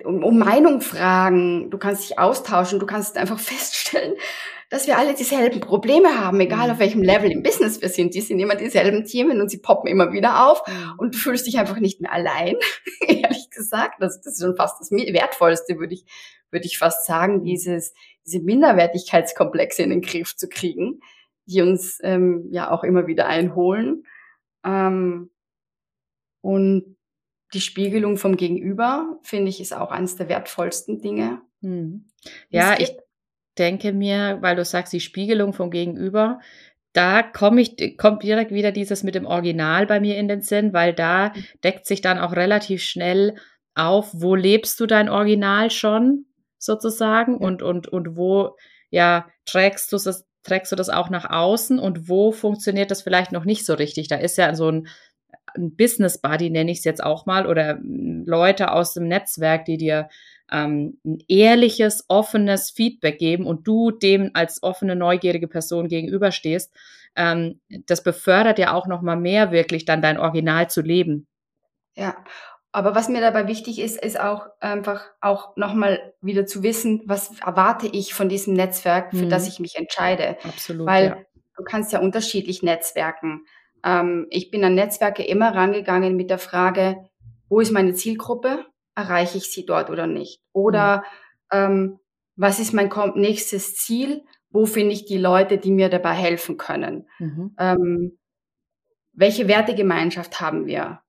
um, 0.03 0.23
um 0.23 0.39
Meinung 0.39 0.81
fragen. 0.81 1.69
Du 1.69 1.77
kannst 1.77 2.09
dich 2.09 2.17
austauschen. 2.17 2.79
Du 2.79 2.87
kannst 2.87 3.15
einfach 3.15 3.39
feststellen, 3.39 4.15
dass 4.71 4.87
wir 4.87 4.97
alle 4.97 5.13
dieselben 5.13 5.59
Probleme 5.59 6.17
haben, 6.17 6.39
egal 6.39 6.67
mhm. 6.67 6.71
auf 6.71 6.79
welchem 6.79 7.03
Level 7.03 7.29
im 7.29 7.43
Business 7.43 7.81
wir 7.81 7.89
sind. 7.89 8.15
Die 8.15 8.21
sind 8.21 8.39
immer 8.39 8.55
dieselben 8.55 9.03
Themen 9.03 9.41
und 9.41 9.51
sie 9.51 9.57
poppen 9.57 9.89
immer 9.89 10.13
wieder 10.13 10.47
auf 10.47 10.65
mhm. 10.65 10.93
und 10.97 11.13
du 11.13 11.19
fühlst 11.19 11.45
dich 11.45 11.59
einfach 11.59 11.79
nicht 11.81 11.99
mehr 11.99 12.13
allein, 12.13 12.55
ehrlich 13.01 13.49
gesagt. 13.51 13.95
Das, 13.99 14.21
das 14.21 14.35
ist 14.35 14.41
schon 14.41 14.55
fast 14.55 14.79
das 14.79 14.89
Wertvollste, 14.89 15.77
würde 15.77 15.93
ich, 15.93 16.05
würde 16.51 16.65
ich 16.65 16.77
fast 16.77 17.05
sagen, 17.05 17.43
dieses, 17.43 17.93
diese 18.25 18.39
Minderwertigkeitskomplexe 18.39 19.83
in 19.83 19.89
den 19.89 20.01
Griff 20.01 20.37
zu 20.37 20.47
kriegen, 20.47 21.01
die 21.47 21.61
uns 21.61 21.99
ähm, 22.01 22.47
ja 22.49 22.71
auch 22.71 22.85
immer 22.85 23.07
wieder 23.07 23.27
einholen. 23.27 24.05
Ähm, 24.65 25.31
und 26.39 26.95
die 27.53 27.59
Spiegelung 27.59 28.15
vom 28.15 28.37
Gegenüber, 28.37 29.19
finde 29.21 29.49
ich, 29.49 29.59
ist 29.59 29.73
auch 29.73 29.91
eines 29.91 30.15
der 30.15 30.29
wertvollsten 30.29 31.01
Dinge. 31.01 31.41
Hm. 31.59 32.07
Ja, 32.49 32.79
ich, 32.79 32.95
denke 33.61 33.93
mir, 33.93 34.39
weil 34.41 34.55
du 34.55 34.65
sagst, 34.65 34.91
die 34.91 34.99
Spiegelung 34.99 35.53
vom 35.53 35.69
Gegenüber, 35.69 36.39
da 36.93 37.21
komme 37.21 37.61
ich, 37.61 37.95
kommt 37.95 38.23
direkt 38.23 38.51
wieder 38.51 38.71
dieses 38.71 39.03
mit 39.03 39.13
dem 39.13 39.27
Original 39.27 39.85
bei 39.85 39.99
mir 39.99 40.17
in 40.17 40.27
den 40.27 40.41
Sinn, 40.41 40.73
weil 40.73 40.93
da 40.93 41.31
deckt 41.63 41.85
sich 41.85 42.01
dann 42.01 42.17
auch 42.17 42.35
relativ 42.35 42.81
schnell 42.81 43.35
auf, 43.75 44.09
wo 44.13 44.33
lebst 44.33 44.79
du 44.79 44.87
dein 44.87 45.09
Original 45.09 45.69
schon 45.69 46.25
sozusagen 46.57 47.37
und, 47.37 47.61
und, 47.61 47.87
und 47.87 48.17
wo, 48.17 48.57
ja, 48.89 49.27
trägst 49.45 49.93
du 49.93 49.97
das, 49.97 50.25
trägst 50.43 50.71
du 50.71 50.75
das 50.75 50.89
auch 50.89 51.11
nach 51.11 51.29
außen 51.29 51.77
und 51.77 52.09
wo 52.09 52.31
funktioniert 52.31 52.89
das 52.89 53.03
vielleicht 53.03 53.31
noch 53.31 53.45
nicht 53.45 53.63
so 53.63 53.75
richtig? 53.75 54.07
Da 54.07 54.15
ist 54.15 54.39
ja 54.39 54.55
so 54.55 54.69
ein, 54.69 54.87
ein 55.55 55.75
Business 55.75 56.19
Buddy, 56.19 56.49
nenne 56.49 56.71
ich 56.71 56.79
es 56.79 56.83
jetzt 56.83 57.03
auch 57.03 57.27
mal, 57.27 57.45
oder 57.45 57.77
Leute 57.81 58.71
aus 58.71 58.95
dem 58.95 59.07
Netzwerk, 59.07 59.65
die 59.65 59.77
dir 59.77 60.09
ähm, 60.51 60.99
ein 61.05 61.19
ehrliches, 61.27 62.05
offenes 62.07 62.69
Feedback 62.71 63.17
geben 63.17 63.45
und 63.45 63.67
du 63.67 63.91
dem 63.91 64.31
als 64.33 64.61
offene, 64.63 64.95
neugierige 64.95 65.47
Person 65.47 65.87
gegenüberstehst, 65.87 66.73
ähm, 67.15 67.59
das 67.87 68.03
befördert 68.03 68.59
ja 68.59 68.73
auch 68.73 68.87
noch 68.87 69.01
mal 69.01 69.15
mehr 69.15 69.51
wirklich 69.51 69.85
dann 69.85 70.01
dein 70.01 70.19
Original 70.19 70.69
zu 70.69 70.81
leben. 70.81 71.27
Ja, 71.95 72.15
aber 72.73 72.95
was 72.95 73.09
mir 73.09 73.19
dabei 73.19 73.47
wichtig 73.47 73.79
ist, 73.79 74.01
ist 74.01 74.19
auch 74.19 74.47
einfach 74.61 75.03
auch 75.19 75.57
nochmal 75.57 76.13
wieder 76.21 76.45
zu 76.45 76.63
wissen, 76.63 77.01
was 77.05 77.37
erwarte 77.39 77.87
ich 77.87 78.13
von 78.13 78.29
diesem 78.29 78.53
Netzwerk, 78.53 79.11
für 79.11 79.25
mhm. 79.25 79.29
das 79.29 79.47
ich 79.47 79.59
mich 79.59 79.75
entscheide. 79.75 80.37
Absolut. 80.43 80.87
Weil 80.87 81.05
ja. 81.05 81.17
du 81.57 81.63
kannst 81.63 81.91
ja 81.91 81.99
unterschiedlich 81.99 82.63
netzwerken. 82.63 83.45
Ähm, 83.83 84.27
ich 84.29 84.51
bin 84.51 84.63
an 84.63 84.75
Netzwerke 84.75 85.23
immer 85.23 85.53
rangegangen 85.53 86.15
mit 86.15 86.29
der 86.29 86.37
Frage, 86.37 87.09
wo 87.49 87.59
ist 87.59 87.71
meine 87.71 87.93
Zielgruppe? 87.93 88.65
Erreiche 88.95 89.37
ich 89.37 89.51
sie 89.51 89.65
dort 89.65 89.89
oder 89.89 90.07
nicht? 90.07 90.41
Oder 90.53 91.03
mhm. 91.51 91.57
ähm, 91.57 91.99
was 92.35 92.59
ist 92.59 92.73
mein 92.73 92.89
nächstes 93.15 93.75
Ziel? 93.75 94.23
Wo 94.49 94.65
finde 94.65 94.93
ich 94.93 95.05
die 95.05 95.17
Leute, 95.17 95.57
die 95.57 95.71
mir 95.71 95.89
dabei 95.89 96.13
helfen 96.13 96.57
können? 96.57 97.07
Mhm. 97.19 97.55
Ähm, 97.57 98.17
welche 99.13 99.47
Wertegemeinschaft 99.47 100.41
haben 100.41 100.65
wir? 100.65 101.01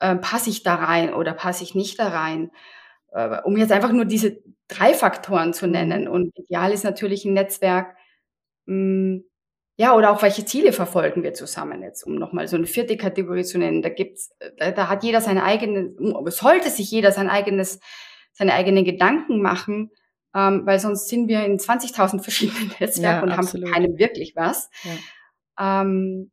Ähm, 0.00 0.20
passe 0.20 0.50
ich 0.50 0.62
da 0.62 0.76
rein 0.76 1.14
oder 1.14 1.32
passe 1.32 1.64
ich 1.64 1.74
nicht 1.74 1.98
da 1.98 2.08
rein? 2.08 2.50
Äh, 3.12 3.40
um 3.44 3.56
jetzt 3.56 3.72
einfach 3.72 3.92
nur 3.92 4.04
diese 4.04 4.38
drei 4.68 4.94
Faktoren 4.94 5.52
zu 5.52 5.66
nennen. 5.66 6.08
Und 6.08 6.36
ideal 6.36 6.72
ist 6.72 6.84
natürlich 6.84 7.24
ein 7.24 7.34
Netzwerk, 7.34 7.96
mh, 8.66 8.74
hm, 8.74 9.24
ja, 9.76 9.94
oder 9.94 10.10
auch 10.10 10.22
welche 10.22 10.44
Ziele 10.44 10.72
verfolgen 10.72 11.22
wir 11.22 11.32
zusammen 11.32 11.82
jetzt, 11.82 12.04
um 12.04 12.16
nochmal 12.16 12.46
so 12.46 12.56
eine 12.56 12.66
vierte 12.66 12.96
Kategorie 12.96 13.44
zu 13.44 13.58
nennen. 13.58 13.80
Da 13.82 13.88
gibt's, 13.88 14.30
da, 14.58 14.70
da 14.70 14.88
hat 14.88 15.02
jeder 15.02 15.20
seine 15.20 15.44
eigene, 15.44 15.94
sollte 16.26 16.68
sich 16.68 16.90
jeder 16.90 17.10
sein 17.10 17.30
eigenes, 17.30 17.80
seine 18.32 18.52
eigenen 18.52 18.84
Gedanken 18.84 19.40
machen, 19.40 19.90
ähm, 20.34 20.62
weil 20.66 20.78
sonst 20.78 21.08
sind 21.08 21.28
wir 21.28 21.44
in 21.44 21.58
20.000 21.58 22.22
verschiedenen 22.22 22.72
Netzwerken 22.80 23.28
ja, 23.28 23.34
und 23.34 23.38
absolut. 23.38 23.68
haben 23.68 23.72
keinem 23.72 23.98
wirklich 23.98 24.34
was. 24.36 24.70
Ja, 25.58 25.82
ähm, 25.82 26.30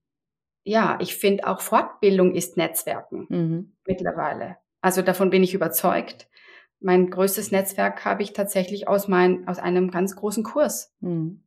ja 0.63 0.97
ich 1.01 1.15
finde 1.15 1.47
auch 1.47 1.61
Fortbildung 1.61 2.35
ist 2.35 2.57
Netzwerken 2.57 3.25
mhm. 3.29 3.77
mittlerweile. 3.85 4.57
Also 4.81 5.01
davon 5.01 5.29
bin 5.29 5.43
ich 5.43 5.53
überzeugt. 5.53 6.27
Mein 6.81 7.09
größtes 7.09 7.51
Netzwerk 7.51 8.05
habe 8.05 8.23
ich 8.23 8.33
tatsächlich 8.33 8.87
aus, 8.87 9.07
mein, 9.07 9.47
aus 9.47 9.59
einem 9.59 9.91
ganz 9.91 10.15
großen 10.15 10.43
Kurs. 10.43 10.93
Mhm. 10.99 11.43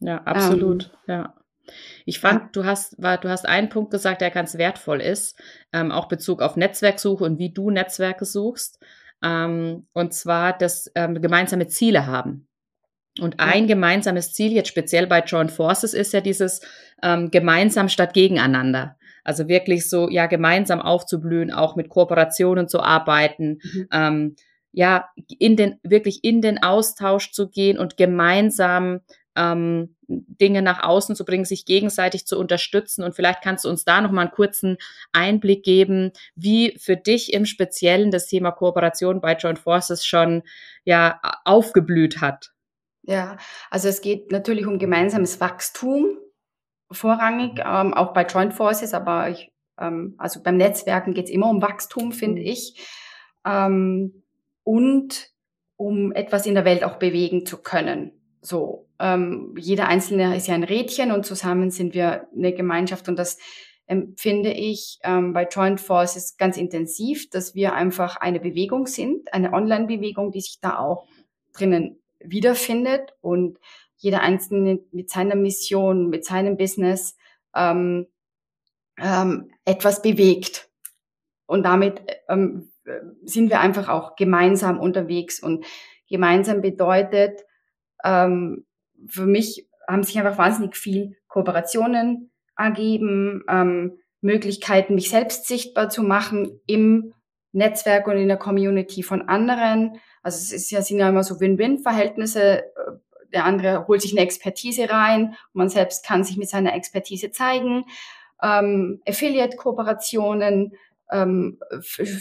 Ja, 0.00 0.22
absolut. 0.24 0.90
Ähm, 1.08 1.14
ja. 1.14 1.34
Ich 2.04 2.20
fand, 2.20 2.42
ja. 2.42 2.48
du 2.52 2.64
hast, 2.64 3.00
war, 3.02 3.18
du 3.18 3.28
hast 3.28 3.46
einen 3.46 3.68
Punkt 3.68 3.90
gesagt, 3.90 4.20
der 4.20 4.30
ganz 4.30 4.56
wertvoll 4.56 5.00
ist, 5.00 5.38
ähm, 5.72 5.90
auch 5.90 6.08
Bezug 6.08 6.42
auf 6.42 6.56
Netzwerksuche 6.56 7.24
und 7.24 7.38
wie 7.38 7.52
du 7.52 7.70
Netzwerke 7.70 8.24
suchst. 8.24 8.78
Ähm, 9.22 9.86
und 9.92 10.14
zwar, 10.14 10.56
dass 10.56 10.90
ähm, 10.94 11.20
gemeinsame 11.20 11.66
Ziele 11.66 12.06
haben. 12.06 12.46
Und 13.20 13.40
ein 13.40 13.66
gemeinsames 13.66 14.34
Ziel, 14.34 14.52
jetzt 14.52 14.68
speziell 14.68 15.06
bei 15.06 15.20
Joint 15.20 15.50
Forces, 15.50 15.94
ist 15.94 16.12
ja 16.12 16.20
dieses 16.20 16.60
ähm, 17.02 17.30
gemeinsam 17.30 17.88
statt 17.88 18.12
gegeneinander. 18.12 18.96
Also 19.24 19.48
wirklich 19.48 19.88
so, 19.88 20.08
ja, 20.08 20.26
gemeinsam 20.26 20.80
aufzublühen, 20.80 21.50
auch 21.50 21.76
mit 21.76 21.88
Kooperationen 21.88 22.68
zu 22.68 22.80
arbeiten, 22.80 23.58
mhm. 23.62 23.88
ähm, 23.90 24.36
ja, 24.70 25.08
in 25.38 25.56
den, 25.56 25.80
wirklich 25.82 26.22
in 26.22 26.42
den 26.42 26.62
Austausch 26.62 27.32
zu 27.32 27.48
gehen 27.48 27.78
und 27.78 27.96
gemeinsam 27.96 29.00
ähm, 29.36 29.96
Dinge 30.08 30.62
nach 30.62 30.82
außen 30.82 31.16
zu 31.16 31.24
bringen, 31.24 31.44
sich 31.44 31.66
gegenseitig 31.66 32.26
zu 32.26 32.38
unterstützen. 32.38 33.02
Und 33.04 33.14
vielleicht 33.14 33.42
kannst 33.42 33.64
du 33.64 33.68
uns 33.68 33.84
da 33.84 34.00
noch 34.00 34.10
mal 34.10 34.22
einen 34.22 34.30
kurzen 34.30 34.78
Einblick 35.12 35.62
geben, 35.64 36.12
wie 36.34 36.76
für 36.78 36.96
dich 36.96 37.32
im 37.32 37.44
Speziellen 37.44 38.10
das 38.10 38.26
Thema 38.26 38.50
Kooperation 38.50 39.20
bei 39.20 39.34
Joint 39.34 39.58
Forces 39.58 40.04
schon 40.04 40.42
ja 40.84 41.20
aufgeblüht 41.44 42.20
hat. 42.20 42.52
Ja, 43.02 43.36
also 43.70 43.88
es 43.88 44.00
geht 44.00 44.32
natürlich 44.32 44.66
um 44.66 44.78
gemeinsames 44.78 45.40
Wachstum 45.40 46.18
vorrangig, 46.90 47.60
ähm, 47.64 47.94
auch 47.94 48.12
bei 48.12 48.24
Joint 48.24 48.54
Forces, 48.54 48.94
aber 48.94 49.30
ich, 49.30 49.52
ähm, 49.78 50.14
also 50.18 50.42
beim 50.42 50.56
Netzwerken 50.56 51.14
geht 51.14 51.26
es 51.26 51.30
immer 51.30 51.48
um 51.48 51.62
Wachstum, 51.62 52.12
finde 52.12 52.42
mhm. 52.42 52.48
ich. 52.48 52.86
Ähm, 53.44 54.22
und 54.64 55.30
um 55.76 56.12
etwas 56.12 56.46
in 56.46 56.54
der 56.54 56.64
Welt 56.64 56.82
auch 56.82 56.96
bewegen 56.96 57.46
zu 57.46 57.58
können. 57.62 58.12
So, 58.40 58.85
ähm, 58.98 59.54
jeder 59.58 59.88
Einzelne 59.88 60.36
ist 60.36 60.46
ja 60.48 60.54
ein 60.54 60.64
Rädchen 60.64 61.12
und 61.12 61.26
zusammen 61.26 61.70
sind 61.70 61.94
wir 61.94 62.28
eine 62.34 62.52
Gemeinschaft. 62.52 63.08
Und 63.08 63.18
das 63.18 63.38
empfinde 63.86 64.52
ich 64.52 64.98
ähm, 65.04 65.32
bei 65.32 65.46
Joint 65.46 65.80
Forces 65.80 66.36
ganz 66.36 66.56
intensiv, 66.56 67.30
dass 67.30 67.54
wir 67.54 67.74
einfach 67.74 68.16
eine 68.16 68.40
Bewegung 68.40 68.86
sind, 68.86 69.32
eine 69.32 69.52
Online-Bewegung, 69.52 70.32
die 70.32 70.40
sich 70.40 70.58
da 70.60 70.78
auch 70.78 71.06
drinnen 71.52 72.02
wiederfindet. 72.20 73.14
Und 73.20 73.58
jeder 73.96 74.20
Einzelne 74.20 74.80
mit 74.92 75.10
seiner 75.10 75.36
Mission, 75.36 76.08
mit 76.08 76.24
seinem 76.24 76.56
Business 76.56 77.16
ähm, 77.54 78.06
ähm, 78.98 79.50
etwas 79.64 80.02
bewegt. 80.02 80.68
Und 81.46 81.62
damit 81.62 82.00
ähm, 82.28 82.72
sind 83.24 83.50
wir 83.50 83.60
einfach 83.60 83.88
auch 83.88 84.16
gemeinsam 84.16 84.80
unterwegs. 84.80 85.40
Und 85.40 85.64
gemeinsam 86.08 86.60
bedeutet, 86.60 87.40
ähm, 88.04 88.66
für 89.06 89.26
mich 89.26 89.68
haben 89.88 90.02
sich 90.02 90.18
einfach 90.18 90.38
wahnsinnig 90.38 90.76
viel 90.76 91.16
Kooperationen 91.28 92.30
ergeben, 92.56 93.44
ähm, 93.48 93.98
Möglichkeiten, 94.20 94.94
mich 94.94 95.10
selbst 95.10 95.46
sichtbar 95.46 95.88
zu 95.88 96.02
machen 96.02 96.60
im 96.66 97.12
Netzwerk 97.52 98.06
und 98.08 98.16
in 98.16 98.28
der 98.28 98.36
Community 98.36 99.02
von 99.02 99.28
anderen. 99.28 99.98
Also 100.22 100.38
es 100.38 100.52
ist 100.52 100.70
ja, 100.70 100.82
sind 100.82 100.98
ja 100.98 101.08
immer 101.08 101.24
so 101.24 101.40
Win-Win-Verhältnisse. 101.40 102.64
Der 103.32 103.44
andere 103.44 103.86
holt 103.86 104.02
sich 104.02 104.12
eine 104.12 104.20
Expertise 104.20 104.88
rein 104.88 105.36
man 105.52 105.68
selbst 105.68 106.04
kann 106.04 106.24
sich 106.24 106.36
mit 106.36 106.48
seiner 106.48 106.74
Expertise 106.74 107.30
zeigen. 107.30 107.84
Ähm, 108.42 109.00
Affiliate-Kooperationen 109.06 110.72
ähm, 111.10 111.58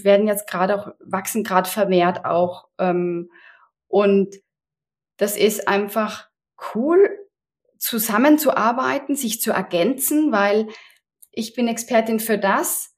werden 0.03 0.27
jetzt 0.27 0.47
gerade 0.47 0.75
auch, 0.75 0.93
wachsen 0.99 1.43
gerade 1.43 1.69
vermehrt 1.69 2.25
auch. 2.25 2.67
Ähm, 2.77 3.29
und 3.87 4.35
das 5.17 5.37
ist 5.37 5.67
einfach 5.67 6.29
cool, 6.73 7.09
zusammenzuarbeiten, 7.77 9.15
sich 9.15 9.41
zu 9.41 9.51
ergänzen, 9.51 10.31
weil 10.31 10.67
ich 11.31 11.53
bin 11.53 11.67
Expertin 11.67 12.19
für 12.19 12.37
das. 12.37 12.95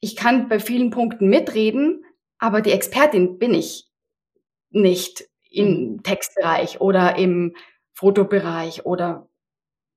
Ich 0.00 0.16
kann 0.16 0.48
bei 0.48 0.58
vielen 0.58 0.90
Punkten 0.90 1.28
mitreden, 1.28 2.04
aber 2.38 2.60
die 2.60 2.72
Expertin 2.72 3.38
bin 3.38 3.54
ich 3.54 3.88
nicht 4.70 5.28
im 5.50 5.92
mhm. 5.92 6.02
Textbereich 6.02 6.80
oder 6.80 7.16
im 7.16 7.54
Fotobereich 7.92 8.84
oder 8.84 9.28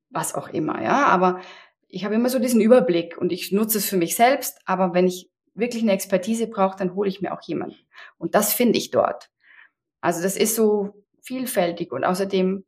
was 0.09 0.35
auch 0.35 0.49
immer, 0.49 0.81
ja. 0.81 1.07
Aber 1.07 1.41
ich 1.87 2.05
habe 2.05 2.15
immer 2.15 2.29
so 2.29 2.39
diesen 2.39 2.61
Überblick 2.61 3.17
und 3.17 3.31
ich 3.31 3.51
nutze 3.51 3.79
es 3.79 3.89
für 3.89 3.97
mich 3.97 4.15
selbst. 4.15 4.59
Aber 4.65 4.93
wenn 4.93 5.07
ich 5.07 5.29
wirklich 5.55 5.83
eine 5.83 5.93
Expertise 5.93 6.47
brauche, 6.47 6.77
dann 6.77 6.93
hole 6.93 7.09
ich 7.09 7.21
mir 7.21 7.33
auch 7.33 7.41
jemanden. 7.41 7.77
Und 8.17 8.35
das 8.35 8.53
finde 8.53 8.77
ich 8.77 8.91
dort. 8.91 9.29
Also 9.99 10.21
das 10.21 10.37
ist 10.37 10.55
so 10.55 11.03
vielfältig 11.21 11.91
und 11.91 12.03
außerdem 12.03 12.63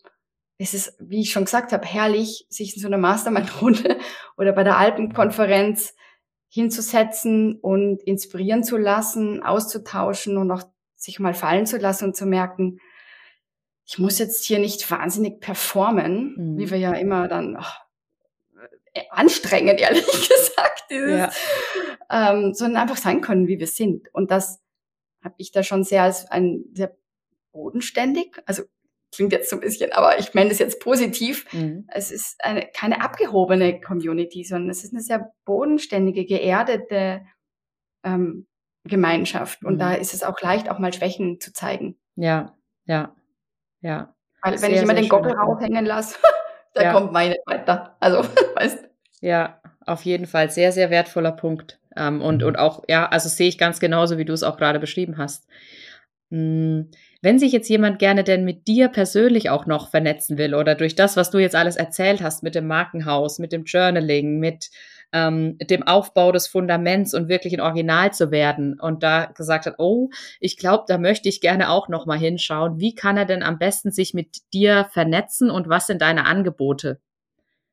ist 0.60 0.74
es, 0.74 0.94
wie 1.00 1.22
ich 1.22 1.32
schon 1.32 1.46
gesagt 1.46 1.72
habe, 1.72 1.86
herrlich, 1.86 2.46
sich 2.50 2.76
in 2.76 2.82
so 2.82 2.88
einer 2.88 2.98
Mastermind-Runde 2.98 3.98
oder 4.38 4.52
bei 4.52 4.64
der 4.64 4.78
Alpenkonferenz 4.78 5.96
hinzusetzen 6.50 7.58
und 7.60 8.04
inspirieren 8.04 8.64
zu 8.64 8.76
lassen, 8.76 9.42
auszutauschen 9.42 10.38
und 10.38 10.52
auch 10.52 10.64
sich 10.96 11.20
mal 11.20 11.34
fallen 11.34 11.66
zu 11.66 11.78
lassen 11.78 12.06
und 12.06 12.16
zu 12.16 12.26
merken, 12.26 12.80
ich 13.86 14.00
muss 14.00 14.20
jetzt 14.20 14.46
hier 14.46 14.60
nicht 14.60 14.92
wahnsinnig 14.92 15.40
performen, 15.40 16.36
mhm. 16.38 16.58
wie 16.58 16.70
wir 16.70 16.78
ja 16.78 16.94
immer 16.94 17.30
dann 17.30 17.58
oh, 17.58 19.02
anstrengend, 19.12 19.80
ehrlich 19.80 20.06
gesagt, 20.06 20.92
ja. 20.92 21.32
ähm, 22.12 22.54
sondern 22.54 22.82
einfach 22.82 22.98
sein 22.98 23.22
können, 23.22 23.48
wie 23.48 23.60
wir 23.60 23.68
sind. 23.68 24.14
Und 24.14 24.30
das 24.30 24.60
habe 25.24 25.36
ich 25.38 25.52
da 25.54 25.64
schon 25.64 25.86
sehr 25.86 26.04
als 26.04 26.30
ein 26.30 26.66
sehr 26.74 26.98
bodenständig, 27.54 28.42
also 28.46 28.64
klingt 29.12 29.32
jetzt 29.32 29.50
so 29.50 29.56
ein 29.56 29.62
bisschen, 29.62 29.92
aber 29.92 30.20
ich 30.20 30.34
meine 30.34 30.50
das 30.50 30.60
jetzt 30.60 30.80
positiv. 30.80 31.52
Mhm. 31.54 31.86
Es 31.88 32.12
ist 32.12 32.44
eine, 32.44 32.68
keine 32.74 33.02
abgehobene 33.02 33.82
Community, 33.82 34.44
sondern 34.44 34.70
es 34.70 34.84
ist 34.84 34.94
eine 34.94 35.02
sehr 35.02 35.32
bodenständige, 35.46 36.26
geerdete 36.26 37.22
ähm, 38.04 38.48
Gemeinschaft. 38.84 39.64
Und 39.64 39.76
mhm. 39.76 39.80
da 39.80 39.94
ist 39.94 40.14
es 40.14 40.24
auch 40.24 40.40
leicht, 40.42 40.70
auch 40.70 40.80
mal 40.80 40.94
Schwächen 40.94 41.40
zu 41.40 41.54
zeigen. 41.54 41.98
Ja, 42.16 42.58
ja, 42.86 43.16
ja. 43.82 44.16
Weil 44.42 44.58
sehr, 44.58 44.70
wenn 44.70 44.76
ich 44.76 44.82
immer 44.84 44.94
den 44.94 45.10
Gockel 45.10 45.34
raushängen 45.34 45.86
lasse, 45.86 46.18
da 46.74 46.84
ja. 46.84 46.94
kommt 46.94 47.12
meine 47.12 47.36
weiter. 47.46 47.98
Also, 48.00 48.24
weißt 48.56 48.88
Ja, 49.22 49.62
auf 49.86 50.04
jeden 50.04 50.28
Fall. 50.28 50.50
Sehr, 50.50 50.72
sehr 50.72 50.90
wertvoller 50.90 51.32
Punkt. 51.32 51.80
Ähm, 51.96 52.22
und, 52.22 52.44
und 52.44 52.58
auch, 52.58 52.84
ja, 52.88 53.08
also 53.08 53.28
sehe 53.28 53.48
ich 53.48 53.58
ganz 53.58 53.80
genauso, 53.80 54.18
wie 54.18 54.26
du 54.26 54.34
es 54.34 54.44
auch 54.44 54.58
gerade 54.58 54.80
beschrieben 54.80 55.18
hast. 55.18 55.48
Hm, 56.32 56.92
wenn 57.22 57.40
sich 57.40 57.52
jetzt 57.52 57.70
jemand 57.70 58.00
gerne 58.00 58.24
denn 58.24 58.46
mit 58.46 58.68
dir 58.68 58.88
persönlich 58.88 59.50
auch 59.50 59.66
noch 59.66 59.90
vernetzen 59.90 60.38
will 60.38 60.56
oder 60.56 60.76
durch 60.76 60.96
das, 60.96 61.18
was 61.18 61.32
du 61.32 61.38
jetzt 61.38 61.56
alles 61.56 61.76
erzählt 61.76 62.22
hast, 62.22 62.44
mit 62.44 62.56
dem 62.56 62.68
Markenhaus, 62.68 63.40
mit 63.40 63.52
dem 63.52 63.66
Journaling, 63.66 64.40
mit 64.40 64.70
ähm, 65.12 65.58
dem 65.58 65.84
Aufbau 65.84 66.32
des 66.32 66.48
Fundaments 66.48 67.14
und 67.14 67.30
wirklich 67.30 67.54
ein 67.54 67.62
Original 67.62 68.14
zu 68.14 68.32
werden 68.32 68.80
und 68.80 69.04
da 69.04 69.26
gesagt 69.26 69.66
hat, 69.66 69.76
oh, 69.80 70.10
ich 70.40 70.58
glaube, 70.58 70.86
da 70.88 70.98
möchte 70.98 71.30
ich 71.30 71.42
gerne 71.42 71.70
auch 71.70 71.90
noch 71.90 72.06
mal 72.06 72.18
hinschauen. 72.18 72.80
Wie 72.80 72.96
kann 72.96 73.18
er 73.18 73.26
denn 73.26 73.44
am 73.44 73.58
besten 73.58 73.92
sich 73.92 74.14
mit 74.14 74.38
dir 74.54 74.88
vernetzen 74.92 75.50
und 75.50 75.68
was 75.68 75.88
sind 75.88 76.02
deine 76.02 76.26
Angebote? 76.26 77.00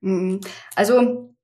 Mhm. 0.01 0.41
Also 0.75 1.35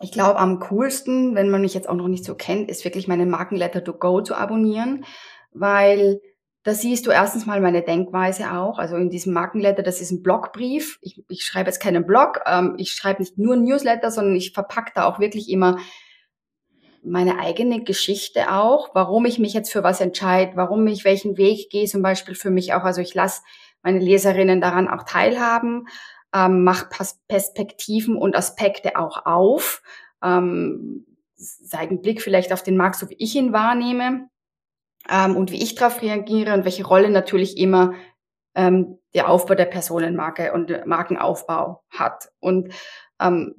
ich 0.00 0.12
glaube, 0.12 0.38
am 0.38 0.58
coolsten, 0.60 1.34
wenn 1.34 1.50
man 1.50 1.60
mich 1.60 1.74
jetzt 1.74 1.88
auch 1.88 1.94
noch 1.94 2.08
nicht 2.08 2.24
so 2.24 2.34
kennt, 2.34 2.68
ist 2.68 2.84
wirklich 2.84 3.06
meine 3.06 3.26
Markenletter 3.26 3.84
to 3.84 3.92
go 3.92 4.22
zu 4.22 4.34
abonnieren, 4.34 5.04
weil 5.52 6.20
da 6.64 6.72
siehst 6.72 7.06
du 7.06 7.10
erstens 7.10 7.44
mal 7.44 7.60
meine 7.60 7.82
Denkweise 7.82 8.52
auch. 8.52 8.78
Also 8.78 8.96
in 8.96 9.10
diesem 9.10 9.34
Markenletter, 9.34 9.82
das 9.82 10.00
ist 10.00 10.10
ein 10.10 10.22
Blogbrief. 10.22 10.98
Ich, 11.02 11.22
ich 11.28 11.44
schreibe 11.44 11.68
jetzt 11.68 11.78
keinen 11.78 12.06
Blog. 12.06 12.40
Ähm, 12.46 12.74
ich 12.78 12.92
schreibe 12.92 13.20
nicht 13.20 13.36
nur 13.36 13.54
Newsletter, 13.56 14.10
sondern 14.10 14.34
ich 14.34 14.52
verpacke 14.52 14.92
da 14.94 15.04
auch 15.04 15.20
wirklich 15.20 15.50
immer 15.50 15.78
meine 17.02 17.38
eigene 17.38 17.84
Geschichte 17.84 18.50
auch, 18.50 18.94
warum 18.94 19.26
ich 19.26 19.38
mich 19.38 19.52
jetzt 19.52 19.70
für 19.70 19.82
was 19.82 20.00
entscheide, 20.00 20.56
warum 20.56 20.86
ich 20.86 21.04
welchen 21.04 21.36
Weg 21.36 21.68
gehe, 21.68 21.84
zum 21.84 22.00
Beispiel 22.00 22.34
für 22.34 22.50
mich 22.50 22.72
auch. 22.72 22.84
Also 22.84 23.02
ich 23.02 23.12
lasse 23.12 23.42
meine 23.82 23.98
Leserinnen 23.98 24.62
daran 24.62 24.88
auch 24.88 25.02
teilhaben, 25.02 25.86
ähm, 26.34 26.64
mache 26.64 26.88
Perspektiven 27.28 28.16
und 28.16 28.34
Aspekte 28.34 28.96
auch 28.96 29.26
auf, 29.26 29.82
ähm, 30.22 31.04
zeige 31.36 31.90
einen 31.90 32.00
Blick 32.00 32.22
vielleicht 32.22 32.54
auf 32.54 32.62
den 32.62 32.78
Markt, 32.78 32.96
so 32.96 33.10
wie 33.10 33.16
ich 33.18 33.36
ihn 33.36 33.52
wahrnehme 33.52 34.30
ähm, 35.10 35.36
und 35.36 35.50
wie 35.50 35.62
ich 35.62 35.74
darauf 35.74 36.02
reagiere 36.02 36.54
und 36.54 36.64
welche 36.64 36.86
Rolle 36.86 37.10
natürlich 37.10 37.58
immer 37.58 37.94
ähm, 38.54 38.98
der 39.14 39.28
Aufbau 39.28 39.54
der 39.54 39.66
Personenmarke 39.66 40.52
und 40.52 40.86
Markenaufbau 40.86 41.82
hat. 41.90 42.28
Und 42.40 42.72
ähm, 43.20 43.54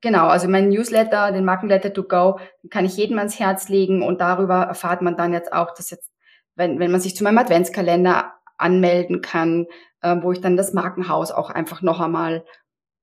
genau, 0.00 0.28
also 0.28 0.48
mein 0.48 0.68
Newsletter, 0.68 1.32
den 1.32 1.44
Markenletter 1.44 1.92
to 1.92 2.02
go, 2.04 2.38
kann 2.70 2.84
ich 2.84 2.96
jedem 2.96 3.18
ans 3.18 3.38
Herz 3.38 3.68
legen 3.68 4.02
und 4.02 4.20
darüber 4.20 4.62
erfahrt 4.62 5.02
man 5.02 5.16
dann 5.16 5.32
jetzt 5.32 5.52
auch, 5.52 5.74
dass 5.74 5.90
jetzt, 5.90 6.10
wenn, 6.54 6.78
wenn 6.78 6.90
man 6.90 7.00
sich 7.00 7.16
zu 7.16 7.24
meinem 7.24 7.38
Adventskalender 7.38 8.32
anmelden 8.56 9.20
kann, 9.20 9.66
äh, 10.02 10.16
wo 10.20 10.32
ich 10.32 10.40
dann 10.40 10.56
das 10.56 10.72
Markenhaus 10.72 11.30
auch 11.30 11.50
einfach 11.50 11.82
noch 11.82 12.00
einmal 12.00 12.44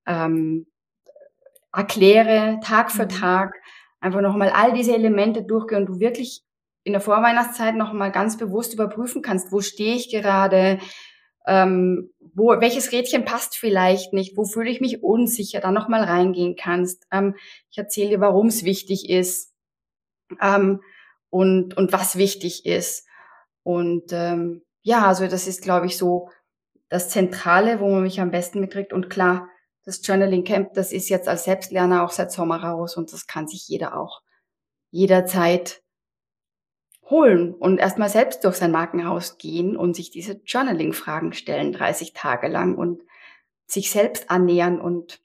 ähm, 0.06 0.68
erkläre, 1.74 2.60
Tag 2.64 2.92
für 2.92 3.04
mhm. 3.04 3.10
Tag, 3.10 3.54
einfach 4.00 4.22
noch 4.22 4.34
einmal 4.34 4.50
all 4.50 4.74
diese 4.74 4.94
Elemente 4.94 5.44
durchgehe 5.44 5.78
und 5.78 5.88
du 5.88 6.00
wirklich 6.00 6.45
in 6.86 6.94
der 6.94 7.02
Vorweihnachtszeit 7.02 7.76
noch 7.76 7.94
mal 7.94 8.12
ganz 8.12 8.38
bewusst 8.38 8.74
überprüfen 8.74 9.24
kannst, 9.24 9.52
wo 9.52 9.60
stehe 9.60 9.96
ich 9.96 10.12
gerade, 10.12 10.80
ähm, 11.48 12.12
wo, 12.20 12.50
welches 12.62 12.92
Rädchen 12.92 13.26
passt 13.26 13.58
vielleicht 13.58 14.14
nicht, 14.14 14.38
wo 14.38 14.46
fühle 14.46 14.70
ich 14.70 14.82
mich 14.82 15.02
unsicher, 15.02 15.60
da 15.62 15.72
noch 15.72 15.88
mal 15.88 16.04
reingehen 16.04 16.56
kannst. 16.56 17.08
Ähm, 17.12 17.36
ich 17.72 17.78
erzähle 17.80 18.10
dir, 18.10 18.20
warum 18.20 18.48
es 18.48 18.64
wichtig 18.64 19.10
ist 19.10 19.52
ähm, 20.40 20.80
und, 21.32 21.76
und 21.76 21.92
was 21.92 22.18
wichtig 22.18 22.68
ist. 22.68 23.08
Und 23.64 24.14
ähm, 24.14 24.62
ja, 24.84 25.08
also 25.08 25.26
das 25.26 25.48
ist, 25.48 25.64
glaube 25.64 25.88
ich, 25.88 25.98
so 25.98 26.30
das 26.88 27.10
Zentrale, 27.10 27.80
wo 27.80 27.90
man 27.90 28.04
mich 28.04 28.22
am 28.22 28.30
besten 28.30 28.60
mitkriegt. 28.60 28.94
Und 28.94 29.10
klar, 29.10 29.50
das 29.86 30.06
Journaling 30.06 30.44
Camp, 30.44 30.76
das 30.76 30.92
ist 30.92 31.10
jetzt 31.10 31.28
als 31.28 31.46
Selbstlerner 31.46 32.04
auch 32.04 32.12
seit 32.12 32.32
Sommer 32.32 32.64
raus 32.64 32.96
und 32.96 33.12
das 33.12 33.26
kann 33.26 33.48
sich 33.48 33.68
jeder 33.68 33.98
auch 33.98 34.22
jederzeit 34.92 35.82
holen 37.10 37.54
und 37.54 37.78
erstmal 37.78 38.10
selbst 38.10 38.44
durch 38.44 38.56
sein 38.56 38.72
Markenhaus 38.72 39.38
gehen 39.38 39.78
und 39.78 39.96
sich 39.96 40.12
diese 40.12 40.42
Journaling-Fragen 40.46 41.34
stellen, 41.34 41.72
30 41.72 42.14
Tage 42.14 42.48
lang 42.48 42.76
und 42.76 43.04
sich 43.68 43.92
selbst 43.92 44.30
annähern 44.30 44.80
und 44.80 45.22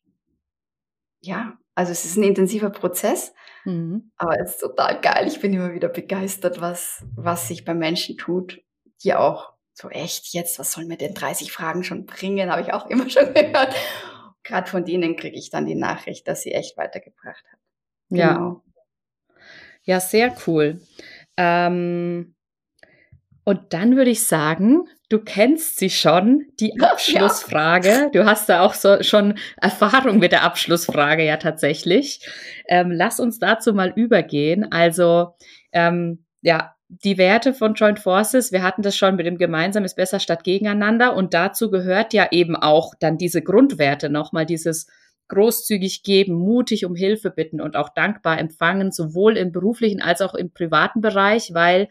ja, 1.20 1.58
also 1.74 1.92
es 1.92 2.04
ist 2.04 2.16
ein 2.16 2.22
intensiver 2.22 2.70
Prozess, 2.70 3.32
mhm. 3.64 4.10
aber 4.16 4.38
es 4.40 4.52
ist 4.52 4.60
total 4.60 5.00
geil. 5.00 5.26
Ich 5.26 5.40
bin 5.40 5.52
immer 5.52 5.72
wieder 5.72 5.88
begeistert, 5.88 6.60
was, 6.60 7.04
was 7.14 7.48
sich 7.48 7.64
bei 7.64 7.74
Menschen 7.74 8.16
tut, 8.16 8.62
die 9.02 9.14
auch 9.14 9.52
so 9.72 9.88
echt 9.88 10.32
jetzt, 10.34 10.58
was 10.58 10.72
soll 10.72 10.84
mir 10.84 10.96
denn 10.96 11.14
30 11.14 11.52
Fragen 11.52 11.84
schon 11.84 12.04
bringen, 12.04 12.50
habe 12.50 12.62
ich 12.62 12.72
auch 12.72 12.86
immer 12.86 13.08
schon 13.08 13.32
gehört. 13.34 13.74
Gerade 14.42 14.70
von 14.70 14.84
denen 14.84 15.16
kriege 15.16 15.36
ich 15.36 15.50
dann 15.50 15.66
die 15.66 15.74
Nachricht, 15.74 16.26
dass 16.28 16.42
sie 16.42 16.52
echt 16.52 16.76
weitergebracht 16.76 17.44
hat. 17.50 17.58
Genau. 18.08 18.22
Ja. 18.22 18.62
Ja, 19.82 20.00
sehr 20.00 20.36
cool. 20.46 20.80
Ähm, 21.36 22.34
und 23.44 23.72
dann 23.72 23.96
würde 23.96 24.10
ich 24.10 24.26
sagen, 24.26 24.84
du 25.08 25.18
kennst 25.18 25.78
sie 25.78 25.90
schon, 25.90 26.46
die 26.60 26.80
Abschlussfrage. 26.80 27.88
Ja. 27.88 28.08
Du 28.10 28.24
hast 28.24 28.48
da 28.48 28.60
auch 28.62 28.74
so 28.74 29.02
schon 29.02 29.38
Erfahrung 29.60 30.18
mit 30.18 30.32
der 30.32 30.44
Abschlussfrage 30.44 31.24
ja 31.24 31.36
tatsächlich. 31.36 32.26
Ähm, 32.68 32.90
lass 32.92 33.20
uns 33.20 33.38
dazu 33.38 33.74
mal 33.74 33.92
übergehen. 33.94 34.70
Also, 34.70 35.34
ähm, 35.72 36.24
ja, 36.42 36.74
die 36.88 37.18
Werte 37.18 37.54
von 37.54 37.74
Joint 37.74 38.00
Forces, 38.00 38.50
wir 38.50 38.62
hatten 38.62 38.82
das 38.82 38.96
schon 38.96 39.14
mit 39.14 39.26
dem 39.26 39.38
Gemeinsam 39.38 39.84
ist 39.84 39.94
besser 39.94 40.18
statt 40.18 40.42
gegeneinander 40.42 41.14
und 41.14 41.34
dazu 41.34 41.70
gehört 41.70 42.12
ja 42.12 42.28
eben 42.32 42.56
auch 42.56 42.94
dann 42.98 43.16
diese 43.16 43.42
Grundwerte 43.42 44.10
nochmal, 44.10 44.44
dieses 44.44 44.88
großzügig 45.30 46.02
geben, 46.02 46.34
mutig 46.34 46.84
um 46.84 46.94
Hilfe 46.94 47.30
bitten 47.30 47.60
und 47.60 47.76
auch 47.76 47.88
dankbar 47.88 48.38
empfangen, 48.38 48.92
sowohl 48.92 49.36
im 49.36 49.52
beruflichen 49.52 50.02
als 50.02 50.20
auch 50.20 50.34
im 50.34 50.50
privaten 50.50 51.00
Bereich, 51.00 51.54
weil 51.54 51.88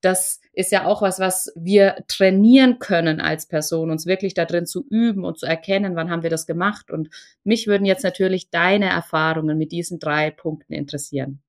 das 0.00 0.40
ist 0.52 0.72
ja 0.72 0.84
auch 0.86 1.02
was, 1.02 1.18
was 1.18 1.52
wir 1.56 2.04
trainieren 2.06 2.78
können 2.78 3.20
als 3.20 3.46
Person, 3.46 3.90
uns 3.90 4.06
wirklich 4.06 4.34
da 4.34 4.44
drin 4.44 4.66
zu 4.66 4.84
üben 4.88 5.24
und 5.24 5.38
zu 5.38 5.46
erkennen, 5.46 5.96
wann 5.96 6.10
haben 6.10 6.22
wir 6.22 6.30
das 6.30 6.46
gemacht. 6.46 6.90
Und 6.90 7.10
mich 7.44 7.66
würden 7.66 7.84
jetzt 7.84 8.04
natürlich 8.04 8.50
deine 8.50 8.88
Erfahrungen 8.88 9.58
mit 9.58 9.72
diesen 9.72 9.98
drei 9.98 10.30
Punkten 10.30 10.72
interessieren. 10.72 11.42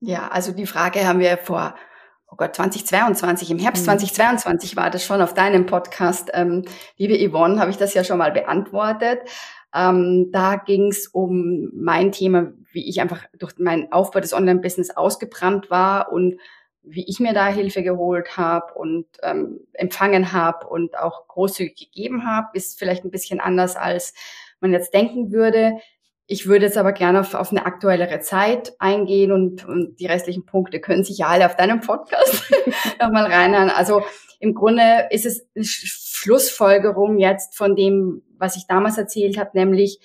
Ja, 0.00 0.28
also 0.28 0.52
die 0.52 0.66
Frage 0.66 1.06
haben 1.06 1.20
wir 1.20 1.36
vor, 1.36 1.74
oh 2.30 2.36
Gott, 2.36 2.56
2022, 2.56 3.50
im 3.50 3.58
Herbst 3.58 3.82
mhm. 3.82 3.98
2022 3.98 4.76
war 4.76 4.90
das 4.90 5.04
schon 5.04 5.20
auf 5.20 5.34
deinem 5.34 5.66
Podcast, 5.66 6.30
ähm, 6.32 6.64
liebe 6.96 7.18
Yvonne, 7.18 7.60
habe 7.60 7.70
ich 7.70 7.76
das 7.76 7.92
ja 7.92 8.02
schon 8.02 8.18
mal 8.18 8.32
beantwortet. 8.32 9.20
Ähm, 9.74 10.30
da 10.32 10.56
ging 10.56 10.88
es 10.88 11.06
um 11.06 11.70
mein 11.72 12.12
Thema, 12.12 12.52
wie 12.72 12.88
ich 12.88 13.00
einfach 13.00 13.24
durch 13.38 13.58
meinen 13.58 13.92
Aufbau 13.92 14.20
des 14.20 14.32
Online-Business 14.32 14.90
ausgebrannt 14.90 15.70
war 15.70 16.12
und 16.12 16.40
wie 16.82 17.08
ich 17.08 17.20
mir 17.20 17.34
da 17.34 17.46
Hilfe 17.48 17.82
geholt 17.82 18.36
habe 18.36 18.74
und 18.74 19.06
ähm, 19.22 19.60
empfangen 19.74 20.32
habe 20.32 20.66
und 20.66 20.98
auch 20.98 21.28
großzügig 21.28 21.76
gegeben 21.76 22.24
habe, 22.24 22.48
ist 22.54 22.78
vielleicht 22.78 23.04
ein 23.04 23.10
bisschen 23.10 23.40
anders, 23.40 23.76
als 23.76 24.14
man 24.60 24.72
jetzt 24.72 24.94
denken 24.94 25.30
würde. 25.30 25.78
Ich 26.32 26.46
würde 26.46 26.66
jetzt 26.66 26.78
aber 26.78 26.92
gerne 26.92 27.18
auf, 27.18 27.34
auf 27.34 27.50
eine 27.50 27.66
aktuellere 27.66 28.20
Zeit 28.20 28.72
eingehen 28.78 29.32
und, 29.32 29.66
und 29.66 29.98
die 29.98 30.06
restlichen 30.06 30.46
Punkte 30.46 30.78
können 30.78 31.02
sich 31.02 31.18
ja 31.18 31.26
alle 31.26 31.44
auf 31.44 31.56
deinem 31.56 31.80
Podcast 31.80 32.44
nochmal 33.00 33.24
reinhören. 33.24 33.68
Also 33.68 34.02
im 34.38 34.54
Grunde 34.54 35.08
ist 35.10 35.26
es 35.26 35.44
eine 35.56 35.64
Schlussfolgerung 35.64 37.18
jetzt 37.18 37.56
von 37.56 37.74
dem, 37.74 38.22
was 38.38 38.54
ich 38.54 38.68
damals 38.68 38.96
erzählt 38.96 39.38
habe, 39.38 39.50
nämlich 39.54 39.98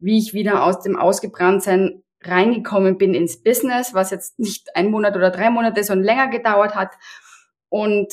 wie 0.00 0.18
ich 0.18 0.34
wieder 0.34 0.64
aus 0.64 0.80
dem 0.80 0.96
Ausgebranntsein 0.96 2.02
reingekommen 2.22 2.98
bin 2.98 3.14
ins 3.14 3.40
Business, 3.40 3.94
was 3.94 4.10
jetzt 4.10 4.40
nicht 4.40 4.74
ein 4.74 4.90
Monat 4.90 5.14
oder 5.14 5.30
drei 5.30 5.48
Monate, 5.48 5.84
sondern 5.84 6.06
länger 6.06 6.26
gedauert 6.26 6.74
hat. 6.74 6.90
Und 7.68 8.12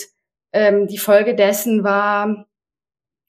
ähm, 0.54 0.86
die 0.86 1.00
Folge 1.00 1.34
dessen 1.34 1.84
war, 1.84 2.46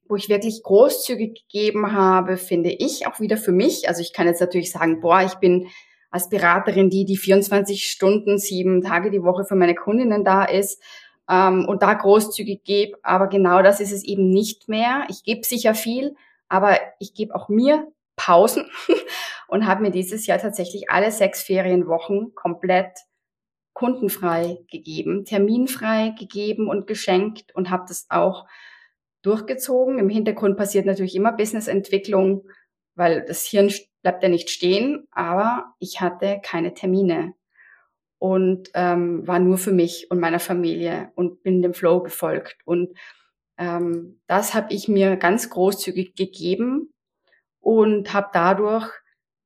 wo 0.09 0.17
ich 0.17 0.29
wirklich 0.29 0.63
großzügig 0.63 1.43
gegeben 1.43 1.93
habe, 1.93 2.37
finde 2.37 2.71
ich 2.71 3.07
auch 3.07 3.21
wieder 3.21 3.37
für 3.37 3.53
mich. 3.53 3.89
Also 3.89 4.01
ich 4.01 4.13
kann 4.13 4.27
jetzt 4.27 4.41
natürlich 4.41 4.71
sagen, 4.71 5.01
boah, 5.01 5.23
ich 5.23 5.35
bin 5.35 5.69
als 6.11 6.29
Beraterin 6.29 6.91
die, 6.91 7.05
die 7.05 7.17
24 7.17 7.85
Stunden, 7.85 8.39
sieben 8.39 8.83
Tage 8.83 9.11
die 9.11 9.23
Woche 9.23 9.45
für 9.45 9.57
meine 9.57 9.75
Kundinnen 9.75 10.25
da 10.25 10.45
ist 10.45 10.83
ähm, 11.29 11.67
und 11.69 11.83
da 11.83 11.95
großzügig 11.95 12.65
gebe. 12.65 12.99
Aber 13.03 13.29
genau 13.29 13.63
das 13.63 13.81
ist 13.81 13.93
es 13.93 14.05
eben 14.05 14.31
nicht 14.31 14.69
mehr. 14.69 15.07
Ich 15.09 15.25
gebe 15.25 15.45
sicher 15.45 15.75
viel, 15.75 16.15
aber 16.49 16.79
ich 16.99 17.15
gebe 17.15 17.35
auch 17.35 17.49
mir 17.49 17.87
Pausen 18.17 18.71
und 19.49 19.67
habe 19.67 19.83
mir 19.83 19.91
dieses 19.91 20.27
Jahr 20.27 20.39
tatsächlich 20.39 20.91
alle 20.91 21.11
sechs 21.11 21.43
Ferienwochen 21.43 22.35
komplett 22.35 22.93
kundenfrei 23.75 24.59
gegeben, 24.71 25.27
terminfrei 25.27 26.15
gegeben 26.19 26.69
und 26.69 26.87
geschenkt 26.87 27.55
und 27.55 27.69
habe 27.69 27.85
das 27.87 28.07
auch 28.09 28.47
durchgezogen. 29.27 29.99
Im 29.99 30.09
Hintergrund 30.09 30.57
passiert 30.57 30.87
natürlich 30.87 31.17
immer 31.17 31.33
Businessentwicklung, 31.33 32.49
weil 32.95 33.25
das 33.25 33.45
Hirn 33.45 33.73
bleibt 34.03 34.23
ja 34.23 34.29
nicht 34.29 34.51
stehen, 34.51 35.07
aber 35.11 35.75
ich 35.79 36.01
hatte 36.01 36.41
keine 36.43 36.75
Termine 36.75 37.35
und 38.19 38.71
ähm, 38.75 39.27
war 39.27 39.39
nur 39.39 39.59
für 39.59 39.73
mich 39.73 40.11
und 40.11 40.21
meiner 40.21 40.41
Familie 40.41 41.11
und 41.15 41.43
bin 41.43 41.61
dem 41.61 41.75
Flow 41.75 42.03
gefolgt. 42.03 42.57
Und 42.65 42.97
ähm, 43.59 44.21
das 44.27 44.55
habe 44.55 44.73
ich 44.73 44.89
mir 44.89 45.17
ganz 45.17 45.51
großzügig 45.51 46.15
gegeben 46.15 46.93
und 47.61 48.13
habe 48.13 48.29
dadurch 48.33 48.91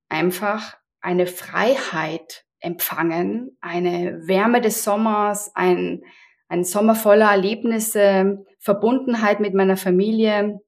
einfach 0.08 0.76
eine 1.00 1.26
Freiheit 1.26 2.44
empfangen, 2.60 3.56
eine 3.60 4.26
Wärme 4.26 4.60
des 4.60 4.84
Sommers, 4.84 5.52
ein, 5.54 6.04
ein 6.51 6.64
Sommer 6.64 6.96
voller 6.96 7.30
Erlebnisse, 7.30 8.44
Verbundenheit 8.59 9.38
mit 9.38 9.55
meiner 9.55 9.76
Familie, 9.76 10.61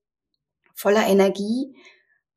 voller 0.74 1.07
Energie. 1.09 1.74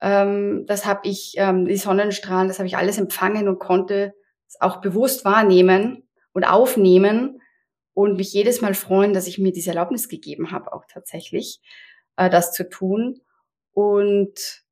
Ähm, 0.01 0.65
das 0.65 0.85
habe 0.85 1.07
ich, 1.07 1.35
ähm, 1.37 1.65
die 1.65 1.77
Sonnenstrahlen, 1.77 2.47
das 2.47 2.57
habe 2.57 2.67
ich 2.67 2.75
alles 2.75 2.97
empfangen 2.97 3.47
und 3.47 3.59
konnte 3.59 4.15
es 4.47 4.59
auch 4.59 4.81
bewusst 4.81 5.25
wahrnehmen 5.25 6.09
und 6.33 6.43
aufnehmen 6.43 7.39
und 7.93 8.17
mich 8.17 8.33
jedes 8.33 8.61
Mal 8.61 8.73
freuen, 8.73 9.13
dass 9.13 9.27
ich 9.27 9.37
mir 9.37 9.51
diese 9.51 9.69
Erlaubnis 9.69 10.09
gegeben 10.09 10.51
habe, 10.51 10.73
auch 10.73 10.85
tatsächlich 10.91 11.61
äh, 12.17 12.31
das 12.31 12.51
zu 12.51 12.67
tun. 12.67 13.21
Und 13.73 14.64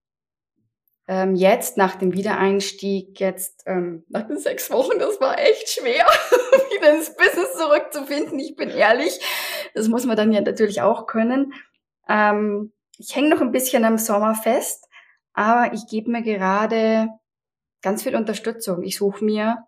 ähm, 1.08 1.36
jetzt 1.36 1.78
nach 1.78 1.96
dem 1.96 2.14
Wiedereinstieg, 2.14 3.20
jetzt 3.20 3.64
ähm, 3.66 4.06
nach 4.08 4.26
den 4.26 4.38
sechs 4.38 4.72
Wochen, 4.72 5.00
das 5.00 5.20
war 5.20 5.38
echt 5.38 5.70
schwer, 5.70 6.06
wieder 6.76 6.96
ins 6.96 7.16
Business 7.16 7.54
zurückzufinden. 7.58 8.40
Ich 8.40 8.56
bin 8.56 8.70
ehrlich, 8.70 9.20
das 9.74 9.90
muss 9.90 10.06
man 10.06 10.16
dann 10.16 10.32
ja 10.32 10.42
natürlich 10.42 10.82
auch 10.82 11.06
können. 11.06 11.54
Ähm, 12.08 12.72
ich 12.98 13.16
hänge 13.16 13.30
noch 13.30 13.42
ein 13.42 13.52
bisschen 13.52 13.84
am 13.84 13.98
Sommer 13.98 14.36
fest, 14.36 14.88
aber 15.34 15.74
ich 15.74 15.88
gebe 15.88 16.12
mir 16.12 16.22
gerade 16.22 17.10
ganz 17.82 18.04
viel 18.04 18.16
Unterstützung. 18.16 18.84
Ich 18.84 18.98
suche 18.98 19.26
mir, 19.26 19.66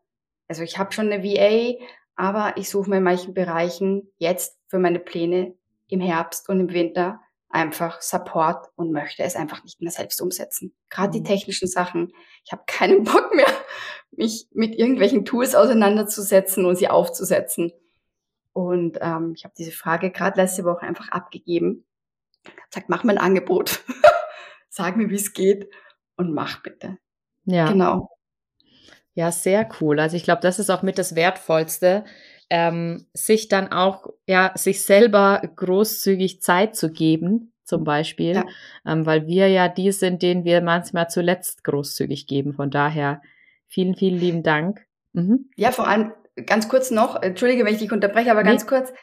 also 0.47 0.63
ich 0.63 0.77
habe 0.77 0.93
schon 0.93 1.11
eine 1.11 1.23
VA, 1.23 1.83
aber 2.15 2.55
ich 2.55 2.69
suche 2.69 2.89
mir 2.89 2.97
in 2.97 3.03
manchen 3.03 3.33
Bereichen 3.33 4.09
jetzt 4.17 4.57
für 4.67 4.79
meine 4.79 4.99
Pläne 4.99 5.53
im 5.87 5.99
Herbst 5.99 6.47
und 6.47 6.61
im 6.61 6.71
Winter 6.71 7.19
einfach 7.55 8.01
Support 8.01 8.67
und 8.75 8.91
möchte 8.91 9.23
es 9.23 9.35
einfach 9.35 9.63
nicht 9.63 9.81
mehr 9.81 9.91
selbst 9.91 10.21
umsetzen. 10.21 10.75
Gerade 10.89 11.13
die 11.13 11.21
mhm. 11.21 11.25
technischen 11.25 11.67
Sachen. 11.67 12.11
Ich 12.43 12.51
habe 12.51 12.63
keinen 12.67 13.03
Bock 13.05 13.33
mehr, 13.33 13.47
mich 14.11 14.47
mit 14.51 14.75
irgendwelchen 14.75 15.25
Tools 15.25 15.55
auseinanderzusetzen 15.55 16.65
und 16.65 16.75
sie 16.75 16.89
aufzusetzen. 16.89 17.71
Und 18.51 18.97
ähm, 19.01 19.33
ich 19.35 19.45
habe 19.45 19.53
diese 19.57 19.71
Frage 19.71 20.11
gerade 20.11 20.39
letzte 20.39 20.65
Woche 20.65 20.81
einfach 20.81 21.09
abgegeben. 21.09 21.85
Ich 22.43 22.51
habe 22.51 22.61
gesagt, 22.69 22.89
mach 22.89 23.03
mir 23.03 23.13
ein 23.13 23.17
Angebot. 23.17 23.83
Sag 24.69 24.97
mir, 24.97 25.09
wie 25.09 25.15
es 25.15 25.33
geht 25.33 25.69
und 26.17 26.33
mach 26.33 26.61
bitte. 26.61 26.97
Ja. 27.45 27.71
Genau. 27.71 28.09
Ja, 29.13 29.31
sehr 29.31 29.67
cool. 29.79 29.99
Also 30.01 30.17
ich 30.17 30.23
glaube, 30.23 30.41
das 30.41 30.59
ist 30.59 30.69
auch 30.69 30.83
mit 30.83 30.97
das 30.97 31.15
Wertvollste, 31.15 32.03
ähm, 32.49 33.05
sich 33.13 33.47
dann 33.47 33.71
auch, 33.71 34.07
ja, 34.27 34.51
sich 34.55 34.83
selber 34.83 35.41
großzügig 35.55 36.41
Zeit 36.41 36.75
zu 36.75 36.91
geben, 36.91 37.53
zum 37.63 37.83
Beispiel, 37.83 38.35
ja. 38.35 38.45
ähm, 38.85 39.05
weil 39.05 39.27
wir 39.27 39.47
ja 39.47 39.67
die 39.67 39.91
sind, 39.91 40.21
denen 40.21 40.43
wir 40.43 40.61
manchmal 40.61 41.09
zuletzt 41.09 41.63
großzügig 41.63 42.27
geben. 42.27 42.53
Von 42.53 42.69
daher 42.69 43.21
vielen, 43.67 43.95
vielen 43.95 44.19
lieben 44.19 44.43
Dank. 44.43 44.85
Mhm. 45.13 45.49
Ja, 45.55 45.71
vor 45.71 45.87
allem 45.87 46.11
ganz 46.45 46.69
kurz 46.69 46.91
noch, 46.91 47.21
entschuldige, 47.21 47.65
wenn 47.65 47.73
ich 47.73 47.79
dich 47.79 47.91
unterbreche, 47.91 48.31
aber 48.31 48.43
nee. 48.43 48.49
ganz 48.49 48.67
kurz, 48.67 48.93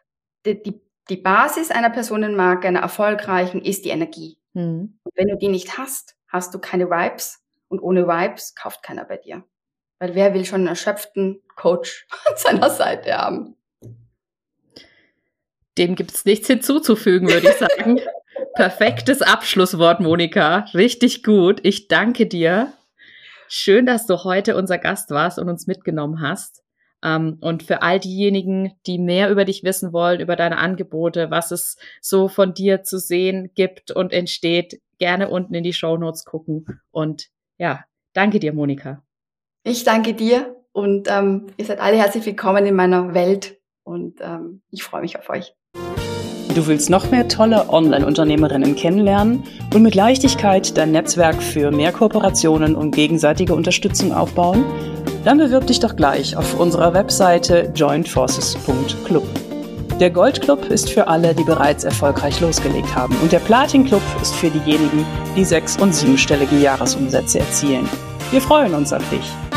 die, 0.46 0.62
die, 0.62 0.80
die 1.08 1.16
Basis 1.16 1.70
einer 1.70 1.90
Personenmarke, 1.90 2.68
einer 2.68 2.80
erfolgreichen, 2.80 3.62
ist 3.62 3.84
die 3.84 3.90
Energie. 3.90 4.38
Mhm. 4.52 4.98
Wenn 5.14 5.28
du 5.28 5.36
die 5.36 5.48
nicht 5.48 5.78
hast, 5.78 6.16
hast 6.28 6.54
du 6.54 6.58
keine 6.58 6.88
Vibes 6.88 7.42
und 7.68 7.80
ohne 7.80 8.06
Vibes 8.06 8.54
kauft 8.54 8.82
keiner 8.82 9.04
bei 9.04 9.16
dir. 9.16 9.44
Weil 10.02 10.16
wer 10.16 10.34
will 10.34 10.44
schon 10.44 10.62
einen 10.62 10.66
erschöpften 10.66 11.40
Coach 11.54 12.08
an 12.26 12.34
seiner 12.36 12.70
Seite 12.70 13.16
haben? 13.16 13.54
Dem 15.78 15.94
gibt's 15.94 16.24
nichts 16.24 16.48
hinzuzufügen, 16.48 17.28
würde 17.28 17.50
ich 17.50 17.56
sagen. 17.56 18.00
Perfektes 18.56 19.22
Abschlusswort, 19.22 20.00
Monika. 20.00 20.66
Richtig 20.74 21.22
gut. 21.22 21.60
Ich 21.62 21.86
danke 21.86 22.26
dir. 22.26 22.72
Schön, 23.46 23.86
dass 23.86 24.06
du 24.06 24.24
heute 24.24 24.56
unser 24.56 24.76
Gast 24.76 25.10
warst 25.10 25.38
und 25.38 25.48
uns 25.48 25.68
mitgenommen 25.68 26.20
hast. 26.20 26.64
Ähm, 27.04 27.38
und 27.40 27.62
für 27.62 27.82
all 27.82 28.00
diejenigen, 28.00 28.72
die 28.88 28.98
mehr 28.98 29.30
über 29.30 29.44
dich 29.44 29.62
wissen 29.62 29.92
wollen, 29.92 30.18
über 30.18 30.34
deine 30.34 30.58
Angebote, 30.58 31.30
was 31.30 31.52
es 31.52 31.76
so 32.00 32.26
von 32.26 32.54
dir 32.54 32.82
zu 32.82 32.98
sehen 32.98 33.52
gibt 33.54 33.92
und 33.92 34.12
entsteht, 34.12 34.82
gerne 34.98 35.28
unten 35.28 35.54
in 35.54 35.62
die 35.62 35.72
Show 35.72 35.96
Notes 35.96 36.24
gucken. 36.24 36.80
Und 36.90 37.28
ja, 37.56 37.84
danke 38.14 38.40
dir, 38.40 38.52
Monika. 38.52 39.04
Ich 39.64 39.84
danke 39.84 40.12
dir 40.12 40.56
und 40.72 41.08
ähm, 41.08 41.46
ihr 41.56 41.64
seid 41.64 41.80
alle 41.80 41.96
herzlich 41.96 42.26
willkommen 42.26 42.66
in 42.66 42.74
meiner 42.74 43.14
Welt 43.14 43.60
und 43.84 44.20
ähm, 44.20 44.60
ich 44.72 44.82
freue 44.82 45.02
mich 45.02 45.16
auf 45.16 45.28
euch. 45.30 45.54
Du 46.52 46.66
willst 46.66 46.90
noch 46.90 47.12
mehr 47.12 47.28
tolle 47.28 47.68
Online-Unternehmerinnen 47.68 48.74
kennenlernen 48.74 49.44
und 49.72 49.82
mit 49.82 49.94
Leichtigkeit 49.94 50.76
dein 50.76 50.90
Netzwerk 50.90 51.40
für 51.40 51.70
mehr 51.70 51.92
Kooperationen 51.92 52.74
und 52.74 52.90
gegenseitige 52.90 53.54
Unterstützung 53.54 54.12
aufbauen? 54.12 54.64
Dann 55.24 55.38
bewirb 55.38 55.68
dich 55.68 55.78
doch 55.78 55.94
gleich 55.94 56.36
auf 56.36 56.58
unserer 56.58 56.92
Webseite 56.92 57.72
jointforces.club. 57.72 59.28
Der 60.00 60.10
Goldclub 60.10 60.70
ist 60.70 60.90
für 60.90 61.06
alle, 61.06 61.36
die 61.36 61.44
bereits 61.44 61.84
erfolgreich 61.84 62.40
losgelegt 62.40 62.96
haben 62.96 63.14
und 63.22 63.30
der 63.30 63.38
Platin-Club 63.38 64.02
ist 64.20 64.34
für 64.34 64.50
diejenigen, 64.50 65.06
die 65.36 65.44
sechs- 65.44 65.76
und 65.76 65.94
siebenstellige 65.94 66.56
Jahresumsätze 66.56 67.38
erzielen. 67.38 67.88
Wir 68.32 68.40
freuen 68.40 68.74
uns 68.74 68.92
auf 68.92 69.08
dich. 69.10 69.51